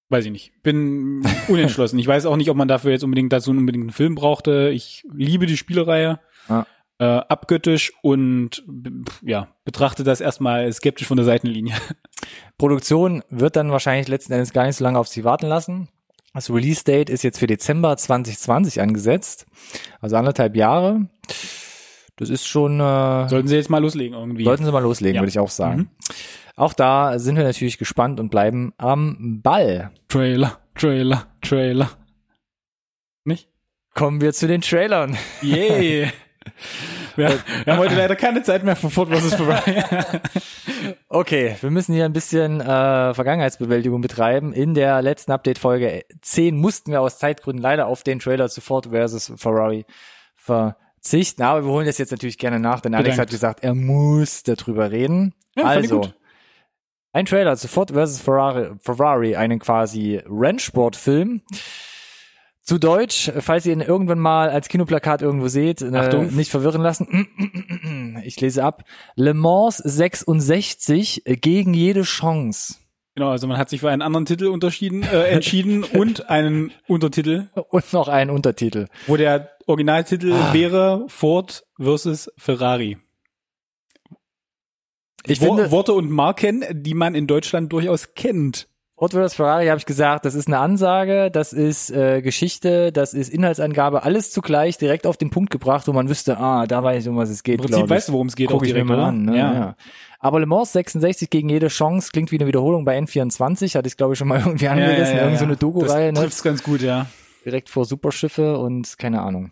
weiß 0.10 0.26
ich 0.26 0.32
nicht. 0.32 0.62
Bin 0.62 1.24
unentschlossen. 1.48 2.00
ich 2.00 2.08
weiß 2.08 2.26
auch 2.26 2.36
nicht, 2.36 2.50
ob 2.50 2.58
man 2.58 2.68
dafür 2.68 2.92
jetzt 2.92 3.04
unbedingt 3.04 3.32
dazu 3.32 3.52
unbedingt 3.52 3.84
einen 3.84 3.92
Film 3.92 4.16
brauchte. 4.16 4.72
Ich 4.74 5.08
liebe 5.14 5.46
die 5.46 5.58
Spielereihe. 5.58 6.20
Ja. 6.50 6.68
Äh, 7.02 7.06
abgöttisch 7.30 7.94
und 8.04 8.64
ja, 9.24 9.48
betrachte 9.66 10.04
das 10.04 10.22
erstmal 10.22 10.72
skeptisch 10.72 11.08
von 11.08 11.18
der 11.18 11.26
Seitenlinie. 11.26 11.74
Produktion 12.60 13.24
wird 13.30 13.56
dann 13.56 13.72
wahrscheinlich 13.72 14.08
letzten 14.08 14.34
Endes 14.34 14.54
gar 14.54 14.68
nicht 14.68 14.76
so 14.76 14.84
lange 14.84 15.00
auf 15.00 15.08
sie 15.08 15.24
warten 15.24 15.48
lassen. 15.48 15.90
Das 16.36 16.52
Release-Date 16.52 17.10
ist 17.10 17.24
jetzt 17.24 17.40
für 17.40 17.48
Dezember 17.48 17.98
2020 17.98 18.82
angesetzt, 18.82 19.48
also 20.00 20.16
anderthalb 20.16 20.56
Jahre. 20.56 21.08
Das 22.18 22.30
ist 22.30 22.46
schon, 22.46 22.80
äh, 22.80 23.28
Sollten 23.30 23.48
sie 23.48 23.56
jetzt 23.56 23.72
mal 23.72 23.82
loslegen 23.82 24.16
irgendwie. 24.16 24.44
sollten 24.44 24.64
sie 24.64 24.72
mal 24.72 24.84
loslegen, 24.84 25.16
Ja. 25.16 25.22
würde 25.22 25.30
ich 25.30 25.40
auch 25.40 25.50
sagen. 25.50 25.80
Mhm. 25.80 25.90
Auch 26.56 26.74
da 26.74 27.18
sind 27.18 27.36
wir 27.36 27.44
natürlich 27.44 27.80
gespannt 27.80 28.20
und 28.20 28.30
bleiben 28.30 28.74
am 28.78 29.42
Ball. 29.42 29.90
Trailer, 30.08 30.60
Trailer, 30.76 31.26
Trailer. 31.42 31.90
Nicht? 33.24 33.50
Kommen 33.96 34.22
wir 34.22 34.34
zu 34.34 34.48
den 34.48 34.62
Trailern. 34.62 35.18
Yay! 35.42 36.12
wir, 37.16 37.40
wir 37.64 37.74
haben 37.74 37.80
heute 37.80 37.96
leider 37.96 38.16
keine 38.16 38.44
Zeit 38.44 38.64
mehr 38.64 38.76
für 38.76 38.90
Ford 38.90 39.10
vs. 39.10 39.36
Ferrari. 39.36 39.84
Okay, 41.10 41.56
wir 41.60 41.70
müssen 41.70 41.94
hier 41.94 42.06
ein 42.06 42.14
bisschen 42.14 42.62
äh, 42.62 43.14
Vergangenheitsbewältigung 43.14 44.02
betreiben. 44.02 44.54
In 44.54 44.74
der 44.74 45.02
letzten 45.02 45.32
Update-Folge 45.32 46.04
10 46.22 46.58
mussten 46.58 46.92
wir 46.92 47.02
aus 47.02 47.20
Zeitgründen 47.20 47.62
leider 47.62 47.88
auf 47.88 48.04
den 48.04 48.20
Trailer 48.20 48.50
zu 48.50 48.62
Ford 48.62 48.88
vs. 48.88 49.34
Ferrari 49.36 49.86
verzichten. 50.36 51.44
Aber 51.44 51.66
wir 51.66 51.72
holen 51.72 51.86
das 51.86 51.98
jetzt 51.98 52.12
natürlich 52.12 52.38
gerne 52.38 52.60
nach, 52.60 52.82
denn 52.82 52.96
Alex 52.96 53.12
Bedankt. 53.16 53.20
hat 53.22 53.30
gesagt, 53.30 53.64
er 53.64 53.76
muss 53.76 54.44
darüber 54.44 54.92
reden. 54.92 55.34
Ja, 55.56 55.66
also, 55.66 56.10
ein 57.14 57.26
Trailer 57.26 57.58
zu 57.58 57.68
Ford 57.68 57.92
vs. 57.92 58.22
Ferrari, 58.22 58.72
Ferrari 58.80 59.36
einen 59.36 59.60
quasi 59.60 60.22
Rennsportfilm. 60.26 61.42
Zu 62.64 62.78
Deutsch, 62.78 63.32
falls 63.40 63.66
ihr 63.66 63.74
ihn 63.74 63.82
irgendwann 63.82 64.20
mal 64.20 64.50
als 64.50 64.68
Kinoplakat 64.70 65.22
irgendwo 65.24 65.48
seht, 65.48 65.82
äh, 65.82 65.96
Achtung. 65.96 66.28
nicht 66.36 66.52
verwirren 66.52 66.82
lassen. 66.82 67.28
Ich 68.24 68.40
lese 68.40 68.64
ab. 68.64 68.84
Le 69.16 69.34
Mans 69.34 69.78
66 69.78 71.24
gegen 71.26 71.74
jede 71.74 72.04
Chance. 72.04 72.76
Genau, 73.16 73.30
also 73.32 73.48
man 73.48 73.58
hat 73.58 73.70
sich 73.70 73.80
für 73.82 73.90
einen 73.90 74.02
anderen 74.04 74.26
Titel 74.26 74.46
unterschieden, 74.48 75.02
äh, 75.04 75.24
entschieden 75.30 75.84
und 75.94 76.30
einen 76.30 76.72
Untertitel, 76.88 77.50
Und 77.70 77.92
noch 77.94 78.08
einen 78.10 78.30
Untertitel. 78.30 78.88
wo 79.08 79.18
der 79.18 79.50
Originaltitel 79.66 80.34
Ah. 80.34 80.54
wäre 80.54 81.06
Ford 81.08 81.64
versus 81.80 82.32
Ferrari. 82.38 82.98
Ich 85.26 85.42
Wo 85.42 85.46
finde, 85.56 85.72
Worte 85.72 85.94
und 85.94 86.10
Marken, 86.10 86.64
die 86.72 86.94
man 86.94 87.16
in 87.16 87.28
Deutschland 87.28 87.72
durchaus 87.74 88.14
kennt. 88.14 88.68
Ford 89.02 89.14
vs. 89.14 89.34
Ferrari 89.34 89.66
habe 89.66 89.80
ich 89.80 89.88
gesagt, 89.88 90.26
das 90.26 90.36
ist 90.36 90.46
eine 90.46 90.60
Ansage, 90.60 91.32
das 91.32 91.54
ist 91.54 91.90
äh, 91.90 92.22
Geschichte, 92.22 92.92
das 92.92 93.16
ist 93.16 93.34
Inhaltsangabe, 93.34 94.04
alles 94.04 94.30
zugleich 94.30 94.78
direkt 94.78 95.08
auf 95.08 95.18
den 95.18 95.32
Punkt 95.32 95.50
gebracht, 95.50 95.88
wo 95.88 95.92
man 95.92 96.08
wüsste, 96.08 96.38
ah, 96.38 96.68
da 96.68 96.84
weiß 96.84 97.02
ich, 97.02 97.10
um 97.10 97.18
was 97.18 97.32
es 97.32 97.42
geht. 97.42 97.56
Im 97.56 97.66
Prinzip 97.66 97.90
weißt 97.90 98.10
du, 98.10 98.14
worum 98.14 98.28
es 98.28 98.36
geht. 98.36 98.50
Guck 98.50 98.62
auch 98.62 98.64
direkt, 98.64 98.86
mal 98.86 99.00
an. 99.00 99.24
Ne? 99.24 99.38
Ja. 99.40 99.54
ja. 99.54 99.76
Aber 100.20 100.40
Le 100.40 100.46
Mans 100.46 100.72
66 100.74 101.32
gegen 101.32 101.50
jede 101.50 101.70
Chance 101.70 102.12
klingt 102.12 102.32
wie 102.32 102.38
eine 102.38 102.46
Wiederholung 102.46 102.86
bei 102.86 102.96
N24, 103.00 103.76
hatte 103.76 103.88
ich 103.88 103.98
glaube 103.98 104.14
ich 104.14 104.20
schon 104.20 104.28
mal 104.28 104.40
irgendwie 104.46 104.68
angerissen, 104.68 105.18
irgend 105.18 105.40
so 105.40 105.46
eine 105.46 105.56
Doku-Reihe, 105.58 106.12
Das 106.12 106.20
ne? 106.20 106.26
trifft's 106.26 106.44
ganz 106.44 106.62
gut, 106.62 106.84
ja. 106.84 107.08
direkt 107.44 107.70
vor 107.70 107.86
Superschiffe 107.86 108.60
und 108.60 109.00
keine 109.00 109.24
Ahnung. 109.24 109.50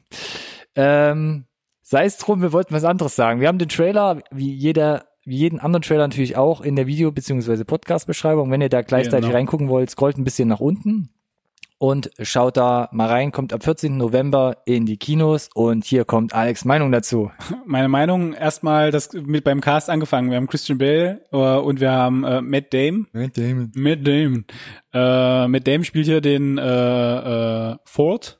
Ähm, 0.76 1.48
Sei 1.92 2.06
es 2.06 2.20
drum, 2.20 2.44
wir 2.44 2.54
wollten 2.54 2.76
was 2.76 2.84
anderes 2.84 3.16
sagen. 3.16 3.42
Wir 3.42 3.48
haben 3.48 3.58
den 3.58 3.68
Trailer, 3.68 4.22
wie 4.30 4.54
jeder, 4.54 5.06
wie 5.30 5.38
jeden 5.38 5.60
anderen 5.60 5.82
Trailer 5.84 6.08
natürlich 6.08 6.36
auch 6.38 6.62
in 6.62 6.76
der 6.76 6.88
Video- 6.88 7.12
bzw. 7.12 7.64
Podcast-Beschreibung. 7.64 8.52
Wenn 8.52 8.62
ihr 8.62 8.70
da 8.70 8.82
gleichzeitig 8.82 9.28
Genau. 9.28 9.38
reingucken 9.38 9.70
wollt, 9.70 9.90
scrollt 9.90 10.18
ein 10.18 10.24
bisschen 10.24 10.50
nach 10.50 10.60
unten 10.60 11.10
und 11.78 12.10
schaut 12.22 12.58
da 12.58 12.90
mal 12.92 13.08
rein. 13.08 13.32
Kommt 13.32 13.54
am 13.54 13.62
14. 13.62 13.96
November 13.96 14.58
in 14.66 14.86
die 14.86 14.98
Kinos 14.98 15.50
und 15.54 15.86
hier 15.86 16.04
kommt 16.04 16.34
Alex 16.34 16.66
Meinung 16.66 16.92
dazu. 16.92 17.32
Meine 17.66 17.88
Meinung, 17.88 18.34
erstmal 18.34 18.92
das 18.92 19.14
mit 19.14 19.44
beim 19.46 19.62
Cast 19.62 19.90
angefangen. 19.90 20.30
Wir 20.30 20.38
haben 20.38 20.48
Christian 20.48 20.78
Bale 20.78 21.22
äh, 21.32 21.38
und 21.38 21.80
wir 21.80 21.92
haben 21.92 22.24
äh, 22.26 22.42
Matt 22.42 22.74
Damon. 22.74 23.08
Matt 23.14 23.38
Damon. 24.06 24.46
Äh, 24.94 25.48
Matt 25.48 25.68
Damon 25.68 25.86
spielt 25.86 26.06
hier 26.08 26.20
den 26.22 26.58
Ford. 27.86 28.40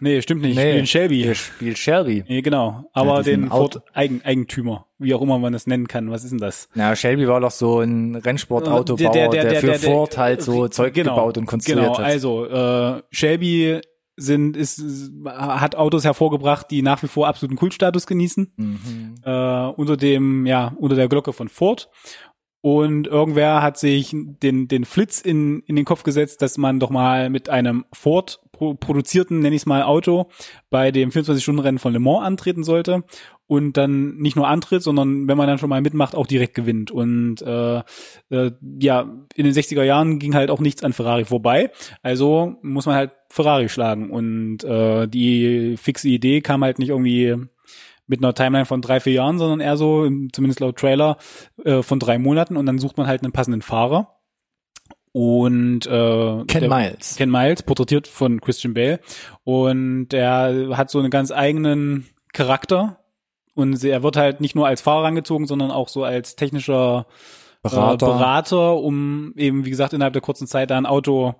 Äh, 0.00 0.04
nee, 0.04 0.22
stimmt 0.22 0.42
nicht. 0.42 0.56
Nee. 0.56 0.80
Nee. 0.80 0.86
Shelby. 0.86 1.22
Hier 1.22 1.34
spielt 1.34 1.78
Shelby. 1.78 2.24
Nee, 2.28 2.42
genau. 2.42 2.84
Aber 2.92 3.22
diesen 3.22 3.42
den 3.42 3.50
Ford 3.50 3.82
Eigen 3.92 4.22
Eigentümer, 4.24 4.86
wie 4.98 5.14
auch 5.14 5.22
immer 5.22 5.38
man 5.38 5.52
das 5.52 5.66
nennen 5.66 5.88
kann. 5.88 6.10
Was 6.10 6.24
ist 6.24 6.30
denn 6.30 6.38
das? 6.38 6.68
Na, 6.74 6.94
Shelby 6.94 7.26
war 7.28 7.40
doch 7.40 7.50
so 7.50 7.80
ein 7.80 8.16
Rennsportautobauer, 8.16 9.30
der, 9.30 9.56
für 9.60 9.74
Ford 9.74 10.16
halt 10.18 10.42
so 10.42 10.68
Zeug 10.68 10.94
genau, 10.94 11.14
gebaut 11.14 11.38
und 11.38 11.46
konstruiert 11.46 11.80
Genau, 11.80 11.98
hat. 11.98 12.04
also 12.04 12.46
äh, 12.46 13.02
Shelby 13.10 13.80
sind 14.16 14.56
ist 14.56 14.82
hat 15.26 15.76
Autos 15.76 16.04
hervorgebracht, 16.04 16.70
die 16.70 16.80
nach 16.82 17.02
wie 17.02 17.06
vor 17.08 17.28
absoluten 17.28 17.56
Kultstatus 17.56 18.06
genießen. 18.06 18.52
Mhm. 18.56 19.14
äh, 19.22 19.66
unter 19.76 19.96
dem, 19.96 20.46
ja, 20.46 20.72
unter 20.78 20.96
der 20.96 21.08
Glocke 21.08 21.32
von 21.32 21.48
Ford. 21.48 21.90
Und 22.66 23.06
irgendwer 23.06 23.62
hat 23.62 23.78
sich 23.78 24.10
den, 24.12 24.66
den 24.66 24.84
Flitz 24.84 25.20
in, 25.20 25.60
in 25.68 25.76
den 25.76 25.84
Kopf 25.84 26.02
gesetzt, 26.02 26.42
dass 26.42 26.58
man 26.58 26.80
doch 26.80 26.90
mal 26.90 27.30
mit 27.30 27.48
einem 27.48 27.84
Ford 27.92 28.40
pro, 28.50 28.74
produzierten, 28.74 29.38
nenne 29.38 29.54
ich 29.54 29.62
es 29.62 29.66
mal, 29.66 29.84
Auto 29.84 30.30
bei 30.68 30.90
dem 30.90 31.10
24-Stunden-Rennen 31.10 31.78
von 31.78 31.92
Le 31.92 32.00
Mans 32.00 32.26
antreten 32.26 32.64
sollte 32.64 33.04
und 33.46 33.76
dann 33.76 34.16
nicht 34.16 34.34
nur 34.34 34.48
antritt, 34.48 34.82
sondern 34.82 35.28
wenn 35.28 35.38
man 35.38 35.46
dann 35.46 35.58
schon 35.58 35.68
mal 35.68 35.80
mitmacht, 35.80 36.16
auch 36.16 36.26
direkt 36.26 36.54
gewinnt. 36.54 36.90
Und 36.90 37.40
äh, 37.42 37.82
äh, 38.30 38.50
ja, 38.80 39.02
in 39.36 39.44
den 39.44 39.54
60er 39.54 39.84
Jahren 39.84 40.18
ging 40.18 40.34
halt 40.34 40.50
auch 40.50 40.58
nichts 40.58 40.82
an 40.82 40.92
Ferrari 40.92 41.24
vorbei. 41.24 41.70
Also 42.02 42.56
muss 42.62 42.86
man 42.86 42.96
halt 42.96 43.12
Ferrari 43.28 43.68
schlagen. 43.68 44.10
Und 44.10 44.64
äh, 44.64 45.06
die 45.06 45.76
fixe 45.76 46.08
Idee 46.08 46.40
kam 46.40 46.64
halt 46.64 46.80
nicht 46.80 46.88
irgendwie 46.88 47.36
mit 48.06 48.22
einer 48.22 48.34
Timeline 48.34 48.66
von 48.66 48.82
drei, 48.82 49.00
vier 49.00 49.14
Jahren, 49.14 49.38
sondern 49.38 49.60
eher 49.60 49.76
so, 49.76 50.08
zumindest 50.32 50.60
laut 50.60 50.76
Trailer, 50.76 51.16
äh, 51.64 51.82
von 51.82 51.98
drei 51.98 52.18
Monaten 52.18 52.56
und 52.56 52.66
dann 52.66 52.78
sucht 52.78 52.96
man 52.96 53.06
halt 53.06 53.22
einen 53.22 53.32
passenden 53.32 53.62
Fahrer. 53.62 54.16
Und 55.12 55.86
äh, 55.86 56.44
Ken 56.44 56.68
Miles. 56.68 57.16
Ken 57.16 57.30
Miles, 57.30 57.62
porträtiert 57.62 58.06
von 58.06 58.38
Christian 58.42 58.74
Bale. 58.74 59.00
Und 59.44 60.08
der 60.08 60.76
hat 60.76 60.90
so 60.90 60.98
einen 60.98 61.08
ganz 61.08 61.32
eigenen 61.32 62.06
Charakter. 62.34 62.98
Und 63.54 63.82
er 63.82 64.02
wird 64.02 64.18
halt 64.18 64.42
nicht 64.42 64.54
nur 64.54 64.66
als 64.66 64.82
Fahrer 64.82 65.06
angezogen, 65.06 65.46
sondern 65.46 65.70
auch 65.70 65.88
so 65.88 66.04
als 66.04 66.36
technischer 66.36 67.06
Berater. 67.62 68.06
äh, 68.06 68.10
Berater, 68.10 68.76
um 68.76 69.32
eben, 69.36 69.64
wie 69.64 69.70
gesagt, 69.70 69.94
innerhalb 69.94 70.12
der 70.12 70.20
kurzen 70.20 70.46
Zeit 70.46 70.70
da 70.70 70.76
ein 70.76 70.84
Auto 70.84 71.34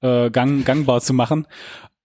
äh, 0.00 0.30
gang, 0.30 0.64
gangbar 0.64 1.00
zu 1.00 1.14
machen. 1.14 1.46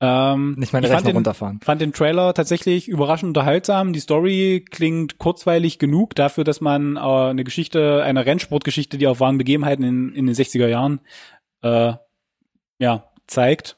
Ähm, 0.02 0.56
Nicht 0.58 0.74
meine 0.74 0.88
ich 0.88 0.94
fand 0.94 1.08
den, 1.08 1.16
runterfahren. 1.16 1.60
fand 1.62 1.82
den 1.82 1.94
Trailer 1.94 2.34
tatsächlich 2.34 2.88
überraschend 2.88 3.30
unterhaltsam. 3.30 3.94
Die 3.94 4.00
Story 4.02 4.66
klingt 4.70 5.18
kurzweilig 5.20 5.80
genug 5.80 6.16
dafür, 6.16 6.44
dass 6.44 6.60
man 6.60 6.98
äh, 6.98 7.00
eine 7.00 7.44
Geschichte, 7.44 8.04
eine 8.04 8.26
Rennsportgeschichte, 8.26 8.98
die 8.98 9.08
auf 9.08 9.20
wahren 9.22 9.38
Begebenheiten 9.38 9.84
in, 9.84 10.14
in 10.14 10.26
den 10.26 10.36
60er 10.36 10.68
Jahren 10.68 11.00
äh, 11.62 11.94
ja, 12.78 13.12
zeigt. 13.28 13.78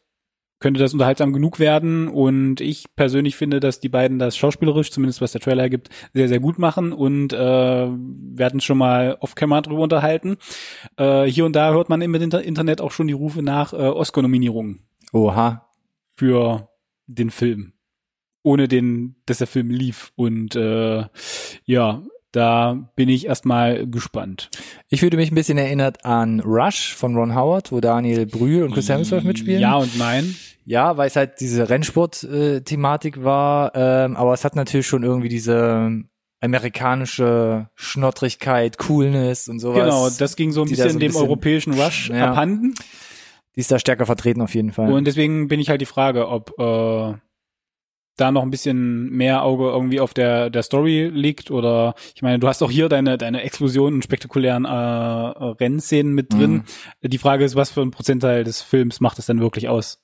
Könnte 0.59 0.79
das 0.79 0.93
unterhaltsam 0.93 1.33
genug 1.33 1.59
werden 1.59 2.07
und 2.07 2.61
ich 2.61 2.85
persönlich 2.95 3.35
finde, 3.35 3.59
dass 3.59 3.79
die 3.79 3.89
beiden 3.89 4.17
das 4.17 4.35
schauspielerisch, 4.35 4.91
zumindest 4.91 5.21
was 5.21 5.31
der 5.31 5.41
Trailer 5.41 5.63
ergibt, 5.63 5.89
sehr, 6.13 6.27
sehr 6.27 6.39
gut 6.39 6.57
machen 6.57 6.93
und 6.93 7.31
äh, 7.31 7.37
wir 7.37 8.45
hatten 8.45 8.61
schon 8.61 8.79
mal 8.79 9.17
off-camera 9.19 9.61
drüber 9.61 9.83
unterhalten. 9.83 10.37
Äh, 10.97 11.25
hier 11.25 11.45
und 11.45 11.55
da 11.55 11.71
hört 11.71 11.89
man 11.89 12.01
im 12.01 12.15
Inter 12.15 12.41
Internet 12.41 12.81
auch 12.81 12.91
schon 12.91 13.07
die 13.07 13.13
Rufe 13.13 13.43
nach 13.43 13.73
äh, 13.73 13.77
Oscar-Nominierungen 13.77 14.87
Oha. 15.13 15.69
für 16.15 16.69
den 17.05 17.29
Film, 17.29 17.73
ohne 18.43 18.67
den, 18.67 19.15
dass 19.25 19.37
der 19.37 19.47
Film 19.47 19.69
lief. 19.69 20.11
Und 20.15 20.55
äh, 20.55 21.05
ja, 21.65 22.03
da 22.31 22.89
bin 22.95 23.09
ich 23.09 23.25
erstmal 23.27 23.87
gespannt. 23.87 24.49
Ich 24.89 24.99
fühlte 24.99 25.17
mich 25.17 25.31
ein 25.31 25.35
bisschen 25.35 25.57
erinnert 25.57 26.05
an 26.05 26.39
Rush 26.41 26.93
von 26.95 27.15
Ron 27.15 27.35
Howard, 27.35 27.71
wo 27.71 27.79
Daniel 27.79 28.25
Brühl 28.25 28.63
und 28.63 28.73
Chris 28.73 28.89
Hemsworth 28.89 29.23
mitspielen. 29.23 29.61
Ja 29.61 29.75
und 29.77 29.97
nein. 29.97 30.35
Ja, 30.65 30.97
weil 30.97 31.07
es 31.07 31.15
halt 31.15 31.39
diese 31.39 31.69
Rennsport-Thematik 31.69 33.23
war, 33.23 33.71
ähm, 33.75 34.17
aber 34.17 34.33
es 34.33 34.43
hat 34.43 34.55
natürlich 34.55 34.85
schon 34.87 35.03
irgendwie 35.03 35.29
diese 35.29 36.03
amerikanische 36.41 37.69
Schnottrigkeit, 37.75 38.77
Coolness 38.77 39.47
und 39.47 39.59
sowas. 39.59 39.83
Genau, 39.83 40.09
das 40.09 40.35
ging 40.35 40.51
so 40.51 40.61
ein 40.61 40.65
da 40.67 40.69
bisschen 40.71 40.89
so 40.89 40.95
ein 40.97 40.99
dem 40.99 41.07
bisschen- 41.07 41.21
europäischen 41.23 41.73
Rush 41.73 42.09
Ja. 42.09 42.31
abhanden. 42.31 42.73
die 43.55 43.61
ist 43.61 43.71
da 43.71 43.79
stärker 43.79 44.05
vertreten 44.05 44.41
auf 44.41 44.53
jeden 44.53 44.71
Fall. 44.71 44.91
Und 44.93 45.05
deswegen 45.05 45.47
bin 45.47 45.59
ich 45.59 45.69
halt 45.69 45.81
die 45.81 45.85
Frage, 45.87 46.27
ob 46.27 46.51
äh, 46.59 47.13
da 48.17 48.31
noch 48.31 48.43
ein 48.43 48.49
bisschen 48.49 49.09
mehr 49.09 49.43
Auge 49.43 49.65
irgendwie 49.65 49.99
auf 49.99 50.13
der 50.13 50.49
der 50.49 50.63
Story 50.63 51.09
liegt 51.13 51.51
oder 51.51 51.95
ich 52.15 52.21
meine, 52.21 52.39
du 52.39 52.47
hast 52.47 52.61
auch 52.61 52.71
hier 52.71 52.89
deine 52.89 53.17
deine 53.17 53.43
Explosionen 53.43 53.95
und 53.95 54.03
spektakulären 54.03 54.65
äh, 54.65 54.69
Rennszenen 54.69 56.13
mit 56.13 56.33
drin. 56.33 56.63
Mhm. 57.01 57.09
Die 57.09 57.17
Frage 57.17 57.45
ist, 57.45 57.55
was 57.55 57.71
für 57.71 57.81
ein 57.81 57.91
Prozentteil 57.91 58.43
des 58.43 58.61
Films 58.61 58.99
macht 58.99 59.19
es 59.19 59.27
dann 59.27 59.39
wirklich 59.39 59.69
aus? 59.69 60.03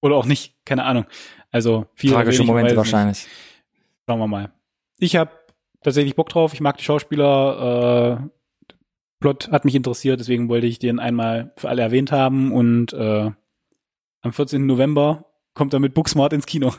Oder 0.00 0.16
auch 0.16 0.26
nicht, 0.26 0.54
keine 0.64 0.84
Ahnung. 0.84 1.06
Also 1.50 1.86
viel 1.94 2.10
oder 2.10 2.20
Tragische 2.20 2.44
Momente 2.44 2.64
weiß 2.64 2.72
ich 2.72 2.76
nicht. 2.76 2.92
wahrscheinlich. 2.92 3.26
Schauen 4.08 4.18
wir 4.20 4.26
mal. 4.28 4.52
Ich 4.98 5.16
habe 5.16 5.30
tatsächlich 5.82 6.16
Bock 6.16 6.28
drauf. 6.28 6.54
Ich 6.54 6.60
mag 6.60 6.76
die 6.76 6.84
Schauspieler. 6.84 8.20
Äh, 8.22 8.28
Plot 9.20 9.50
hat 9.50 9.64
mich 9.64 9.74
interessiert, 9.74 10.20
deswegen 10.20 10.48
wollte 10.48 10.66
ich 10.66 10.78
den 10.78 10.98
einmal 10.98 11.52
für 11.56 11.68
alle 11.68 11.82
erwähnt 11.82 12.12
haben. 12.12 12.52
Und 12.52 12.92
äh, 12.92 13.30
am 14.20 14.32
14. 14.32 14.66
November 14.66 15.24
kommt 15.54 15.72
er 15.72 15.80
mit 15.80 15.94
Booksmart 15.94 16.32
ins 16.32 16.46
Kino. 16.46 16.72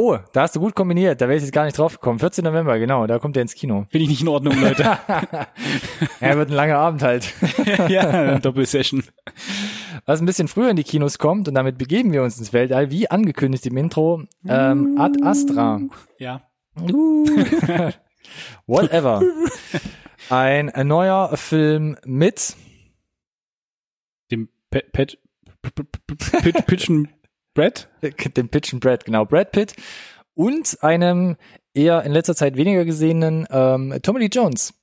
Oh, 0.00 0.16
da 0.32 0.42
hast 0.42 0.54
du 0.54 0.60
gut 0.60 0.76
kombiniert. 0.76 1.20
Da 1.20 1.26
wäre 1.26 1.38
ich 1.38 1.42
jetzt 1.42 1.52
gar 1.52 1.64
nicht 1.64 1.76
drauf 1.76 1.94
gekommen. 1.94 2.20
14. 2.20 2.44
November, 2.44 2.78
genau, 2.78 3.08
da 3.08 3.18
kommt 3.18 3.36
er 3.36 3.42
ins 3.42 3.56
Kino. 3.56 3.84
Finde 3.90 4.04
ich 4.04 4.08
nicht 4.08 4.22
in 4.22 4.28
Ordnung, 4.28 4.54
Leute. 4.60 4.84
ja, 4.84 6.36
wird 6.36 6.50
ein 6.50 6.54
langer 6.54 6.78
Abend 6.78 7.02
halt. 7.02 7.34
ja, 7.88 8.38
Doppelsession. 8.38 9.02
Was 10.06 10.20
ein 10.20 10.26
bisschen 10.26 10.46
früher 10.46 10.70
in 10.70 10.76
die 10.76 10.84
Kinos 10.84 11.18
kommt, 11.18 11.48
und 11.48 11.54
damit 11.54 11.78
begeben 11.78 12.12
wir 12.12 12.22
uns 12.22 12.38
ins 12.38 12.52
Weltall, 12.52 12.92
wie 12.92 13.10
angekündigt 13.10 13.66
im 13.66 13.76
Intro, 13.76 14.22
ähm, 14.46 15.00
Ad 15.00 15.20
Astra. 15.24 15.80
Ja. 16.20 16.42
Whatever. 18.68 19.20
Ein, 20.30 20.70
neuer 20.86 21.36
Film 21.36 21.96
mit 22.04 22.54
Dem 24.30 24.48
Pet, 24.70 24.92
Pet, 24.92 25.18
Pit, 26.40 26.66
Pitchen 26.66 27.08
Brett. 27.58 27.88
dem 28.36 28.48
Pitch 28.48 28.72
and 28.72 28.80
Brad, 28.80 29.04
genau, 29.04 29.24
Brad 29.24 29.50
Pitt 29.50 29.74
und 30.34 30.78
einem 30.80 31.36
eher 31.74 32.04
in 32.04 32.12
letzter 32.12 32.36
Zeit 32.36 32.56
weniger 32.56 32.84
gesehenen 32.84 33.48
ähm, 33.50 33.98
Tommy 34.00 34.20
Lee 34.20 34.28
Jones. 34.30 34.74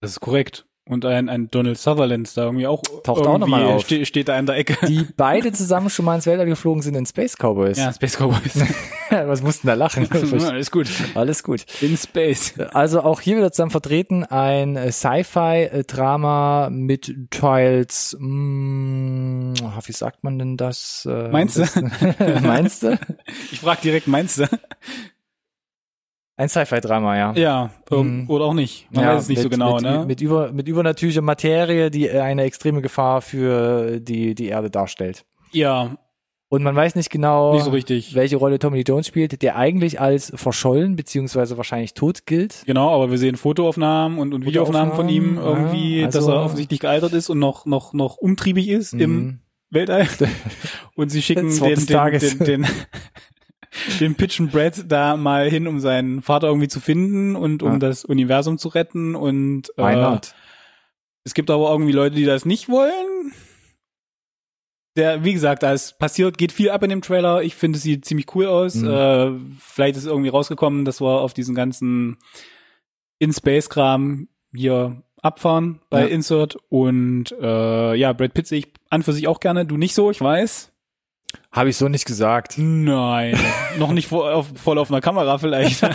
Das 0.00 0.12
ist 0.12 0.20
korrekt. 0.20 0.64
Und 0.84 1.04
ein, 1.04 1.28
ein 1.28 1.48
Donald 1.48 1.78
Sutherland 1.78 2.36
da 2.36 2.44
irgendwie 2.46 2.66
auch 2.66 2.82
Taucht 3.04 3.08
auch 3.08 3.16
irgendwie 3.18 3.38
noch 3.38 3.46
mal 3.46 3.64
auf. 3.66 3.84
Ste 3.84 4.04
steht 4.04 4.28
da 4.28 4.36
in 4.36 4.46
der 4.46 4.56
Ecke. 4.56 4.76
Die 4.88 5.06
beide 5.16 5.52
zusammen 5.52 5.90
schon 5.90 6.04
mal 6.04 6.16
ins 6.16 6.26
Weltall 6.26 6.46
geflogen 6.46 6.82
sind 6.82 6.96
in 6.96 7.06
Space 7.06 7.36
Cowboys. 7.38 7.78
Ja, 7.78 7.92
Space 7.92 8.16
Cowboys. 8.18 8.58
Was 9.10 9.42
mussten 9.42 9.68
da 9.68 9.74
lachen? 9.74 10.08
Alles 10.42 10.70
gut. 10.72 10.88
Alles 11.14 11.44
gut. 11.44 11.64
In 11.82 11.96
Space. 11.96 12.54
Also 12.72 13.02
auch 13.02 13.20
hier 13.20 13.36
wieder 13.36 13.52
zusammen 13.52 13.70
vertreten 13.70 14.24
ein 14.24 14.76
äh, 14.76 14.90
Sci-Fi-Drama 14.90 16.70
mit 16.70 17.14
teils, 17.30 18.16
mh, 18.18 19.54
wie 19.84 19.92
sagt 19.92 20.24
man 20.24 20.38
denn 20.38 20.56
das? 20.56 21.06
äh, 21.08 21.28
Meinst 21.28 21.58
du? 21.58 21.64
Meinst 22.42 22.82
du? 22.82 22.98
Ich 23.52 23.60
frag 23.60 23.80
direkt, 23.82 24.08
meinst 24.08 24.38
du? 24.38 24.48
Ein 26.36 26.48
Sci-Fi-Drama, 26.48 27.16
ja. 27.16 27.32
Ja, 27.34 27.70
ähm, 27.90 28.22
Mhm. 28.22 28.30
oder 28.30 28.46
auch 28.46 28.54
nicht. 28.54 28.88
Man 28.90 29.04
ja, 29.04 29.14
weiß 29.14 29.22
es 29.22 29.28
nicht 29.28 29.36
mit, 29.38 29.42
so 29.44 29.48
genau, 29.50 29.74
mit, 29.74 29.82
ne? 29.82 30.04
Mit, 30.06 30.20
über, 30.20 30.50
mit 30.52 30.66
übernatürlicher 30.66 31.20
Materie, 31.22 31.90
die 31.90 32.10
eine 32.10 32.42
extreme 32.44 32.80
Gefahr 32.82 33.20
für 33.22 34.00
die, 34.00 34.34
die 34.34 34.46
Erde 34.48 34.70
darstellt. 34.70 35.24
ja, 35.52 35.96
Und 36.48 36.62
man 36.62 36.74
weiß 36.76 36.96
nicht 36.96 37.10
genau, 37.10 37.52
nicht 37.54 37.64
so 37.64 37.70
richtig. 37.70 38.14
welche 38.14 38.36
Rolle 38.36 38.58
Tommy 38.58 38.80
Jones 38.80 39.06
spielt, 39.06 39.40
der 39.42 39.56
eigentlich 39.56 40.00
als 40.00 40.32
verschollen 40.34 40.96
beziehungsweise 40.96 41.56
wahrscheinlich 41.58 41.94
tot 41.94 42.26
gilt. 42.26 42.62
Genau, 42.66 42.94
aber 42.94 43.10
wir 43.10 43.16
sehen 43.18 43.36
Fotoaufnahmen 43.36 44.18
und, 44.18 44.34
und 44.34 44.44
Videoaufnahmen 44.44 44.94
von 44.94 45.08
ihm 45.08 45.36
Fotoaufnahmen, 45.36 45.64
irgendwie, 45.72 46.00
ja, 46.00 46.06
dass 46.06 46.16
also- 46.16 46.32
er 46.32 46.44
offensichtlich 46.44 46.80
gealtert 46.80 47.12
ist 47.14 47.28
und 47.30 47.38
noch, 47.38 47.64
noch, 47.66 47.92
noch 47.94 48.16
umtriebig 48.18 48.68
ist 48.68 48.92
im 48.94 49.14
Mhm. 49.16 49.38
Weltall. 49.70 50.06
Und 50.96 51.08
sie 51.10 51.22
schicken 51.22 51.48
den, 51.48 51.74
den, 51.76 51.86
Tages. 51.86 52.36
den, 52.36 52.44
den, 52.64 52.66
den 54.00 54.14
Pitch 54.14 54.40
and 54.40 54.52
Brad 54.52 54.84
da 54.90 55.16
mal 55.16 55.48
hin, 55.48 55.66
um 55.66 55.80
seinen 55.80 56.22
Vater 56.22 56.48
irgendwie 56.48 56.68
zu 56.68 56.80
finden 56.80 57.36
und 57.36 57.62
um 57.62 57.72
Ja. 57.74 57.78
das 57.78 58.04
Universum 58.04 58.58
zu 58.58 58.68
retten. 58.68 59.14
Und 59.14 59.70
äh, 59.76 60.18
es 61.24 61.34
gibt 61.34 61.50
aber 61.50 61.70
irgendwie 61.70 61.92
Leute, 61.92 62.16
die 62.16 62.24
das 62.24 62.44
nicht 62.44 62.68
wollen. 62.68 63.32
Der, 64.96 65.24
wie 65.24 65.32
gesagt, 65.32 65.62
da 65.62 65.72
ist 65.72 65.98
passiert, 65.98 66.36
geht 66.36 66.52
viel 66.52 66.68
ab 66.68 66.82
in 66.82 66.90
dem 66.90 67.00
Trailer. 67.00 67.42
Ich 67.42 67.54
finde, 67.54 67.78
es 67.78 67.82
sieht 67.82 68.04
ziemlich 68.04 68.34
cool 68.34 68.46
aus. 68.46 68.74
Mhm. 68.74 68.88
Äh, 68.90 69.30
vielleicht 69.58 69.96
ist 69.96 70.06
irgendwie 70.06 70.28
rausgekommen, 70.28 70.84
dass 70.84 71.00
wir 71.00 71.20
auf 71.22 71.32
diesen 71.32 71.54
ganzen 71.54 72.18
In-Space-Kram 73.18 74.28
hier 74.54 75.02
abfahren 75.22 75.80
bei 75.88 76.02
Ja. 76.02 76.06
Insert. 76.08 76.56
Und 76.68 77.32
äh, 77.40 77.94
ja, 77.94 78.12
Brad 78.12 78.34
Pitt 78.34 78.46
sehe 78.46 78.58
ich 78.58 78.72
an 78.90 79.02
für 79.02 79.12
sich 79.14 79.28
auch 79.28 79.40
gerne. 79.40 79.64
Du 79.64 79.78
nicht 79.78 79.94
so, 79.94 80.10
ich 80.10 80.20
weiß. 80.20 80.71
Habe 81.50 81.70
ich 81.70 81.76
so 81.76 81.88
nicht 81.88 82.06
gesagt. 82.06 82.54
Nein, 82.56 83.38
noch 83.78 83.92
nicht 83.92 84.08
vor, 84.08 84.34
auf, 84.34 84.48
voll 84.56 84.78
auf 84.78 84.90
einer 84.90 85.00
Kamera 85.00 85.38
vielleicht. 85.38 85.80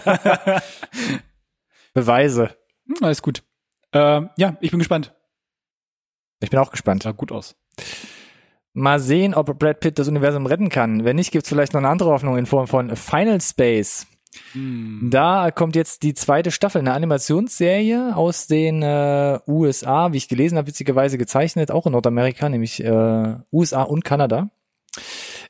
Beweise. 1.94 2.56
Hm, 2.88 2.96
Alles 3.02 3.22
gut. 3.22 3.44
Äh, 3.92 4.22
ja, 4.38 4.58
ich 4.62 4.72
bin 4.72 4.80
gespannt. 4.80 5.14
Ich 6.40 6.50
bin 6.50 6.60
auch 6.60 6.72
gespannt. 6.72 7.04
Sah 7.04 7.12
gut 7.12 7.32
aus. 7.32 7.56
Mal 8.74 9.00
sehen, 9.00 9.34
ob 9.34 9.58
Brad 9.58 9.80
Pitt 9.80 9.98
das 9.98 10.08
Universum 10.08 10.46
retten 10.46 10.70
kann. 10.70 11.04
Wenn 11.04 11.16
nicht, 11.16 11.32
gibt's 11.32 11.50
vielleicht 11.50 11.74
noch 11.74 11.80
eine 11.80 11.90
andere 11.90 12.12
Hoffnung 12.12 12.38
in 12.38 12.46
Form 12.46 12.68
von 12.68 12.96
Final 12.96 13.42
Space. 13.42 14.06
Hm. 14.52 15.08
Da 15.10 15.50
kommt 15.50 15.76
jetzt 15.76 16.04
die 16.04 16.14
zweite 16.14 16.52
Staffel, 16.52 16.80
eine 16.80 16.94
Animationsserie 16.94 18.16
aus 18.16 18.46
den 18.46 18.84
äh, 18.84 19.40
USA, 19.48 20.14
wie 20.14 20.18
ich 20.18 20.28
gelesen 20.28 20.58
habe, 20.58 20.68
witzigerweise 20.68 21.18
gezeichnet, 21.18 21.72
auch 21.72 21.88
in 21.88 21.94
Nordamerika, 21.94 22.48
nämlich 22.50 22.84
äh, 22.84 23.36
USA 23.52 23.82
und 23.82 24.06
Kanada. 24.06 24.52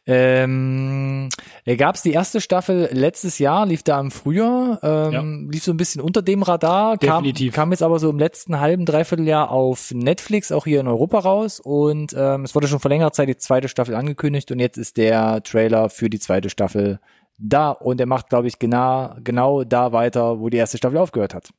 Ähm, 0.08 1.30
Gab 1.78 1.95
es 1.95 2.01
die 2.01 2.14
erste 2.14 2.39
Staffel 2.39 2.88
letztes 2.93 3.39
Jahr, 3.39 3.66
lief 3.66 3.84
da 3.84 3.99
im 3.99 4.10
Frühjahr, 4.10 4.80
ähm, 4.82 5.49
lief 5.51 5.66
so 5.66 5.72
ein 5.72 5.78
bisschen 5.78 6.01
unter 6.01 6.22
dem 6.22 6.43
Radar, 6.43 6.97
kam, 6.97 7.24
Definitiv. 7.24 7.53
kam 7.53 7.72
jetzt 7.72 7.84
aber 7.84 7.99
so 7.99 8.10
im 8.10 8.18
letzten 8.18 8.62
halben, 8.62 8.86
dreiviertel 8.86 9.28
auf 9.34 9.91
Netflix, 9.93 10.53
auch 10.53 10.64
hier 10.64 10.80
in 10.80 10.88
Europa 10.88 11.20
raus 11.20 11.60
und 11.60 12.16
ähm, 12.18 12.45
es 12.45 12.55
wurde 12.55 12.70
schon 12.70 12.80
vor 12.80 12.89
längerer 12.89 13.12
Zeit 13.12 13.28
die 13.28 13.36
zweite 13.36 13.68
Staffel 13.68 13.95
angekündigt 13.95 14.49
und 14.49 14.60
jetzt 14.60 14.78
ist 14.78 14.95
der 14.95 15.43
Trailer 15.43 15.89
für 15.89 16.10
die 16.10 16.20
zweite 16.20 16.49
Staffel 16.49 17.01
da 17.38 17.72
und 17.72 17.99
er 17.99 18.08
macht, 18.08 18.30
glaube 18.30 18.47
ich, 18.47 18.60
genau, 18.60 19.14
genau 19.24 19.66
da 19.66 19.91
weiter, 19.91 20.39
wo 20.39 20.49
die 20.49 20.58
erste 20.58 20.78
Staffel 20.78 20.97
aufgehört 20.97 21.34
hat. 21.34 21.49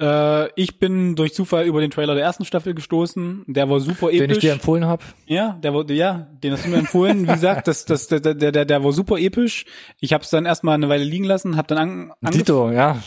Äh, 0.00 0.48
ich 0.60 0.78
bin 0.78 1.14
durch 1.14 1.34
Zufall 1.34 1.66
über 1.66 1.80
den 1.80 1.90
Trailer 1.90 2.14
der 2.14 2.24
ersten 2.24 2.44
Staffel 2.44 2.74
gestoßen. 2.74 3.44
Der 3.46 3.70
war 3.70 3.80
super 3.80 4.08
episch. 4.08 4.18
Den 4.18 4.30
ich 4.30 4.38
dir 4.38 4.52
empfohlen 4.52 4.86
habe. 4.86 5.04
Ja, 5.26 5.58
der 5.62 5.72
wurde, 5.72 5.94
ja, 5.94 6.28
den 6.42 6.52
hast 6.52 6.64
du 6.64 6.70
mir 6.70 6.78
empfohlen. 6.78 7.22
Wie 7.28 7.32
gesagt, 7.32 7.68
das, 7.68 7.84
das, 7.84 8.08
der, 8.08 8.20
der, 8.20 8.34
der, 8.52 8.64
der 8.64 8.84
war 8.84 8.92
super 8.92 9.18
episch. 9.18 9.66
Ich 10.00 10.12
habe 10.12 10.24
es 10.24 10.30
dann 10.30 10.46
erstmal 10.46 10.74
eine 10.74 10.88
Weile 10.88 11.04
liegen 11.04 11.24
lassen, 11.24 11.56
habe 11.56 11.68
dann 11.68 12.12
an, 12.20 12.32
Tito, 12.32 12.70
ja. 12.70 12.98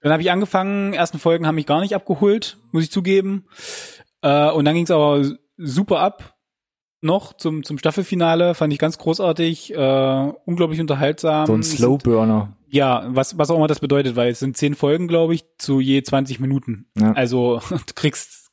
dann 0.00 0.12
habe 0.12 0.22
ich 0.22 0.30
angefangen. 0.30 0.92
Ersten 0.92 1.18
Folgen 1.18 1.46
haben 1.46 1.54
mich 1.54 1.66
gar 1.66 1.80
nicht 1.80 1.94
abgeholt, 1.94 2.58
muss 2.72 2.84
ich 2.84 2.90
zugeben. 2.90 3.46
Äh, 4.22 4.50
und 4.50 4.64
dann 4.64 4.74
ging 4.74 4.84
es 4.84 4.90
aber 4.90 5.24
super 5.56 6.00
ab. 6.00 6.33
Noch 7.04 7.34
zum 7.34 7.64
zum 7.64 7.76
Staffelfinale 7.76 8.54
fand 8.54 8.72
ich 8.72 8.78
ganz 8.78 8.96
großartig, 8.96 9.74
äh, 9.74 10.32
unglaublich 10.46 10.80
unterhaltsam. 10.80 11.44
So 11.44 11.52
ein 11.52 11.62
Slowburner. 11.62 12.56
Ja, 12.70 13.04
was 13.08 13.36
was 13.36 13.50
auch 13.50 13.56
immer 13.56 13.66
das 13.66 13.80
bedeutet, 13.80 14.16
weil 14.16 14.30
es 14.30 14.38
sind 14.38 14.56
zehn 14.56 14.74
Folgen, 14.74 15.06
glaube 15.06 15.34
ich, 15.34 15.44
zu 15.58 15.80
je 15.80 16.02
20 16.02 16.40
Minuten. 16.40 16.86
Ja. 16.98 17.12
Also 17.12 17.60
du 17.70 17.92
kriegst 17.94 18.50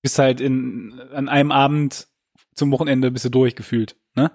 bist 0.00 0.18
halt 0.18 0.40
in 0.40 0.98
an 1.12 1.28
einem 1.28 1.52
Abend 1.52 2.08
zum 2.54 2.72
Wochenende 2.72 3.10
bist 3.10 3.26
du 3.26 3.28
durchgefühlt. 3.28 3.96
Ne? 4.14 4.32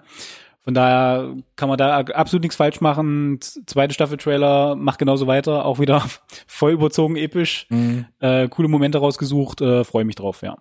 Von 0.62 0.74
daher 0.74 1.34
kann 1.56 1.68
man 1.68 1.76
da 1.76 1.98
absolut 1.98 2.42
nichts 2.42 2.54
falsch 2.54 2.80
machen. 2.80 3.40
Zweite 3.40 3.94
Staffel 3.94 4.16
Trailer 4.16 4.76
macht 4.76 5.00
genauso 5.00 5.26
weiter, 5.26 5.64
auch 5.64 5.80
wieder 5.80 6.04
voll 6.46 6.70
überzogen 6.70 7.16
episch. 7.16 7.66
Mhm. 7.70 8.06
Äh, 8.20 8.46
coole 8.48 8.68
Momente 8.68 8.98
rausgesucht, 8.98 9.60
äh, 9.60 9.82
freue 9.82 10.04
mich 10.04 10.14
drauf, 10.14 10.42
ja. 10.42 10.56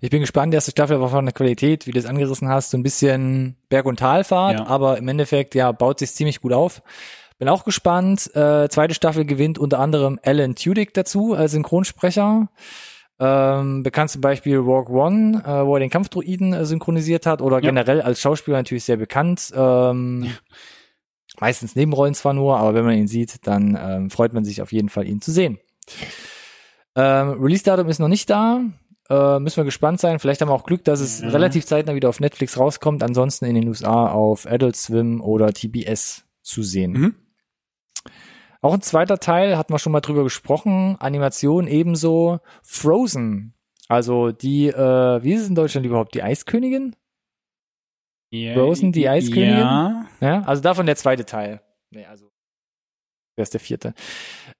Ich 0.00 0.10
bin 0.10 0.20
gespannt, 0.20 0.52
die 0.52 0.56
erste 0.56 0.70
Staffel 0.72 1.00
war 1.00 1.08
von 1.08 1.24
der 1.24 1.32
Qualität, 1.34 1.86
wie 1.86 1.92
du 1.92 1.98
es 1.98 2.06
angerissen 2.06 2.48
hast, 2.48 2.70
so 2.70 2.76
ein 2.78 2.82
bisschen 2.82 3.56
Berg- 3.68 3.86
und 3.86 3.98
Talfahrt, 3.98 4.58
Ja. 4.60 4.66
aber 4.66 4.98
im 4.98 5.06
Endeffekt, 5.08 5.54
ja, 5.54 5.70
baut 5.72 5.98
sich 6.00 6.12
ziemlich 6.12 6.40
gut 6.40 6.52
auf. 6.52 6.82
Bin 7.38 7.48
auch 7.48 7.64
gespannt. 7.64 8.34
Äh, 8.34 8.68
zweite 8.68 8.94
Staffel 8.94 9.24
gewinnt 9.24 9.58
unter 9.58 9.78
anderem 9.78 10.18
Alan 10.24 10.56
Tudyk 10.56 10.92
dazu 10.94 11.34
als 11.34 11.52
Synchronsprecher. 11.52 12.48
Ähm, 13.20 13.82
bekannt 13.82 14.10
zum 14.10 14.20
Beispiel 14.20 14.56
Rogue 14.58 14.92
One, 14.96 15.42
äh, 15.44 15.66
wo 15.66 15.74
er 15.76 15.80
den 15.80 15.90
Kampfdruiden 15.90 16.52
äh, 16.52 16.64
synchronisiert 16.64 17.26
hat, 17.26 17.40
oder 17.42 17.56
Ja. 17.56 17.60
generell 17.70 18.00
als 18.00 18.20
Schauspieler 18.20 18.56
natürlich 18.58 18.84
sehr 18.84 18.96
bekannt. 18.96 19.52
Ähm, 19.54 20.30
Meistens 21.40 21.76
Nebenrollen 21.76 22.14
zwar 22.14 22.32
nur, 22.32 22.56
aber 22.58 22.74
wenn 22.74 22.84
man 22.84 22.96
ihn 22.96 23.06
sieht, 23.06 23.46
dann 23.46 23.78
ähm, 23.80 24.10
freut 24.10 24.32
man 24.32 24.44
sich 24.44 24.60
auf 24.62 24.72
jeden 24.72 24.88
Fall, 24.88 25.06
ihn 25.06 25.20
zu 25.20 25.30
sehen. 25.30 25.58
Ähm, 26.96 27.40
Release-Datum 27.40 27.88
ist 27.88 27.98
noch 28.00 28.08
nicht 28.08 28.28
da. 28.30 28.60
Äh, 29.10 29.38
müssen 29.40 29.56
wir 29.56 29.64
gespannt 29.64 30.00
sein. 30.00 30.18
Vielleicht 30.18 30.40
haben 30.40 30.48
wir 30.48 30.54
auch 30.54 30.64
Glück, 30.66 30.84
dass 30.84 31.00
es 31.00 31.22
Mhm. 31.22 31.28
relativ 31.30 31.64
zeitnah 31.66 31.94
wieder 31.94 32.08
auf 32.10 32.20
Netflix 32.20 32.58
rauskommt. 32.58 33.02
Ansonsten 33.02 33.46
in 33.46 33.54
den 33.54 33.68
USA 33.68 34.08
auf 34.10 34.46
Adult 34.46 34.76
Swim 34.76 35.20
oder 35.20 35.52
TBS 35.52 36.24
zu 36.42 36.62
sehen. 36.62 36.92
Mhm. 36.92 37.14
Auch 38.60 38.74
ein 38.74 38.82
zweiter 38.82 39.18
Teil, 39.18 39.56
hatten 39.56 39.72
wir 39.72 39.78
schon 39.78 39.92
mal 39.92 40.00
drüber 40.00 40.24
gesprochen. 40.24 40.96
Animation 40.98 41.66
ebenso. 41.68 42.40
Frozen. 42.62 43.54
Also 43.88 44.32
die, 44.32 44.66
äh, 44.68 45.22
wie 45.22 45.32
ist 45.32 45.42
es 45.42 45.48
in 45.48 45.54
Deutschland 45.54 45.86
überhaupt? 45.86 46.14
Die 46.14 46.22
Eiskönigin? 46.22 46.94
Ja, 48.30 48.54
Frozen, 48.54 48.92
die 48.92 49.08
Eiskönigin? 49.08 49.58
Ja. 49.58 50.06
Ja, 50.20 50.42
also 50.42 50.60
davon 50.60 50.84
der 50.86 50.96
zweite 50.96 51.24
Teil. 51.24 51.62
Nee, 51.90 52.04
also. 52.04 52.30
Wer 53.36 53.44
ist 53.44 53.54
der 53.54 53.60
vierte? 53.60 53.94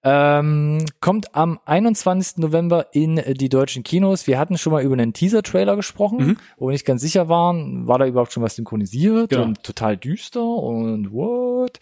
Ähm, 0.05 0.85
kommt 1.01 1.35
am 1.35 1.59
21. 1.65 2.39
November 2.39 2.87
in 2.93 3.17
die 3.35 3.49
deutschen 3.49 3.83
Kinos. 3.83 4.27
Wir 4.29 4.39
hatten 4.39 4.57
schon 4.57 4.73
mal 4.73 4.83
über 4.83 4.95
einen 4.95 5.13
Teaser-Trailer 5.13 5.75
gesprochen, 5.77 6.19
Mhm. 6.19 6.37
wo 6.57 6.69
wir 6.69 6.73
nicht 6.73 6.87
ganz 6.87 7.03
sicher 7.03 7.29
waren, 7.29 7.87
war 7.89 7.99
da 7.99 8.07
überhaupt 8.07 8.33
schon 8.33 8.43
was 8.43 8.55
synchronisiert 8.55 9.31
Genau. 9.31 9.43
und 9.43 9.63
total 9.65 9.97
düster 9.97 10.43
und 10.45 11.13
what? 11.13 11.79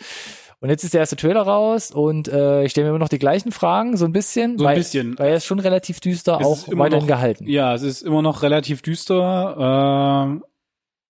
Und 0.60 0.70
jetzt 0.70 0.82
ist 0.84 0.94
der 0.94 1.00
erste 1.00 1.16
Trailer 1.16 1.42
raus 1.42 1.90
und 1.90 2.28
äh, 2.28 2.64
ich 2.64 2.70
stelle 2.70 2.86
mir 2.86 2.90
immer 2.90 2.98
noch 2.98 3.10
die 3.10 3.18
gleichen 3.18 3.52
Fragen, 3.52 3.98
so 3.98 4.06
ein 4.06 4.12
bisschen. 4.12 4.56
So 4.56 4.64
ein 4.64 4.68
weil, 4.70 4.76
bisschen. 4.76 5.18
Weil 5.18 5.28
er 5.30 5.36
ist 5.36 5.44
schon 5.44 5.58
relativ 5.60 6.00
düster, 6.00 6.38
Es 6.40 6.46
auch 6.46 6.68
weiterhin 6.72 7.00
noch- 7.04 7.06
gehalten. 7.06 7.46
Ja, 7.46 7.74
es 7.74 7.82
ist 7.82 8.00
immer 8.00 8.22
noch 8.22 8.42
relativ 8.42 8.80
düster. 8.80 10.40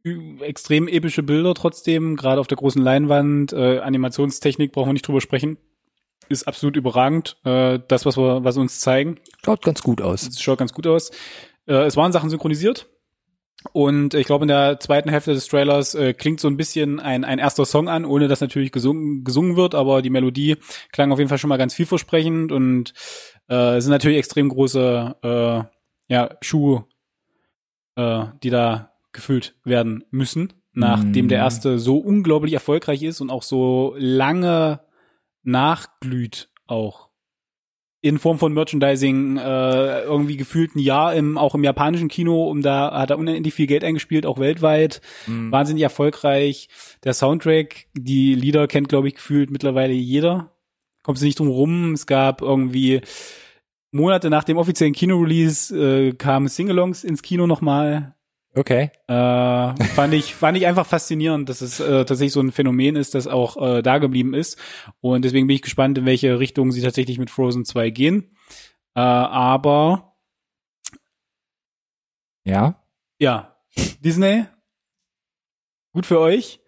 Äh, 0.04 0.44
extrem 0.44 0.88
epische 0.88 1.22
Bilder 1.22 1.54
trotzdem, 1.54 2.16
gerade 2.16 2.40
auf 2.40 2.48
der 2.48 2.56
großen 2.56 2.82
Leinwand. 2.82 3.52
Äh, 3.52 3.78
Animationstechnik 3.78 4.72
brauchen 4.72 4.88
wir 4.88 4.92
nicht 4.94 5.06
drüber 5.06 5.20
sprechen. 5.20 5.56
Ist 6.28 6.48
absolut 6.48 6.76
überragend. 6.76 7.36
Äh, 7.44 7.78
das, 7.88 8.06
was 8.06 8.16
wir, 8.16 8.42
was 8.44 8.54
sie 8.56 8.60
uns 8.60 8.80
zeigen, 8.80 9.18
Schaut 9.44 9.62
ganz 9.62 9.82
gut 9.82 10.00
aus. 10.00 10.26
es 10.26 10.40
schaut 10.40 10.58
ganz 10.58 10.72
gut 10.72 10.86
aus. 10.86 11.10
Äh, 11.66 11.84
es 11.84 11.96
waren 11.96 12.12
Sachen 12.12 12.30
synchronisiert. 12.30 12.88
Und 13.72 14.14
ich 14.14 14.26
glaube, 14.26 14.44
in 14.44 14.48
der 14.48 14.78
zweiten 14.78 15.08
Hälfte 15.08 15.32
des 15.34 15.48
Trailers 15.48 15.94
äh, 15.94 16.14
klingt 16.14 16.40
so 16.40 16.46
ein 16.48 16.56
bisschen 16.56 17.00
ein, 17.00 17.24
ein 17.24 17.38
erster 17.38 17.64
Song 17.64 17.88
an, 17.88 18.04
ohne 18.04 18.28
dass 18.28 18.40
natürlich 18.40 18.70
gesungen, 18.70 19.24
gesungen 19.24 19.56
wird, 19.56 19.74
aber 19.74 20.02
die 20.02 20.10
Melodie 20.10 20.56
klang 20.92 21.10
auf 21.10 21.18
jeden 21.18 21.28
Fall 21.28 21.38
schon 21.38 21.48
mal 21.48 21.56
ganz 21.56 21.74
vielversprechend 21.74 22.52
und 22.52 22.92
äh, 23.48 23.76
es 23.76 23.84
sind 23.84 23.90
natürlich 23.90 24.18
extrem 24.18 24.50
große 24.50 25.16
äh, 25.22 26.12
ja, 26.12 26.30
Schuhe, 26.42 26.84
äh, 27.96 28.26
die 28.42 28.50
da 28.50 28.92
gefüllt 29.12 29.56
werden 29.64 30.04
müssen, 30.10 30.52
nachdem 30.72 31.26
Mm. 31.26 31.28
der 31.28 31.38
erste 31.38 31.78
so 31.78 31.96
unglaublich 31.98 32.52
erfolgreich 32.52 33.02
ist 33.02 33.20
und 33.20 33.30
auch 33.30 33.42
so 33.42 33.94
lange 33.98 34.80
nachglüht 35.46 36.48
auch 36.66 37.08
in 38.02 38.18
Form 38.18 38.38
von 38.38 38.52
Merchandising 38.52 39.36
äh, 39.36 40.02
irgendwie 40.02 40.36
gefühlt 40.36 40.76
ein 40.76 40.80
Jahr 40.80 41.14
im 41.14 41.38
auch 41.38 41.54
im 41.54 41.64
japanischen 41.64 42.08
Kino, 42.08 42.48
um 42.48 42.62
da 42.62 42.92
hat 42.96 43.10
er 43.10 43.18
unendlich 43.18 43.54
viel 43.54 43.66
Geld 43.66 43.82
eingespielt, 43.82 44.26
auch 44.26 44.38
weltweit, 44.38 45.00
Mhm. 45.26 45.50
wahnsinnig 45.50 45.82
erfolgreich. 45.82 46.68
Der 47.04 47.14
Soundtrack, 47.14 47.86
die 47.94 48.34
Lieder 48.34 48.66
kennt 48.68 48.88
glaube 48.90 49.08
ich 49.08 49.14
gefühlt 49.14 49.50
mittlerweile 49.50 49.92
jeder. 49.94 50.52
Kommst 51.02 51.22
du 51.22 51.26
nicht 51.26 51.38
drum 51.38 51.48
rum. 51.48 51.92
Es 51.92 52.06
gab 52.06 52.42
irgendwie 52.42 53.00
Monate 53.92 54.28
nach 54.30 54.44
dem 54.44 54.56
offiziellen 54.58 54.92
Kino-Release 54.92 55.76
äh, 55.76 56.12
kamen 56.12 56.48
Singalongs 56.48 57.02
ins 57.04 57.22
Kino 57.22 57.46
nochmal. 57.46 58.15
Okay. 58.56 58.90
Äh, 59.06 59.12
fand 59.84 60.14
ich 60.14 60.34
fand 60.34 60.56
ich 60.56 60.66
einfach 60.66 60.86
faszinierend, 60.86 61.46
dass 61.50 61.60
es 61.60 61.78
äh, 61.78 62.06
tatsächlich 62.06 62.32
so 62.32 62.40
ein 62.40 62.52
Phänomen 62.52 62.96
ist, 62.96 63.14
das 63.14 63.26
auch 63.26 63.56
äh, 63.58 63.82
da 63.82 63.98
geblieben 63.98 64.32
ist. 64.32 64.58
Und 65.00 65.26
deswegen 65.26 65.46
bin 65.46 65.56
ich 65.56 65.62
gespannt, 65.62 65.98
in 65.98 66.06
welche 66.06 66.38
Richtung 66.38 66.72
sie 66.72 66.80
tatsächlich 66.80 67.18
mit 67.18 67.28
Frozen 67.30 67.66
2 67.66 67.90
gehen. 67.90 68.30
Äh, 68.94 69.00
aber 69.00 70.16
Ja. 72.44 72.82
ja, 73.18 73.56
Disney, 74.02 74.46
gut 75.92 76.06
für 76.06 76.18
euch. 76.20 76.60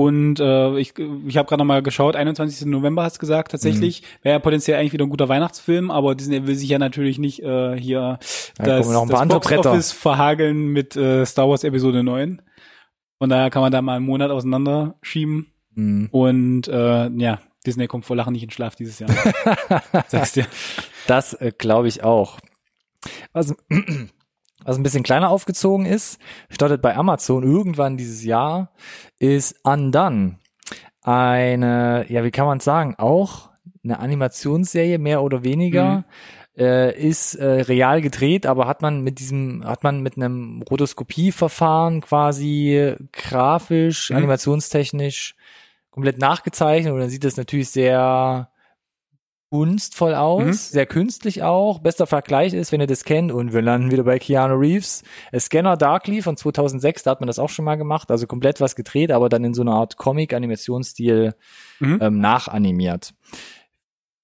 Und 0.00 0.40
äh, 0.40 0.78
ich, 0.78 0.94
ich 1.26 1.36
habe 1.36 1.46
gerade 1.46 1.58
noch 1.58 1.66
mal 1.66 1.82
geschaut, 1.82 2.16
21. 2.16 2.66
November 2.66 3.02
hast 3.02 3.16
du 3.16 3.20
gesagt, 3.20 3.50
tatsächlich. 3.52 4.02
Wäre 4.22 4.36
ja 4.36 4.38
potenziell 4.38 4.78
eigentlich 4.78 4.94
wieder 4.94 5.04
ein 5.04 5.10
guter 5.10 5.28
Weihnachtsfilm, 5.28 5.90
aber 5.90 6.14
Disney 6.14 6.46
will 6.46 6.54
sich 6.54 6.70
ja 6.70 6.78
natürlich 6.78 7.18
nicht 7.18 7.42
äh, 7.42 7.78
hier 7.78 8.18
Da 8.56 8.64
das, 8.64 8.86
kommen 8.86 8.94
noch 8.94 9.02
ein 9.02 9.08
paar 9.10 9.26
das 9.26 9.56
Box. 9.56 9.66
Office 9.66 9.92
verhageln 9.92 10.68
mit 10.68 10.96
äh, 10.96 11.26
Star 11.26 11.50
Wars 11.50 11.64
Episode 11.64 12.02
9. 12.02 12.40
Von 13.18 13.28
daher 13.28 13.50
kann 13.50 13.60
man 13.60 13.72
da 13.72 13.82
mal 13.82 13.96
einen 13.96 14.06
Monat 14.06 14.30
auseinander 14.30 14.94
schieben. 15.02 15.52
Hm. 15.74 16.08
Und 16.10 16.66
äh, 16.68 17.10
ja, 17.10 17.40
Disney 17.66 17.86
kommt 17.86 18.06
vor 18.06 18.16
Lachen 18.16 18.32
nicht 18.32 18.44
in 18.44 18.50
Schlaf 18.50 18.76
dieses 18.76 19.00
Jahr. 19.00 19.10
Sagst 20.08 20.36
dir. 20.36 20.46
Das 21.08 21.34
äh, 21.34 21.52
glaube 21.58 21.88
ich 21.88 22.02
auch. 22.02 22.38
Was, 23.34 23.54
was 24.64 24.76
ein 24.76 24.82
bisschen 24.82 25.02
kleiner 25.02 25.30
aufgezogen 25.30 25.86
ist, 25.86 26.18
startet 26.50 26.82
bei 26.82 26.96
Amazon 26.96 27.42
irgendwann 27.42 27.96
dieses 27.96 28.24
Jahr, 28.24 28.70
ist 29.18 29.56
Undone. 29.64 30.36
Eine, 31.02 32.04
ja, 32.08 32.24
wie 32.24 32.30
kann 32.30 32.46
man 32.46 32.60
sagen, 32.60 32.94
auch 32.98 33.50
eine 33.82 33.98
Animationsserie, 33.98 34.98
mehr 34.98 35.22
oder 35.22 35.44
weniger. 35.44 35.98
Mhm. 35.98 36.04
Äh, 36.58 36.98
ist 36.98 37.36
äh, 37.36 37.46
real 37.46 38.02
gedreht, 38.02 38.44
aber 38.44 38.66
hat 38.66 38.82
man 38.82 39.02
mit 39.02 39.18
diesem, 39.18 39.64
hat 39.64 39.82
man 39.82 40.02
mit 40.02 40.16
einem 40.16 40.62
Rotoskopieverfahren 40.68 42.02
quasi 42.02 42.96
grafisch, 43.12 44.10
Mhm. 44.10 44.16
animationstechnisch 44.16 45.36
komplett 45.90 46.18
nachgezeichnet 46.18 46.92
und 46.92 47.00
dann 47.00 47.08
sieht 47.08 47.24
das 47.24 47.36
natürlich 47.38 47.70
sehr 47.70 48.49
kunstvoll 49.50 50.14
aus, 50.14 50.44
Mhm. 50.44 50.52
sehr 50.52 50.86
künstlich 50.86 51.42
auch. 51.42 51.80
Bester 51.80 52.06
Vergleich 52.06 52.54
ist, 52.54 52.70
wenn 52.72 52.80
ihr 52.80 52.86
das 52.86 53.04
kennt, 53.04 53.32
und 53.32 53.52
wir 53.52 53.62
landen 53.62 53.90
wieder 53.90 54.04
bei 54.04 54.18
Keanu 54.18 54.54
Reeves, 54.54 55.02
Scanner 55.36 55.76
Darkly 55.76 56.22
von 56.22 56.36
2006, 56.36 57.02
da 57.02 57.10
hat 57.10 57.20
man 57.20 57.26
das 57.26 57.38
auch 57.40 57.48
schon 57.48 57.64
mal 57.64 57.74
gemacht, 57.76 58.10
also 58.10 58.26
komplett 58.26 58.60
was 58.60 58.76
gedreht, 58.76 59.10
aber 59.10 59.28
dann 59.28 59.42
in 59.44 59.52
so 59.54 59.62
einer 59.62 59.74
Art 59.74 59.96
Comic-Animationsstil 59.96 61.34
Mhm. 61.80 61.98
ähm, 62.00 62.18
nachanimiert. 62.20 63.12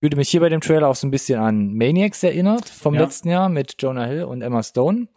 Fühlte 0.01 0.17
mich 0.17 0.29
hier 0.29 0.41
bei 0.41 0.49
dem 0.49 0.61
Trailer 0.61 0.89
auch 0.89 0.95
so 0.95 1.07
ein 1.07 1.11
bisschen 1.11 1.41
an 1.41 1.75
Maniacs 1.75 2.23
erinnert 2.23 2.69
vom 2.69 2.95
Ja. 2.95 3.01
letzten 3.03 3.29
Jahr 3.31 3.49
mit 3.49 3.75
Jonah 3.81 4.05
Hill 4.05 4.25
und 4.25 4.43
Emma 4.43 4.63
Stone. 4.63 5.09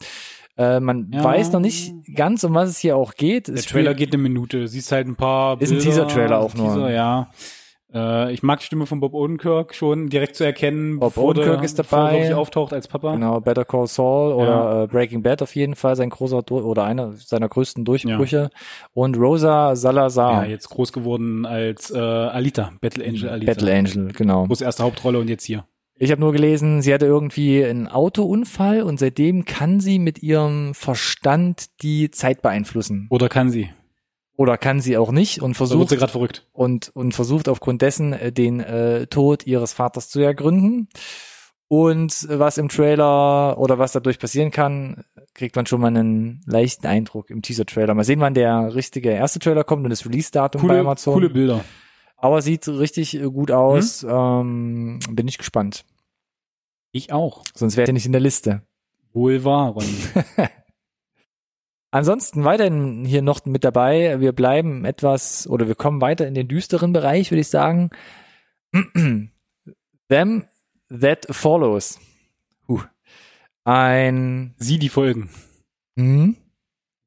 Äh, 0.57 0.79
man 0.79 1.11
Ja. 1.13 1.23
weiß 1.23 1.51
noch 1.51 1.59
nicht 1.59 1.93
ganz, 2.15 2.43
um 2.43 2.53
was 2.53 2.69
es 2.69 2.79
hier 2.79 2.97
auch 2.97 3.13
geht. 3.13 3.47
Der 3.47 3.55
Es 3.55 3.65
Trailer 3.65 3.93
geht 3.93 4.13
eine 4.13 4.23
Minute. 4.23 4.67
Siehst 4.67 4.91
halt 4.91 5.07
ein 5.07 5.15
paar 5.15 5.61
Ist 5.61 5.69
ein 5.69 5.77
Bilder, 5.77 5.83
Teaser-Trailer 5.83 6.39
auch 6.39 6.53
nur. 6.55 6.73
Teaser, 6.73 6.91
ja. 6.91 7.29
Äh, 7.93 8.31
ich 8.33 8.43
mag 8.43 8.59
die 8.59 8.65
Stimme 8.65 8.85
von 8.85 8.99
Bob 8.99 9.13
Odenkirk 9.13 9.73
schon 9.73 10.09
direkt 10.09 10.35
zu 10.35 10.43
erkennen, 10.43 10.99
Bob 10.99 11.15
bevor 11.15 11.33
der- 11.33 11.43
Odenkirk 11.43 11.63
ist 11.65 11.77
bevor 11.77 12.09
er 12.11 12.19
dabei. 12.29 12.35
auftaucht 12.35 12.71
als 12.73 12.87
Papa. 12.87 13.13
Genau, 13.13 13.39
Better 13.41 13.65
Call 13.65 13.87
Saul 13.87 14.33
oder 14.33 14.83
äh, 14.83 14.87
Breaking 14.87 15.23
Bad 15.23 15.41
auf 15.41 15.55
jeden 15.55 15.75
Fall 15.75 15.95
sein 15.95 16.09
großer 16.09 16.43
Dur 16.43 16.65
oder 16.65 16.83
einer 16.83 17.13
seiner 17.13 17.49
größten 17.49 17.85
Durchbrüche 17.85 18.51
und 18.93 19.17
Rosa 19.17 19.75
Salazar, 19.75 20.43
Ja, 20.45 20.49
jetzt 20.49 20.69
groß 20.69 20.93
geworden 20.93 21.45
als 21.47 21.89
äh, 21.89 21.97
Alita, 21.97 22.71
Battle 22.79 23.03
Angel 23.05 23.29
Alita. 23.29 23.53
Battle 23.53 23.73
Angel, 23.75 24.11
genau. 24.13 24.45
Große 24.45 24.63
erste 24.63 24.83
Hauptrolle 24.83 25.17
und 25.19 25.27
jetzt 25.27 25.45
hier. 25.45 25.65
Ich 26.01 26.11
habe 26.11 26.21
nur 26.21 26.31
gelesen, 26.31 26.81
sie 26.81 26.93
hatte 26.93 27.07
irgendwie 27.07 27.61
einen 27.65 27.87
Autounfall 27.87 28.83
und 28.83 28.99
seitdem 28.99 29.43
kann 29.43 29.81
sie 29.81 29.99
mit 29.99 30.23
ihrem 30.23 30.73
Verstand 30.73 31.65
die 31.81 32.09
Zeit 32.11 32.41
beeinflussen. 32.41 33.07
Oder 33.09 33.27
kann 33.27 33.49
sie? 33.49 33.69
Oder 34.39 34.57
kann 34.57 34.79
sie 34.79 34.95
auch 34.95 35.11
nicht 35.11 35.41
und 35.41 35.55
versucht 35.55 35.89
sie 35.89 35.97
gerade 35.97 36.13
verrückt. 36.13 36.47
und, 36.53 36.95
und 36.95 37.13
versucht 37.13 37.49
aufgrund 37.49 37.81
dessen 37.81 38.13
äh, 38.13 38.31
den 38.31 38.61
äh, 38.61 39.05
Tod 39.07 39.45
ihres 39.45 39.73
Vaters 39.73 40.07
zu 40.07 40.21
ergründen. 40.21 40.87
Und 41.67 42.25
was 42.29 42.57
im 42.57 42.69
Trailer 42.69 43.57
oder 43.57 43.79
was 43.79 43.91
dadurch 43.91 44.17
passieren 44.17 44.49
kann, 44.49 45.03
kriegt 45.33 45.57
man 45.57 45.65
schon 45.65 45.81
mal 45.81 45.87
einen 45.87 46.39
leichten 46.45 46.87
Eindruck 46.87 47.29
im 47.29 47.41
Teaser-Trailer. 47.41 47.93
Mal 47.93 48.05
sehen, 48.05 48.21
wann 48.21 48.33
der 48.33 48.73
richtige 48.73 49.09
erste 49.09 49.39
Trailer 49.39 49.65
kommt 49.65 49.83
und 49.83 49.89
das 49.89 50.05
Release-Datum 50.05 50.61
bei 50.61 50.67
Coole, 50.69 50.79
Amazon. 50.79 51.13
coole 51.15 51.29
Bilder. 51.29 51.65
Aber 52.15 52.41
sieht 52.41 52.65
richtig 52.69 53.15
äh, 53.15 53.29
gut 53.29 53.51
aus. 53.51 54.05
Ähm, 54.07 54.99
bin 55.09 55.27
ich 55.27 55.37
gespannt. 55.37 55.83
Ich 56.93 57.11
auch. 57.11 57.43
Sonst 57.53 57.75
wäre 57.75 57.89
er 57.89 57.93
nicht 57.93 58.05
in 58.05 58.13
der 58.13 58.21
Liste. 58.21 58.61
Wohl 59.11 59.43
wahr. 59.43 59.75
Ansonsten 61.91 62.43
weiterhin 62.43 63.03
hier 63.05 63.21
noch 63.21 63.45
mit 63.45 63.63
dabei. 63.63 64.19
Wir 64.19 64.31
bleiben 64.31 64.85
etwas 64.85 65.47
oder 65.47 65.67
wir 65.67 65.75
kommen 65.75 66.01
weiter 66.01 66.27
in 66.27 66.35
den 66.35 66.47
düsteren 66.47 66.93
Bereich, 66.93 67.31
würde 67.31 67.41
ich 67.41 67.47
sagen. 67.47 67.89
Them 70.09 70.43
That 70.89 71.27
Follows. 71.31 71.99
Huh. 72.67 72.81
Ein 73.63 74.53
Sie 74.57 74.77
die 74.79 74.89
Folgen. 74.89 75.29
hm, 75.97 76.35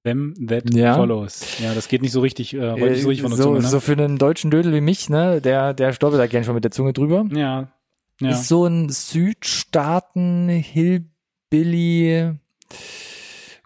Them 0.05 0.35
that 0.49 0.75
Ja. 0.75 0.97
follows. 0.97 1.59
Ja, 1.61 1.75
das 1.75 1.87
geht 1.89 2.03
nicht 2.03 2.11
so 2.13 2.21
richtig, 2.21 2.55
äh, 2.55 2.59
äh, 2.59 2.91
nicht 2.91 3.03
so 3.03 3.09
richtig 3.09 3.23
von 3.23 3.31
der 3.31 3.39
so, 3.39 3.45
Zunge, 3.45 3.61
ne? 3.61 3.69
so 3.69 3.79
für 3.81 3.93
einen 3.93 4.19
deutschen 4.19 4.51
Dödel 4.51 4.73
wie 4.75 4.81
mich, 4.81 5.09
ne, 5.09 5.41
der 5.41 5.75
der 5.75 5.93
stolpert 5.93 6.19
da 6.21 6.27
gern 6.27 6.43
schon 6.45 6.55
mit 6.55 6.65
der 6.65 6.73
Zunge 6.73 6.93
drüber. 6.93 7.25
Ja. 7.33 7.73
Ja. 8.21 8.31
Ist 8.31 8.49
so 8.49 8.67
ein 8.67 8.89
Südstaaten 8.89 10.49
Hillbilly 10.49 12.33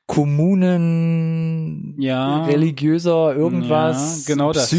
Kommunen 0.07 1.95
Ja. 1.99 2.45
religiöser 2.45 3.35
irgendwas 3.35 4.27
Ja, 4.27 4.35
genau 4.35 4.53
das. 4.53 4.71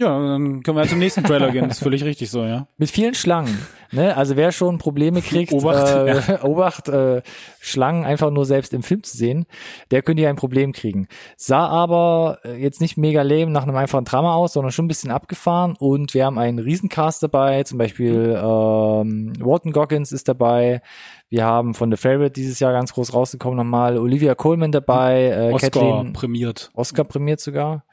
Ja, 0.00 0.18
dann 0.18 0.62
können 0.62 0.78
wir 0.78 0.88
zum 0.88 0.98
nächsten 0.98 1.24
Trailer 1.24 1.50
gehen. 1.50 1.68
Das 1.68 1.76
ist 1.76 1.82
völlig 1.82 2.02
richtig 2.04 2.30
so, 2.30 2.42
ja. 2.42 2.66
mit 2.78 2.90
vielen 2.90 3.14
Schlangen 3.14 3.58
ne 3.92 4.16
also 4.16 4.36
wer 4.36 4.52
schon 4.52 4.78
Probleme 4.78 5.20
kriegt 5.22 5.52
Obacht, 5.52 5.88
äh, 5.88 6.38
Obacht 6.42 6.88
äh, 6.88 7.22
Schlangen 7.60 8.04
einfach 8.04 8.30
nur 8.30 8.46
selbst 8.46 8.72
im 8.72 8.82
Film 8.82 9.02
zu 9.02 9.16
sehen 9.16 9.46
der 9.90 10.02
könnte 10.02 10.22
ja 10.22 10.30
ein 10.30 10.36
Problem 10.36 10.72
kriegen 10.72 11.08
sah 11.36 11.66
aber 11.66 12.38
äh, 12.44 12.56
jetzt 12.56 12.80
nicht 12.80 12.96
mega 12.96 13.22
lame 13.22 13.50
nach 13.50 13.64
einem 13.64 13.76
einfachen 13.76 14.04
Drama 14.04 14.34
aus 14.34 14.52
sondern 14.52 14.72
schon 14.72 14.86
ein 14.86 14.88
bisschen 14.88 15.10
abgefahren 15.10 15.76
und 15.78 16.14
wir 16.14 16.24
haben 16.24 16.38
einen 16.38 16.58
Riesencast 16.58 17.22
dabei 17.22 17.64
zum 17.64 17.78
Beispiel 17.78 18.36
ähm, 18.36 19.32
Walton 19.40 19.72
Goggins 19.72 20.12
ist 20.12 20.28
dabei 20.28 20.82
wir 21.30 21.44
haben 21.44 21.74
von 21.74 21.92
The 21.92 21.96
Favorite 21.96 22.32
dieses 22.32 22.58
Jahr 22.58 22.72
ganz 22.72 22.92
groß 22.92 23.14
rausgekommen 23.14 23.56
nochmal 23.56 23.98
Olivia 23.98 24.34
Colman 24.34 24.72
dabei 24.72 25.28
äh, 25.28 25.52
Oscar 25.52 25.70
Kathleen 25.70 26.12
prämiert. 26.12 26.72
Oscar 26.74 27.04
prämiert 27.04 27.38
sogar. 27.38 27.84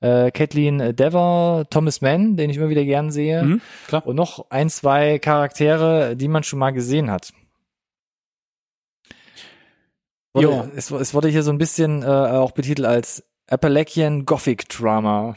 Äh, 0.00 0.30
Kathleen 0.30 0.94
Dever, 0.94 1.66
Thomas 1.70 2.00
Mann, 2.00 2.36
den 2.36 2.50
ich 2.50 2.56
immer 2.56 2.68
wieder 2.68 2.84
gern 2.84 3.10
sehe. 3.10 3.42
Mhm. 3.42 3.60
Und 4.04 4.16
noch 4.16 4.50
ein, 4.50 4.70
zwei 4.70 5.18
Charaktere, 5.18 6.16
die 6.16 6.28
man 6.28 6.44
schon 6.44 6.58
mal 6.58 6.70
gesehen 6.70 7.10
hat. 7.10 7.32
Wurde, 10.34 10.70
es, 10.76 10.90
es 10.90 11.14
wurde 11.14 11.28
hier 11.28 11.42
so 11.42 11.50
ein 11.50 11.58
bisschen 11.58 12.02
äh, 12.02 12.06
auch 12.06 12.52
betitelt 12.52 12.86
als 12.86 13.24
Appalachian 13.48 14.24
Gothic 14.24 14.68
Drama. 14.68 15.36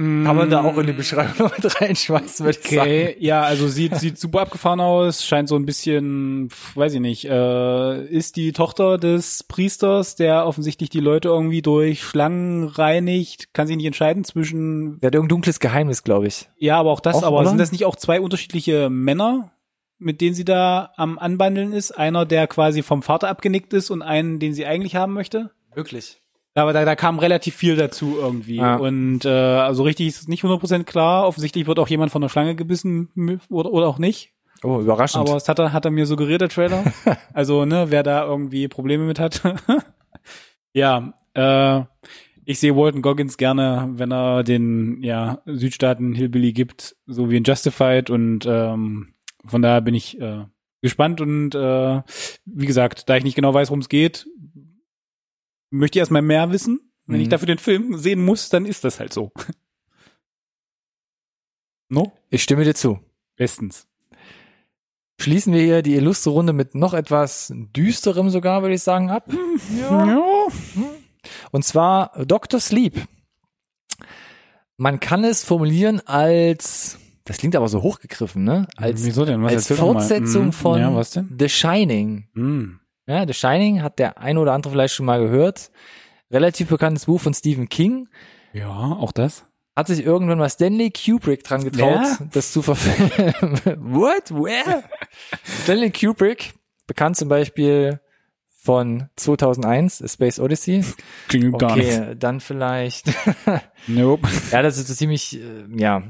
Kann 0.00 0.36
man 0.36 0.48
da 0.48 0.62
auch 0.64 0.78
in 0.78 0.86
die 0.86 0.92
Beschreibung 0.94 1.50
mit 1.62 1.80
reinschmeißen, 1.80 2.46
würde 2.46 2.58
ich 2.62 2.68
sagen. 2.70 2.80
Okay, 2.80 3.16
ja, 3.18 3.42
also 3.42 3.68
sieht 3.68 3.96
sieht 3.96 4.18
super 4.18 4.40
abgefahren 4.40 4.80
aus, 4.80 5.26
scheint 5.26 5.48
so 5.48 5.56
ein 5.56 5.66
bisschen, 5.66 6.48
weiß 6.74 6.94
ich 6.94 7.00
nicht, 7.00 7.26
äh, 7.26 8.06
ist 8.06 8.36
die 8.36 8.52
Tochter 8.52 8.96
des 8.96 9.42
Priesters, 9.44 10.16
der 10.16 10.46
offensichtlich 10.46 10.88
die 10.88 11.00
Leute 11.00 11.28
irgendwie 11.28 11.60
durch 11.60 12.02
Schlangen 12.02 12.64
reinigt, 12.68 13.52
kann 13.52 13.66
sich 13.66 13.76
nicht 13.76 13.86
entscheiden 13.86 14.24
zwischen, 14.24 14.98
Der 15.00 15.08
hat 15.08 15.14
irgendein 15.14 15.34
dunkles 15.36 15.60
Geheimnis, 15.60 16.02
glaube 16.02 16.28
ich. 16.28 16.48
ja, 16.56 16.78
aber 16.78 16.90
auch 16.92 17.00
das, 17.00 17.16
Auch, 17.16 17.22
aber 17.24 17.40
oder? 17.40 17.48
sind 17.50 17.58
das 17.58 17.70
nicht 17.72 17.84
auch 17.84 17.96
zwei 17.96 18.20
unterschiedliche 18.22 18.88
Männer, 18.88 19.52
mit 19.98 20.22
denen 20.22 20.34
sie 20.34 20.46
da 20.46 20.92
am 20.96 21.18
Anbandeln 21.18 21.72
ist? 21.74 21.90
Einer, 21.92 22.24
der 22.24 22.46
quasi 22.46 22.82
vom 22.82 23.02
Vater 23.02 23.28
abgenickt 23.28 23.74
ist 23.74 23.90
und 23.90 24.00
einen, 24.00 24.38
den 24.38 24.54
sie 24.54 24.64
eigentlich 24.64 24.96
haben 24.96 25.12
möchte? 25.12 25.50
Wirklich. 25.74 26.19
Aber 26.54 26.72
da, 26.72 26.84
da 26.84 26.96
kam 26.96 27.18
relativ 27.18 27.54
viel 27.54 27.76
dazu 27.76 28.16
irgendwie. 28.18 28.56
Ja. 28.56 28.76
Und 28.76 29.24
äh, 29.24 29.28
also 29.28 29.84
richtig 29.84 30.08
ist 30.08 30.22
es 30.22 30.28
nicht 30.28 30.42
100% 30.42 30.84
klar. 30.84 31.26
Offensichtlich 31.26 31.66
wird 31.66 31.78
auch 31.78 31.88
jemand 31.88 32.10
von 32.10 32.22
der 32.22 32.28
Schlange 32.28 32.56
gebissen 32.56 33.40
oder, 33.48 33.72
oder 33.72 33.86
auch 33.86 33.98
nicht. 33.98 34.32
Oh, 34.62 34.80
überraschend. 34.80 35.26
Aber 35.26 35.36
es 35.36 35.48
hat 35.48 35.58
er, 35.58 35.72
hat 35.72 35.84
er 35.84 35.90
mir 35.90 36.06
suggeriert, 36.06 36.40
der 36.40 36.48
Trailer. 36.48 36.84
also, 37.32 37.64
ne, 37.64 37.86
wer 37.88 38.02
da 38.02 38.24
irgendwie 38.24 38.68
Probleme 38.68 39.04
mit 39.04 39.18
hat. 39.18 39.42
ja, 40.72 41.14
äh, 41.34 41.82
ich 42.44 42.58
sehe 42.58 42.76
Walton 42.76 43.00
Goggins 43.00 43.36
gerne, 43.36 43.88
wenn 43.92 44.12
er 44.12 44.42
den 44.42 45.02
ja, 45.02 45.40
Südstaaten 45.46 46.14
Hillbilly 46.14 46.52
gibt, 46.52 46.96
so 47.06 47.30
wie 47.30 47.36
in 47.36 47.44
Justified. 47.44 48.10
Und 48.10 48.44
ähm, 48.44 49.14
von 49.46 49.62
daher 49.62 49.80
bin 49.80 49.94
ich 49.94 50.20
äh, 50.20 50.44
gespannt 50.82 51.20
und 51.20 51.54
äh, 51.54 52.02
wie 52.44 52.66
gesagt, 52.66 53.08
da 53.08 53.16
ich 53.16 53.24
nicht 53.24 53.36
genau 53.36 53.54
weiß, 53.54 53.70
worum 53.70 53.80
es 53.80 53.88
geht, 53.88 54.26
möchte 55.70 55.98
ich 55.98 56.00
erstmal 56.00 56.22
mehr 56.22 56.50
wissen. 56.50 56.80
Wenn 57.06 57.16
Mhm. 57.16 57.22
ich 57.22 57.28
dafür 57.28 57.46
den 57.46 57.58
Film 57.58 57.96
sehen 57.98 58.24
muss, 58.24 58.48
dann 58.50 58.66
ist 58.66 58.84
das 58.84 59.00
halt 59.00 59.12
so. 59.12 59.32
no? 61.88 62.12
ich 62.30 62.42
stimme 62.42 62.64
dir 62.64 62.74
zu. 62.74 63.00
Bestens. 63.36 63.86
schließen 65.20 65.52
wir 65.52 65.62
hier 65.62 65.82
die 65.82 65.94
illustre 65.96 66.30
Runde 66.30 66.52
mit 66.52 66.74
noch 66.74 66.94
etwas 66.94 67.52
düsterem 67.54 68.30
sogar, 68.30 68.62
würde 68.62 68.74
ich 68.74 68.82
sagen, 68.82 69.10
ab. 69.10 69.30
Ja. 69.78 70.18
Und 71.50 71.64
zwar 71.64 72.12
Dr. 72.24 72.60
Sleep. 72.60 72.94
Man 74.78 74.98
kann 75.00 75.24
es 75.24 75.44
formulieren 75.44 76.00
als, 76.06 76.98
das 77.24 77.36
klingt 77.36 77.54
aber 77.54 77.68
so 77.68 77.82
hochgegriffen, 77.82 78.44
ne? 78.44 78.66
Als, 78.76 79.04
Wieso 79.04 79.26
denn? 79.26 79.42
Was 79.42 79.70
als. 79.70 79.78
Fortsetzung 79.78 80.46
Mhm. 80.46 80.52
von 80.52 80.80
Ja? 80.80 81.04
The 81.38 81.48
Shining. 81.50 82.28
Mhm. 82.32 82.80
Ja, 83.10 83.26
The 83.26 83.34
Shining 83.34 83.82
hat 83.82 83.98
der 83.98 84.18
ein 84.18 84.38
oder 84.38 84.52
andere 84.52 84.72
vielleicht 84.72 84.94
schon 84.94 85.06
mal 85.06 85.18
gehört. 85.18 85.72
Relativ 86.30 86.68
bekanntes 86.68 87.06
Buch 87.06 87.20
von 87.20 87.34
Stephen 87.34 87.68
King. 87.68 88.08
Ja, 88.52 88.68
auch 88.68 89.10
das. 89.10 89.44
Hat 89.74 89.88
sich 89.88 90.04
irgendwann 90.04 90.38
mal 90.38 90.48
Stanley 90.48 90.92
Kubrick 90.92 91.42
dran 91.42 91.64
getraut, 91.64 91.98
Wer? 92.20 92.28
das 92.32 92.52
zu 92.52 92.62
verfilmen. 92.62 93.58
What? 93.80 94.30
Where? 94.30 94.84
Stanley 95.64 95.90
Kubrick, 95.90 96.52
bekannt 96.86 97.16
zum 97.16 97.28
Beispiel 97.28 97.98
von 98.62 99.08
2001, 99.16 100.02
A 100.02 100.08
Space 100.08 100.38
Odyssey. 100.38 100.84
Klingt 101.28 101.58
gar 101.58 101.76
nicht. 101.76 101.98
Okay, 101.98 102.14
dann 102.18 102.40
vielleicht. 102.40 103.06
Nope. 103.86 104.28
ja, 104.52 104.60
das 104.60 104.76
ist 104.76 104.88
so 104.88 104.94
ziemlich, 104.94 105.40
äh, 105.40 105.64
ja, 105.74 106.02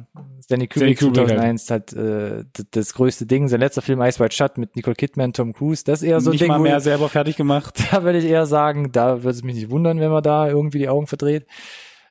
Stanley 0.43 0.67
Stanley 0.67 0.67
Kubrick 0.67 0.99
Kubrick 0.99 1.29
2001 1.29 1.71
hat 1.71 1.93
äh, 1.93 2.45
das 2.73 2.95
größte 2.95 3.27
Ding. 3.27 3.47
Sein 3.47 3.61
letzter 3.61 3.83
Film 3.83 4.03
Ice 4.03 4.19
White 4.19 4.35
Shut 4.35 4.59
mit 4.59 4.75
Nicole 4.75 4.97
Kidman, 4.97 5.33
Tom 5.33 5.53
Cruise. 5.53 5.85
Das 5.85 6.03
ist 6.03 6.09
eher 6.09 6.21
so 6.21 6.31
ein 6.31 6.33
nicht 6.33 6.43
Ding, 6.43 6.49
mal 6.49 6.59
wo 6.59 6.65
mehr 6.65 6.81
selber 6.81 7.09
fertig 7.09 7.37
gemacht. 7.37 7.81
da 7.93 8.03
würde 8.03 8.19
ich 8.19 8.25
eher 8.25 8.47
sagen, 8.47 8.91
da 8.91 9.23
würde 9.23 9.31
es 9.37 9.45
mich 9.45 9.55
nicht 9.55 9.71
wundern, 9.71 10.01
wenn 10.01 10.11
man 10.11 10.25
da 10.25 10.49
irgendwie 10.49 10.79
die 10.79 10.89
Augen 10.89 11.07
verdreht. 11.07 11.47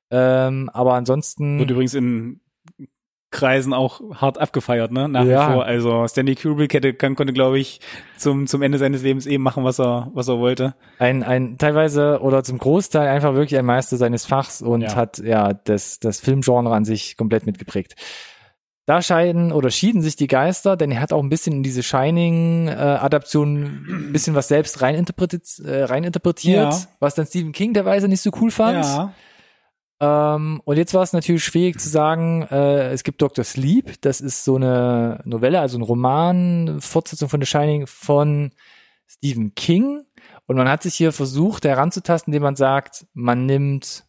Ähm, 0.10 0.70
aber 0.72 0.94
ansonsten. 0.94 1.60
Wird 1.60 1.72
übrigens 1.72 1.94
in 1.94 2.40
Kreisen 3.32 3.74
auch 3.74 4.02
hart 4.16 4.40
abgefeiert, 4.40 4.92
ne? 4.92 5.08
Nach 5.08 5.24
Ja. 5.24 5.50
wie 5.50 5.54
vor. 5.54 5.66
Also 5.66 6.08
Stanley 6.08 6.36
Kubrick 6.36 6.74
hätte, 6.74 6.94
kann, 6.94 7.16
konnte, 7.16 7.32
glaube 7.34 7.60
ich, 7.60 7.80
zum, 8.18 8.48
zum 8.48 8.62
Ende 8.64 8.80
seines 8.80 9.04
Lebens 9.04 9.28
eben 9.28 9.44
machen, 9.44 9.64
was 9.64 9.80
er, 9.80 10.10
was 10.14 10.28
er 10.28 10.40
wollte. 10.40 10.74
ein, 10.98 11.22
ein 11.24 11.58
teilweise 11.60 12.20
oder 12.22 12.44
zum 12.44 12.58
Großteil 12.58 13.08
einfach 13.08 13.36
wirklich 13.36 13.58
ein 13.60 13.66
Meister 13.66 13.98
seines 13.98 14.26
Fachs 14.26 14.62
und 14.64 14.82
Ja. 14.82 14.96
hat 14.96 15.20
ja 15.20 15.54
das, 15.54 16.00
das 16.00 16.20
Filmgenre 16.20 16.74
an 16.74 16.86
sich 16.86 17.18
komplett 17.18 17.46
mitgeprägt. 17.46 17.96
Da 18.88 19.04
scheiden 19.04 19.52
oder 19.52 19.70
schieden 19.70 20.02
sich 20.02 20.16
die 20.16 20.26
Geister, 20.26 20.76
denn 20.76 20.90
er 20.92 21.00
hat 21.00 21.14
auch 21.14 21.22
ein 21.22 21.30
bisschen 21.30 21.58
in 21.58 21.64
diese 21.64 21.84
Shining-Adaption 21.84 23.86
ein 24.08 24.12
bisschen 24.12 24.36
was 24.36 24.48
selbst 24.48 24.82
reininterpretiert, 24.82 25.44
äh, 25.66 25.84
reininterpretiert 25.84 26.74
Ja. 26.74 26.80
was 27.00 27.16
dann 27.16 27.26
Stephen 27.26 27.52
King 27.52 27.74
derweise 27.74 28.08
nicht 28.08 28.22
so 28.22 28.32
cool 28.42 28.52
fand. 28.52 28.84
Ja. 28.86 29.14
Ähm, 30.02 30.62
und 30.64 30.78
jetzt 30.78 30.94
war 30.94 31.04
es 31.04 31.14
natürlich 31.14 31.44
schwierig 31.44 31.80
zu 31.80 31.90
sagen, 31.90 32.44
äh, 32.44 32.90
es 32.92 33.04
gibt 33.04 33.22
Dr. 33.22 33.44
Sleep, 33.44 34.02
das 34.02 34.22
ist 34.22 34.44
so 34.44 34.56
eine 34.56 35.22
Novelle, 35.26 35.60
also 35.60 35.78
ein 35.78 35.84
Roman, 35.84 36.80
Fortsetzung 36.80 37.28
von 37.30 37.42
The 37.42 37.48
Shining 37.48 37.88
von 37.88 38.52
Stephen 39.08 39.56
King. 39.56 40.06
Und 40.46 40.56
man 40.56 40.70
hat 40.70 40.84
sich 40.84 40.96
hier 40.96 41.12
versucht 41.12 41.66
heranzutasten, 41.66 42.32
indem 42.32 42.44
man 42.44 42.56
sagt, 42.56 43.06
man 43.14 43.46
nimmt 43.46 44.06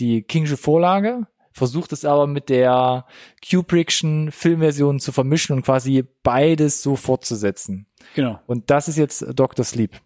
die 0.00 0.22
Kingsche 0.22 0.56
Vorlage, 0.56 1.26
versucht 1.52 1.92
es 1.92 2.04
aber 2.04 2.26
mit 2.26 2.48
der 2.48 3.06
Kubrickschen 3.48 4.32
Filmversion 4.32 5.00
zu 5.00 5.12
vermischen 5.12 5.54
und 5.54 5.62
quasi 5.62 6.04
beides 6.22 6.82
so 6.82 6.96
fortzusetzen. 6.96 7.86
Genau. 8.14 8.40
Und 8.46 8.70
das 8.70 8.88
ist 8.88 8.96
jetzt 8.96 9.24
Dr. 9.34 9.64
Sleep. 9.64 10.00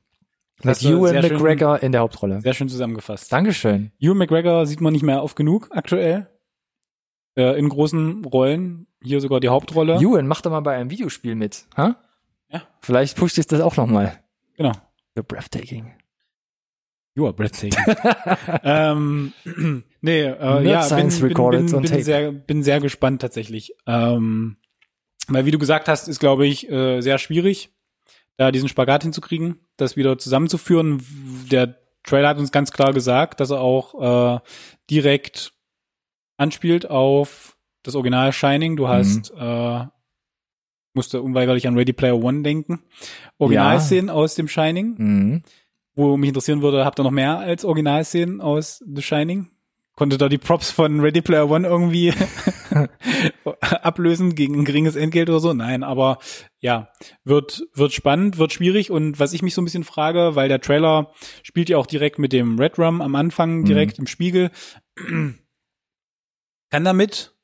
Mit 0.62 0.82
Ewan 0.82 1.08
sehr 1.08 1.22
schön- 1.22 1.32
McGregor 1.32 1.82
in 1.82 1.92
der 1.92 2.00
Hauptrolle. 2.02 2.40
Sehr 2.40 2.54
schön 2.54 2.68
zusammengefasst. 2.68 3.32
Dankeschön. 3.32 3.92
Ewan 3.98 4.18
McGregor 4.18 4.66
sieht 4.66 4.80
man 4.80 4.92
nicht 4.92 5.02
mehr 5.02 5.22
oft 5.22 5.36
genug 5.36 5.68
aktuell. 5.70 6.28
Äh, 7.36 7.58
in 7.58 7.68
großen 7.68 8.24
Rollen. 8.24 8.86
Hier 9.02 9.20
sogar 9.20 9.40
die 9.40 9.48
Hauptrolle. 9.48 9.96
Ewan, 9.96 10.26
mach 10.26 10.40
doch 10.40 10.50
mal 10.50 10.60
bei 10.60 10.76
einem 10.76 10.90
Videospiel 10.90 11.34
mit. 11.34 11.66
Ha? 11.76 11.96
Ja. 12.50 12.62
Vielleicht 12.80 13.16
pusht 13.16 13.36
dich 13.36 13.46
das 13.46 13.60
auch 13.60 13.76
noch 13.76 13.86
mal. 13.86 14.20
Genau. 14.56 14.72
The 15.16 15.22
Breathtaking. 15.22 15.92
You 17.16 17.26
are 17.26 17.32
breathtaking. 17.32 17.94
ähm, 18.64 19.32
nee, 20.00 20.22
äh, 20.22 20.64
ja, 20.66 20.80
bin, 20.80 20.82
Science 20.82 21.20
bin, 21.20 21.32
bin, 21.32 21.66
bin, 21.66 21.82
tape. 21.84 22.02
sehr, 22.02 22.32
bin 22.32 22.62
sehr 22.64 22.80
gespannt 22.80 23.22
tatsächlich. 23.22 23.74
Ähm, 23.86 24.56
weil 25.28 25.46
wie 25.46 25.52
du 25.52 25.58
gesagt 25.58 25.88
hast, 25.88 26.08
ist 26.08 26.18
glaube 26.18 26.46
ich 26.46 26.68
äh, 26.70 27.00
sehr 27.02 27.18
schwierig, 27.18 27.70
da 28.36 28.50
diesen 28.50 28.68
Spagat 28.68 29.02
hinzukriegen, 29.02 29.58
das 29.76 29.96
wieder 29.96 30.18
zusammenzuführen. 30.18 31.02
Der 31.50 31.76
Trailer 32.02 32.28
hat 32.28 32.38
uns 32.38 32.52
ganz 32.52 32.72
klar 32.72 32.92
gesagt, 32.92 33.40
dass 33.40 33.50
er 33.50 33.60
auch 33.60 34.36
äh, 34.36 34.40
direkt 34.90 35.52
anspielt 36.36 36.90
auf 36.90 37.56
das 37.82 37.94
Original 37.94 38.32
Shining. 38.32 38.76
Du 38.76 38.88
hast 38.88 39.32
äh, 39.38 39.84
musste 40.94 41.22
unweigerlich 41.22 41.66
an 41.66 41.76
Ready 41.76 41.92
Player 41.92 42.16
One 42.22 42.42
denken. 42.42 42.82
Originalszenen 43.38 44.10
aus 44.10 44.34
dem 44.34 44.48
Shining 44.48 44.94
Mhm. 44.98 45.42
wo 45.94 46.16
mich 46.16 46.28
interessieren 46.28 46.62
würde, 46.62 46.84
habt 46.84 46.98
ihr 47.00 47.04
noch 47.04 47.10
mehr 47.10 47.38
als 47.38 47.64
Originalszenen 47.64 48.40
aus 48.40 48.82
The 48.86 49.02
Shining? 49.02 49.48
Konnte 49.96 50.18
da 50.18 50.28
die 50.28 50.38
Props 50.38 50.72
von 50.72 51.00
Ready 51.00 51.22
Player 51.22 51.48
One 51.48 51.68
irgendwie 51.68 52.12
ablösen 53.60 54.34
gegen 54.34 54.58
ein 54.58 54.64
geringes 54.64 54.96
Entgelt 54.96 55.30
oder 55.30 55.38
so? 55.38 55.52
Nein, 55.52 55.84
aber 55.84 56.18
ja, 56.58 56.88
wird, 57.22 57.64
wird 57.74 57.92
spannend, 57.92 58.38
wird 58.38 58.52
schwierig 58.52 58.90
und 58.90 59.20
was 59.20 59.32
ich 59.32 59.42
mich 59.42 59.54
so 59.54 59.62
ein 59.62 59.64
bisschen 59.64 59.84
frage, 59.84 60.34
weil 60.34 60.48
der 60.48 60.60
Trailer 60.60 61.12
spielt 61.44 61.68
ja 61.68 61.78
auch 61.78 61.86
direkt 61.86 62.18
mit 62.18 62.32
dem 62.32 62.58
Red 62.58 62.76
Rum 62.78 63.00
am 63.00 63.14
Anfang 63.14 63.64
direkt 63.64 64.00
im 64.00 64.08
Spiegel. 64.08 64.50
Kann 64.96 66.84
damit 66.84 67.36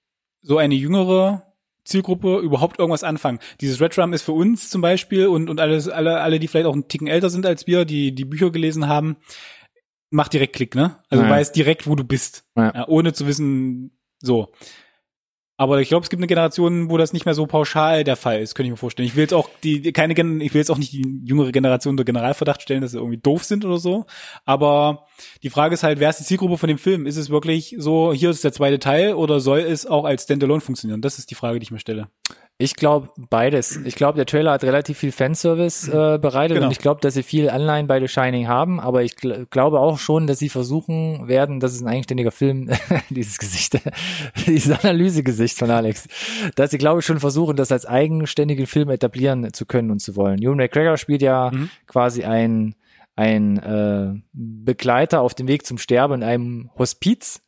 so 0.42 0.58
eine 0.58 0.74
jüngere 0.74 1.50
Zielgruppe 1.84 2.38
überhaupt 2.38 2.78
irgendwas 2.78 3.04
anfangen. 3.04 3.38
Dieses 3.60 3.80
Red 3.80 3.96
Rum 3.98 4.12
ist 4.12 4.22
für 4.22 4.32
uns 4.32 4.70
zum 4.70 4.80
Beispiel 4.80 5.28
und, 5.28 5.48
und 5.50 5.60
alles, 5.60 5.88
alle, 5.88 6.20
alle, 6.20 6.38
die 6.40 6.48
vielleicht 6.48 6.66
auch 6.66 6.72
einen 6.72 6.88
Ticken 6.88 7.06
älter 7.06 7.30
sind 7.30 7.46
als 7.46 7.66
wir, 7.66 7.84
die 7.84 8.14
die 8.14 8.24
Bücher 8.24 8.50
gelesen 8.50 8.88
haben, 8.88 9.16
macht 10.10 10.32
direkt 10.32 10.54
Klick, 10.56 10.74
ne? 10.74 10.96
Also 11.08 11.22
Ja. 11.22 11.28
du 11.28 11.34
weißt 11.34 11.54
direkt, 11.56 11.86
wo 11.86 11.94
du 11.94 12.04
bist, 12.04 12.44
Ja. 12.56 12.72
ja, 12.74 12.88
ohne 12.88 13.12
zu 13.12 13.26
wissen, 13.26 13.98
so. 14.20 14.52
Aber 15.56 15.82
ich 15.82 15.88
glaube, 15.88 16.04
es 16.04 16.08
gibt 16.08 16.20
eine 16.20 16.26
Generation, 16.26 16.88
wo 16.88 16.96
das 16.96 17.12
nicht 17.12 17.26
mehr 17.26 17.34
so 17.34 17.44
pauschal 17.46 18.02
der 18.02 18.16
Fall 18.16 18.40
ist, 18.40 18.54
könnte 18.54 18.68
ich 18.68 18.70
mir 18.70 18.76
vorstellen. 18.78 19.06
Ich 19.06 19.14
will 19.14 19.24
jetzt 19.24 19.34
auch 19.34 19.50
die 19.62 19.92
keine 19.92 20.14
Gen 20.14 20.40
ich 20.40 20.54
will 20.54 20.58
jetzt 20.62 20.70
auch 20.70 20.78
nicht 20.78 20.90
die 20.92 21.20
jüngere 21.22 21.52
Generation 21.52 21.92
unter 21.92 22.04
Generalverdacht 22.04 22.62
stellen, 22.62 22.80
dass 22.80 22.92
sie 22.92 22.96
irgendwie 22.96 23.18
doof 23.18 23.44
sind 23.44 23.66
oder 23.66 23.76
so. 23.76 24.06
Aber 24.46 25.04
die 25.42 25.50
Frage 25.50 25.74
ist 25.74 25.82
halt, 25.82 26.00
wer 26.00 26.08
ist 26.08 26.18
die 26.18 26.24
Zielgruppe 26.24 26.56
von 26.56 26.68
dem 26.68 26.78
Film? 26.78 27.04
Ist 27.04 27.18
es 27.18 27.28
wirklich 27.28 27.74
so, 27.76 28.10
hier 28.14 28.30
ist 28.30 28.42
der 28.42 28.54
zweite 28.54 28.78
Teil 28.78 29.12
oder 29.12 29.38
soll 29.38 29.58
es 29.58 29.84
auch 29.84 30.06
als 30.06 30.22
Standalone 30.22 30.62
funktionieren? 30.62 31.02
Das 31.02 31.18
ist 31.18 31.30
die 31.30 31.34
Frage, 31.34 31.58
die 31.58 31.64
ich 31.64 31.70
mir 31.70 31.78
stelle. 31.78 32.08
Ich 32.60 32.76
glaube 32.76 33.08
beides. 33.16 33.76
Ich 33.84 33.94
glaube, 33.94 34.16
der 34.16 34.26
Trailer 34.26 34.52
hat 34.52 34.62
relativ 34.64 34.98
viel 34.98 35.12
Fanservice 35.12 35.88
äh, 35.88 36.18
bereitet 36.18 36.56
Genau. 36.56 36.66
und 36.66 36.72
ich 36.72 36.78
glaube, 36.78 37.00
dass 37.00 37.14
sie 37.14 37.22
viel 37.22 37.48
Anleihen 37.48 37.86
bei 37.86 37.98
The 38.00 38.06
Shining 38.08 38.48
haben, 38.48 38.78
aber 38.80 39.02
ich 39.02 39.16
gl 39.16 39.46
glaube 39.50 39.80
auch 39.80 39.98
schon, 39.98 40.26
dass 40.26 40.38
sie 40.38 40.48
versuchen 40.50 41.26
werden, 41.26 41.58
das 41.60 41.72
ist 41.74 41.80
ein 41.80 41.88
eigenständiger 41.88 42.30
Film, 42.30 42.70
dieses 43.10 43.38
Gesicht, 43.38 43.80
dieses 44.46 44.78
Analysegesicht 44.84 45.58
von 45.58 45.70
Alex, 45.70 46.06
dass 46.54 46.70
sie, 46.70 46.78
glaube 46.78 47.00
ich, 47.00 47.06
schon 47.06 47.18
versuchen, 47.20 47.56
das 47.56 47.72
als 47.72 47.86
eigenständigen 47.86 48.66
Film 48.66 48.90
etablieren 48.90 49.52
zu 49.52 49.64
können 49.66 49.90
und 49.90 50.00
zu 50.00 50.14
wollen. 50.16 50.40
Ewan 50.42 50.56
McGregor 50.58 50.96
spielt 50.98 51.22
ja 51.22 51.50
Mhm. 51.50 51.70
quasi 51.86 52.24
ein 52.24 52.74
ein 53.16 53.58
äh, 53.58 54.14
Begleiter 54.32 55.20
auf 55.20 55.34
dem 55.34 55.48
Weg 55.48 55.66
zum 55.66 55.78
Sterben 55.78 56.14
in 56.14 56.22
einem 56.22 56.70
Hospiz. 56.78 57.42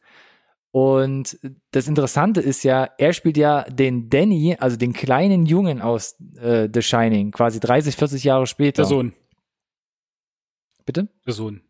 Und 0.73 1.39
das 1.71 1.87
Interessante 1.87 2.41
ist 2.41 2.65
ja, 2.65 2.89
er 2.97 3.13
spielt 3.13 3.37
ja 3.37 3.65
den 3.65 4.09
Danny, 4.09 4.57
also 4.59 4.79
den 4.79 4.95
kleinen 4.95 5.45
Jungen 5.45 5.83
aus 5.83 6.17
äh, 6.41 6.69
The 6.73 6.81
Shining, 6.81 7.31
quasi 7.31 7.61
30, 7.61 7.95
40 7.95 8.25
Jahre 8.25 8.47
später. 8.47 8.83
Der 8.83 8.87
Sohn. 8.87 9.13
Bitte? 10.87 11.09
Der 11.27 11.35
Sohn. 11.35 11.61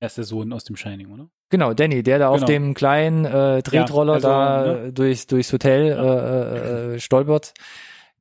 Er 0.00 0.06
ist 0.06 0.16
der 0.16 0.24
Sohn 0.24 0.52
aus 0.52 0.64
dem 0.64 0.74
Shining, 0.74 1.12
oder? 1.12 1.30
Genau, 1.48 1.74
Danny, 1.74 2.02
der 2.02 2.18
da 2.18 2.28
auf 2.30 2.38
Genau. 2.38 2.46
dem 2.46 2.74
kleinen 2.74 3.24
äh, 3.24 3.62
Tretroller 3.62 4.14
also, 4.14 4.28
da 4.28 4.64
ne? 4.64 4.92
durchs, 4.92 5.28
durchs 5.28 5.52
Hotel 5.52 5.92
äh, 5.92 6.94
äh, 6.94 6.98
stolpert, 6.98 7.54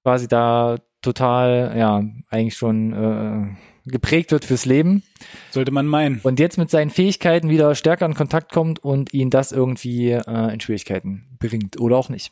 quasi 0.03 0.27
da 0.27 0.77
total, 1.01 1.73
ja, 1.75 2.03
eigentlich 2.29 2.55
schon 2.55 2.93
äh, 2.93 3.55
geprägt 3.85 4.31
wird 4.31 4.45
fürs 4.45 4.65
Leben. 4.65 5.03
Sollte 5.51 5.71
man 5.71 5.85
meinen. 5.87 6.19
und 6.23 6.39
jetzt 6.39 6.57
mit 6.57 6.69
seinen 6.69 6.89
Fähigkeiten 6.89 7.49
wieder 7.49 7.73
stärker 7.75 8.05
in 8.05 8.13
Kontakt 8.15 8.51
kommt 8.51 8.79
und 8.83 9.13
ihn 9.13 9.29
das 9.29 9.51
irgendwie 9.51 10.11
äh, 10.11 10.53
in 10.53 10.59
Schwierigkeiten 10.59 11.25
bringt 11.39 11.79
oder 11.79 11.97
auch 11.97 12.09
nicht. 12.09 12.31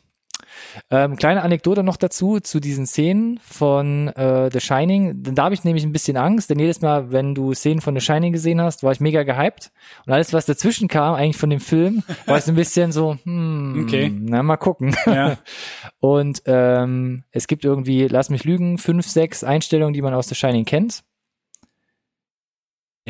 Ähm, 0.90 1.16
kleine 1.16 1.42
Anekdote 1.42 1.82
noch 1.84 1.96
dazu, 1.96 2.40
zu 2.40 2.60
diesen 2.60 2.86
Szenen 2.86 3.38
von 3.46 4.08
äh, 4.08 4.50
The 4.52 4.60
Shining. 4.60 5.22
Denn 5.22 5.34
da 5.34 5.44
habe 5.44 5.54
ich 5.54 5.62
nämlich 5.64 5.84
ein 5.84 5.92
bisschen 5.92 6.16
Angst, 6.16 6.50
denn 6.50 6.58
jedes 6.58 6.80
Mal, 6.80 7.12
wenn 7.12 7.34
du 7.34 7.52
Szenen 7.54 7.80
von 7.80 7.94
The 7.94 8.00
Shining 8.00 8.32
gesehen 8.32 8.60
hast, 8.60 8.82
war 8.82 8.90
ich 8.90 9.00
mega 9.00 9.22
gehypt. 9.22 9.70
Und 10.06 10.12
alles, 10.12 10.32
was 10.32 10.46
dazwischen 10.46 10.88
kam, 10.88 11.14
eigentlich 11.14 11.36
von 11.36 11.50
dem 11.50 11.60
Film, 11.60 12.02
war 12.26 12.38
ich 12.38 12.44
so 12.44 12.52
ein 12.52 12.56
bisschen 12.56 12.90
so, 12.90 13.16
hm, 13.22 13.84
Okay. 13.86 14.10
na 14.18 14.42
mal 14.42 14.56
gucken. 14.56 14.96
Ja. 15.06 15.38
Und 16.00 16.42
ähm, 16.46 17.22
es 17.30 17.46
gibt 17.46 17.64
irgendwie, 17.64 18.08
lass 18.08 18.30
mich 18.30 18.44
lügen, 18.44 18.78
fünf, 18.78 19.06
sechs 19.06 19.44
Einstellungen, 19.44 19.94
die 19.94 20.02
man 20.02 20.14
aus 20.14 20.28
The 20.28 20.34
Shining 20.34 20.64
kennt. 20.64 21.02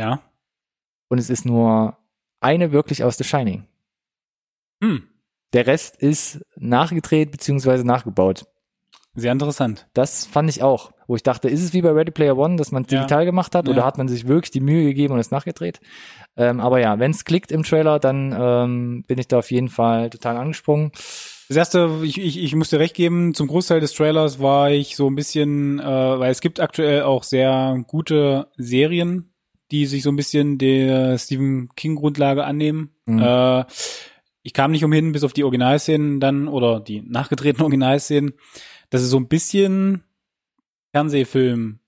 Ja. 0.01 0.21
Und 1.09 1.19
es 1.19 1.29
ist 1.31 1.45
nur 1.45 1.97
eine 2.41 2.73
wirklich 2.73 3.03
aus 3.05 3.17
The 3.19 3.25
Shining. 3.25 3.67
Hm. 4.83 5.03
Der 5.53 5.67
Rest 5.67 5.97
ist 5.97 6.41
nachgedreht 6.57 7.33
beziehungsweise 7.33 7.85
nachgebaut. 7.87 8.47
Sehr 9.15 9.33
interessant. 9.33 9.89
Das 9.93 10.25
fand 10.25 10.49
ich 10.49 10.63
auch, 10.63 10.93
wo 11.09 11.17
ich 11.17 11.25
dachte, 11.25 11.49
ist 11.51 11.65
es 11.65 11.73
wie 11.73 11.83
bei 11.83 11.91
Ready 11.91 12.13
Player 12.13 12.39
One, 12.39 12.55
dass 12.57 12.71
man 12.71 12.85
es 12.85 12.93
Ja. 12.93 13.01
digital 13.01 13.25
gemacht 13.25 13.57
hat 13.57 13.67
Ja. 13.67 13.73
oder 13.73 13.85
hat 13.85 13.99
man 13.99 14.07
sich 14.07 14.29
wirklich 14.29 14.53
die 14.53 14.61
Mühe 14.61 14.85
gegeben 14.85 15.15
und 15.15 15.21
es 15.21 15.33
nachgedreht? 15.33 15.81
Ähm, 16.37 16.61
aber 16.61 16.79
ja, 16.81 17.01
wenn 17.01 17.11
es 17.11 17.25
klickt 17.25 17.51
im 17.51 17.65
Trailer, 17.65 17.99
dann 17.99 18.33
ähm, 18.39 19.05
bin 19.09 19.19
ich 19.19 19.27
da 19.27 19.39
auf 19.41 19.51
jeden 19.51 19.69
Fall 19.69 20.11
total 20.11 20.37
angesprungen. 20.37 20.93
Das 21.49 21.57
erste, 21.57 21.91
ich, 22.05 22.21
ich, 22.21 22.39
ich 22.41 22.55
muss 22.55 22.71
dir 22.71 22.79
recht 22.79 22.95
geben, 22.95 23.35
zum 23.35 23.49
Großteil 23.49 23.81
des 23.81 23.93
Trailers 23.95 24.39
war 24.39 24.71
ich 24.71 24.95
so 24.95 25.11
ein 25.11 25.17
bisschen, 25.17 25.81
äh, 25.81 25.85
weil 25.85 26.31
es 26.31 26.41
gibt 26.41 26.61
aktuell 26.61 27.03
auch 27.03 27.25
sehr 27.25 27.83
gute 27.89 28.47
Serien, 28.57 29.30
die 29.71 29.87
sich 29.87 30.03
so 30.03 30.11
ein 30.11 30.17
bisschen 30.17 30.59
der 30.59 31.17
Stephen 31.19 31.69
King 31.77 31.97
Grundlage 31.97 32.45
annehmen. 32.45 32.91
Mhm. 33.07 33.19
Äh, 33.21 33.65
ich 34.43 34.53
kam 34.55 34.71
nicht 34.71 34.85
umhin, 34.85 35.13
bis 35.13 35.23
auf 35.25 35.33
die 35.33 35.45
Originalszenen 35.45 36.19
dann 36.21 36.49
oder 36.49 36.81
die 36.81 37.03
nachgedrehten 37.03 37.63
Originalszenen, 37.63 38.33
dass 38.91 39.03
es 39.03 39.11
so 39.11 39.19
ein 39.19 39.29
bisschen 39.29 40.03
Fernsehfilm 40.93 41.79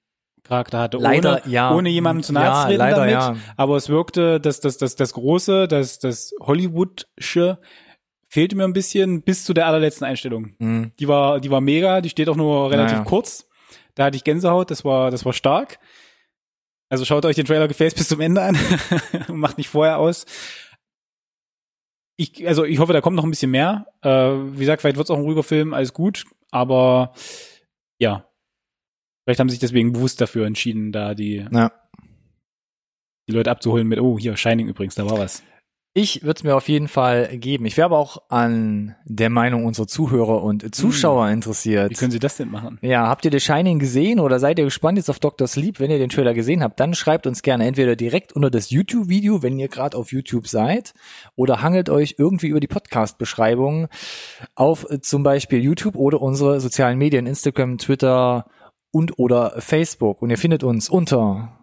Charakter 0.44 0.80
hatte, 0.80 0.98
Leider, 0.98 1.40
ohne, 1.44 1.52
ja. 1.52 1.72
ohne 1.74 1.88
jemandem 1.88 2.22
zu 2.24 2.32
nahe 2.32 2.44
Ja, 2.44 2.60
zu 2.62 2.66
treten 2.66 2.78
leider, 2.78 2.96
damit. 2.96 3.12
ja. 3.12 3.36
Aber 3.56 3.76
es 3.76 3.88
wirkte, 3.88 4.40
dass 4.40 4.60
das, 4.60 4.76
das, 4.76 4.96
das 4.96 5.12
Große, 5.14 5.68
das, 5.68 5.98
das 6.00 6.32
Hollywoodsche 6.40 7.58
fehlte 8.28 8.56
mir 8.56 8.64
ein 8.64 8.72
bisschen 8.72 9.22
bis 9.22 9.44
zu 9.44 9.54
der 9.54 9.66
allerletzten 9.66 10.04
Einstellung. 10.06 10.54
Mhm. 10.58 10.92
Die 10.98 11.06
war, 11.06 11.38
die 11.40 11.50
war 11.50 11.60
mega, 11.60 12.00
die 12.00 12.08
steht 12.08 12.28
auch 12.28 12.36
nur 12.36 12.70
relativ 12.70 12.98
Naja. 12.98 13.04
kurz. 13.04 13.46
Da 13.94 14.04
hatte 14.04 14.16
ich 14.16 14.24
Gänsehaut, 14.24 14.70
das 14.70 14.84
war, 14.84 15.10
das 15.10 15.24
war 15.24 15.32
stark. 15.32 15.78
Also 16.92 17.06
schaut 17.06 17.24
euch 17.24 17.36
den 17.36 17.46
Trailer 17.46 17.68
gefällt 17.68 17.94
bis 17.94 18.06
zum 18.08 18.20
Ende 18.20 18.42
an. 18.42 18.54
Macht 19.28 19.56
nicht 19.56 19.70
vorher 19.70 19.96
aus. 19.96 20.26
Ich, 22.18 22.46
also 22.46 22.64
ich 22.64 22.78
hoffe, 22.80 22.92
da 22.92 23.00
kommt 23.00 23.16
noch 23.16 23.24
ein 23.24 23.30
bisschen 23.30 23.50
mehr. 23.50 23.86
Äh, 24.02 24.10
wie 24.10 24.58
gesagt, 24.58 24.82
vielleicht 24.82 24.98
wird 24.98 25.06
es 25.06 25.10
auch 25.10 25.16
ein 25.16 25.22
ruhiger 25.24 25.42
Film, 25.42 25.72
alles 25.72 25.94
gut. 25.94 26.26
Aber 26.50 27.14
ja, 27.98 28.28
vielleicht 29.24 29.40
haben 29.40 29.48
sie 29.48 29.54
sich 29.54 29.60
deswegen 29.60 29.94
bewusst 29.94 30.20
dafür 30.20 30.44
entschieden, 30.46 30.92
da 30.92 31.14
die, 31.14 31.46
Ja. 31.50 31.72
die 33.26 33.32
Leute 33.32 33.50
abzuholen 33.50 33.88
mit, 33.88 33.98
oh, 33.98 34.18
hier, 34.18 34.36
Shining 34.36 34.68
übrigens, 34.68 34.94
da 34.94 35.06
war 35.06 35.18
was. 35.18 35.42
Ich 35.94 36.22
würde 36.22 36.38
es 36.38 36.42
mir 36.42 36.56
auf 36.56 36.70
jeden 36.70 36.88
Fall 36.88 37.36
geben. 37.36 37.66
Ich 37.66 37.76
wäre 37.76 37.84
aber 37.84 37.98
auch 37.98 38.22
an 38.30 38.96
der 39.04 39.28
Meinung 39.28 39.66
unserer 39.66 39.86
Zuhörer 39.86 40.42
und 40.42 40.74
Zuschauer 40.74 41.28
interessiert. 41.28 41.90
Wie 41.90 41.94
können 41.94 42.10
sie 42.10 42.18
das 42.18 42.38
denn 42.38 42.50
machen? 42.50 42.78
Ja, 42.80 43.08
habt 43.08 43.26
ihr 43.26 43.30
The 43.30 43.40
Shining 43.40 43.78
gesehen 43.78 44.18
oder 44.18 44.38
seid 44.38 44.58
ihr 44.58 44.64
gespannt 44.64 44.96
jetzt 44.96 45.10
auf 45.10 45.18
Dr. 45.18 45.46
Sleep? 45.46 45.80
Wenn 45.80 45.90
ihr 45.90 45.98
den 45.98 46.08
Trailer 46.08 46.32
gesehen 46.32 46.62
habt, 46.62 46.80
dann 46.80 46.94
schreibt 46.94 47.26
uns 47.26 47.42
gerne 47.42 47.66
entweder 47.66 47.94
direkt 47.94 48.32
unter 48.32 48.50
das 48.50 48.70
YouTube-Video, 48.70 49.42
wenn 49.42 49.58
ihr 49.58 49.68
gerade 49.68 49.94
auf 49.98 50.12
YouTube 50.12 50.48
seid, 50.48 50.94
oder 51.36 51.60
hangelt 51.60 51.90
euch 51.90 52.14
irgendwie 52.16 52.48
über 52.48 52.60
die 52.60 52.68
Podcast-Beschreibung 52.68 53.88
auf 54.54 54.86
äh, 54.88 55.02
zum 55.02 55.22
Beispiel 55.22 55.60
YouTube 55.60 55.96
oder 55.96 56.22
unsere 56.22 56.58
sozialen 56.60 56.96
Medien, 56.96 57.26
Instagram, 57.26 57.76
Twitter 57.76 58.46
und 58.92 59.18
oder 59.18 59.56
Facebook. 59.58 60.22
Und 60.22 60.30
ihr 60.30 60.38
findet 60.38 60.64
uns 60.64 60.88
unter 60.88 61.61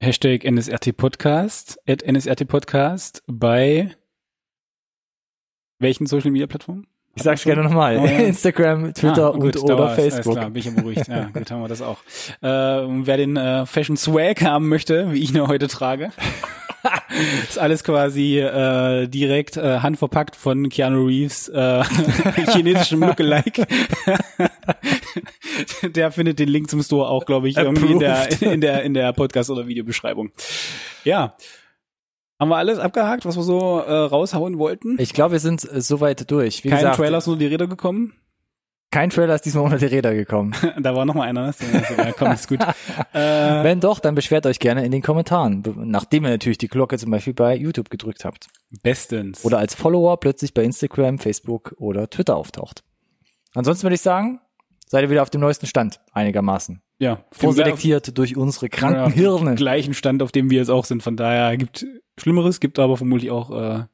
Hashtag 0.00 0.44
NSRT 0.44 0.96
Podcast, 0.96 1.78
at 1.88 2.02
NSRT 2.06 2.46
Podcast 2.46 3.22
bei 3.26 3.90
welchen 5.80 6.06
Social 6.06 6.30
Media 6.30 6.46
Plattformen? 6.46 6.86
ich 7.16 7.24
sag's 7.24 7.42
gerne 7.42 7.64
nochmal, 7.64 7.96
Oh, 7.98 8.04
ja. 8.06 8.18
Instagram, 8.26 8.94
Twitter 8.94 9.26
Ah, 9.26 9.28
und 9.30 9.40
gut, 9.40 9.56
da 9.56 9.60
oder 9.60 9.78
war's. 9.78 9.98
Alles 9.98 10.14
Facebook. 10.14 10.36
klar, 10.36 10.50
bin 10.50 10.60
ich 10.60 10.64
ja 10.66 10.70
beruhigt. 10.70 11.08
Ja, 11.08 11.24
gut, 11.32 11.50
haben 11.50 11.62
wir 11.62 11.68
das 11.68 11.82
auch. 11.82 11.98
Äh, 12.42 12.78
und 12.84 13.08
wer 13.08 13.16
den 13.16 13.36
äh, 13.36 13.66
Fashion 13.66 13.96
Swag 13.96 14.40
haben 14.42 14.68
möchte, 14.68 15.12
wie 15.12 15.20
ich 15.20 15.34
ihn 15.34 15.48
heute 15.48 15.66
trage, 15.66 16.12
ist 17.48 17.58
alles 17.58 17.84
quasi 17.84 18.38
äh, 18.38 19.06
direkt 19.08 19.56
äh, 19.56 19.80
handverpackt 19.80 20.36
von 20.36 20.68
Keanu 20.68 21.06
Reeves 21.06 21.48
äh, 21.48 21.82
chinesischem 22.52 23.00
Lookalike. 23.00 23.66
der 25.82 26.12
findet 26.12 26.38
den 26.38 26.48
Link 26.48 26.70
zum 26.70 26.82
Store 26.82 27.08
auch, 27.08 27.26
glaube 27.26 27.48
ich, 27.48 27.56
irgendwie 27.56 27.92
in 27.92 27.98
der, 27.98 28.42
in 28.42 28.60
der 28.60 28.82
in 28.82 28.94
der 28.94 29.12
Podcast 29.12 29.50
oder 29.50 29.66
Videobeschreibung. 29.66 30.30
Ja. 31.04 31.36
Haben 32.40 32.50
wir 32.50 32.56
alles 32.56 32.78
abgehakt, 32.78 33.24
was 33.24 33.36
wir 33.36 33.42
so 33.42 33.80
äh, 33.80 33.92
raushauen 33.92 34.58
wollten? 34.58 34.96
Ich 35.00 35.12
glaube, 35.12 35.32
wir 35.32 35.40
sind 35.40 35.64
äh, 35.64 35.80
soweit 35.80 36.30
durch. 36.30 36.62
Wie 36.62 36.68
Kein 36.68 36.78
gesagt, 36.78 36.96
Trailer 36.96 37.18
ist 37.18 37.26
nur 37.26 37.36
die 37.36 37.46
Rede 37.46 37.66
gekommen. 37.66 38.14
Kein 38.90 39.10
Trailer 39.10 39.34
ist 39.34 39.44
diesmal 39.44 39.64
unter 39.64 39.76
die 39.78 39.86
Räder 39.86 40.14
gekommen. 40.14 40.54
da 40.80 40.94
war 40.94 41.04
noch 41.04 41.14
mal 41.14 41.24
einer. 41.28 41.48
Ist 41.50 41.62
egal, 41.62 42.14
komm, 42.18 42.32
ist 42.32 42.48
gut. 42.48 42.60
Äh, 43.14 43.64
Wenn 43.64 43.80
doch, 43.80 44.00
dann 44.00 44.14
beschwert 44.14 44.44
euch 44.46 44.58
gerne 44.58 44.84
in 44.84 44.90
den 44.92 45.02
Kommentaren, 45.02 45.62
nachdem 45.76 46.24
ihr 46.24 46.30
natürlich 46.30 46.58
die 46.58 46.68
Glocke 46.68 46.98
zum 46.98 47.10
Beispiel 47.10 47.32
bei 47.34 47.54
YouTube 47.56 47.90
gedrückt 47.90 48.24
habt. 48.24 48.48
bestens. 48.82 49.44
Oder 49.44 49.58
als 49.58 49.74
Follower 49.74 50.18
plötzlich 50.20 50.52
bei 50.54 50.62
Instagram, 50.62 51.18
Facebook 51.18 51.74
oder 51.78 52.08
Twitter 52.10 52.36
auftaucht. 52.36 52.82
Ansonsten 53.54 53.84
würde 53.84 53.94
ich 53.94 54.00
sagen, 54.02 54.40
seid 54.86 55.02
ihr 55.02 55.10
wieder 55.10 55.22
auf 55.22 55.30
dem 55.30 55.40
neuesten 55.40 55.66
Stand, 55.66 56.00
einigermaßen. 56.12 56.82
ja, 56.98 57.24
Vorselektiert 57.32 58.16
durch 58.18 58.36
unsere 58.36 58.68
kranken 58.68 59.00
Ja, 59.00 59.08
Hirne. 59.10 59.54
gleichen 59.54 59.94
Stand, 59.94 60.22
auf 60.22 60.32
dem 60.32 60.50
wir 60.50 60.58
jetzt 60.58 60.70
auch 60.70 60.84
sind. 60.84 61.02
Von 61.02 61.16
daher 61.16 61.56
gibt 61.56 61.86
Schlimmeres, 62.18 62.60
gibt 62.60 62.78
aber 62.78 62.96
vermutlich 62.96 63.30
auch 63.30 63.50
äh, 63.50 63.84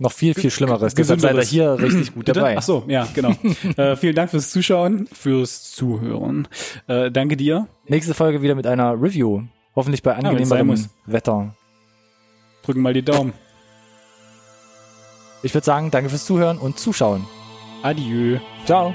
Noch 0.00 0.12
viel, 0.12 0.34
viel 0.34 0.50
Schlimmeres. 0.50 0.94
Deshalb 0.94 1.20
seid 1.20 1.36
ihr 1.36 1.42
hier 1.42 1.78
richtig 1.78 2.14
gut 2.14 2.24
Bitte? 2.26 2.40
dabei. 2.40 2.58
Ach 2.58 2.62
so, 2.62 2.84
ja, 2.88 3.06
genau. 3.14 3.32
äh, 3.76 3.94
vielen 3.96 4.14
Dank 4.14 4.30
fürs 4.30 4.50
Zuschauen, 4.50 5.08
fürs 5.12 5.70
Zuhören. 5.72 6.48
Äh, 6.88 7.10
danke 7.10 7.36
dir. 7.36 7.68
Nächste 7.86 8.14
Folge 8.14 8.42
wieder 8.42 8.54
mit 8.54 8.66
einer 8.66 9.00
Review. 9.00 9.42
Hoffentlich 9.76 10.02
bei 10.02 10.14
angenehmerem 10.14 10.66
muss. 10.66 10.88
Wetter. 11.06 11.54
Drücken 12.64 12.80
mal 12.80 12.94
die 12.94 13.02
Daumen. 13.02 13.32
Ich 15.42 15.52
würde 15.54 15.64
sagen, 15.64 15.90
danke 15.90 16.10
fürs 16.10 16.24
Zuhören 16.24 16.58
und 16.58 16.78
Zuschauen. 16.78 17.26
Adieu. 17.82 18.38
Ciao. 18.64 18.94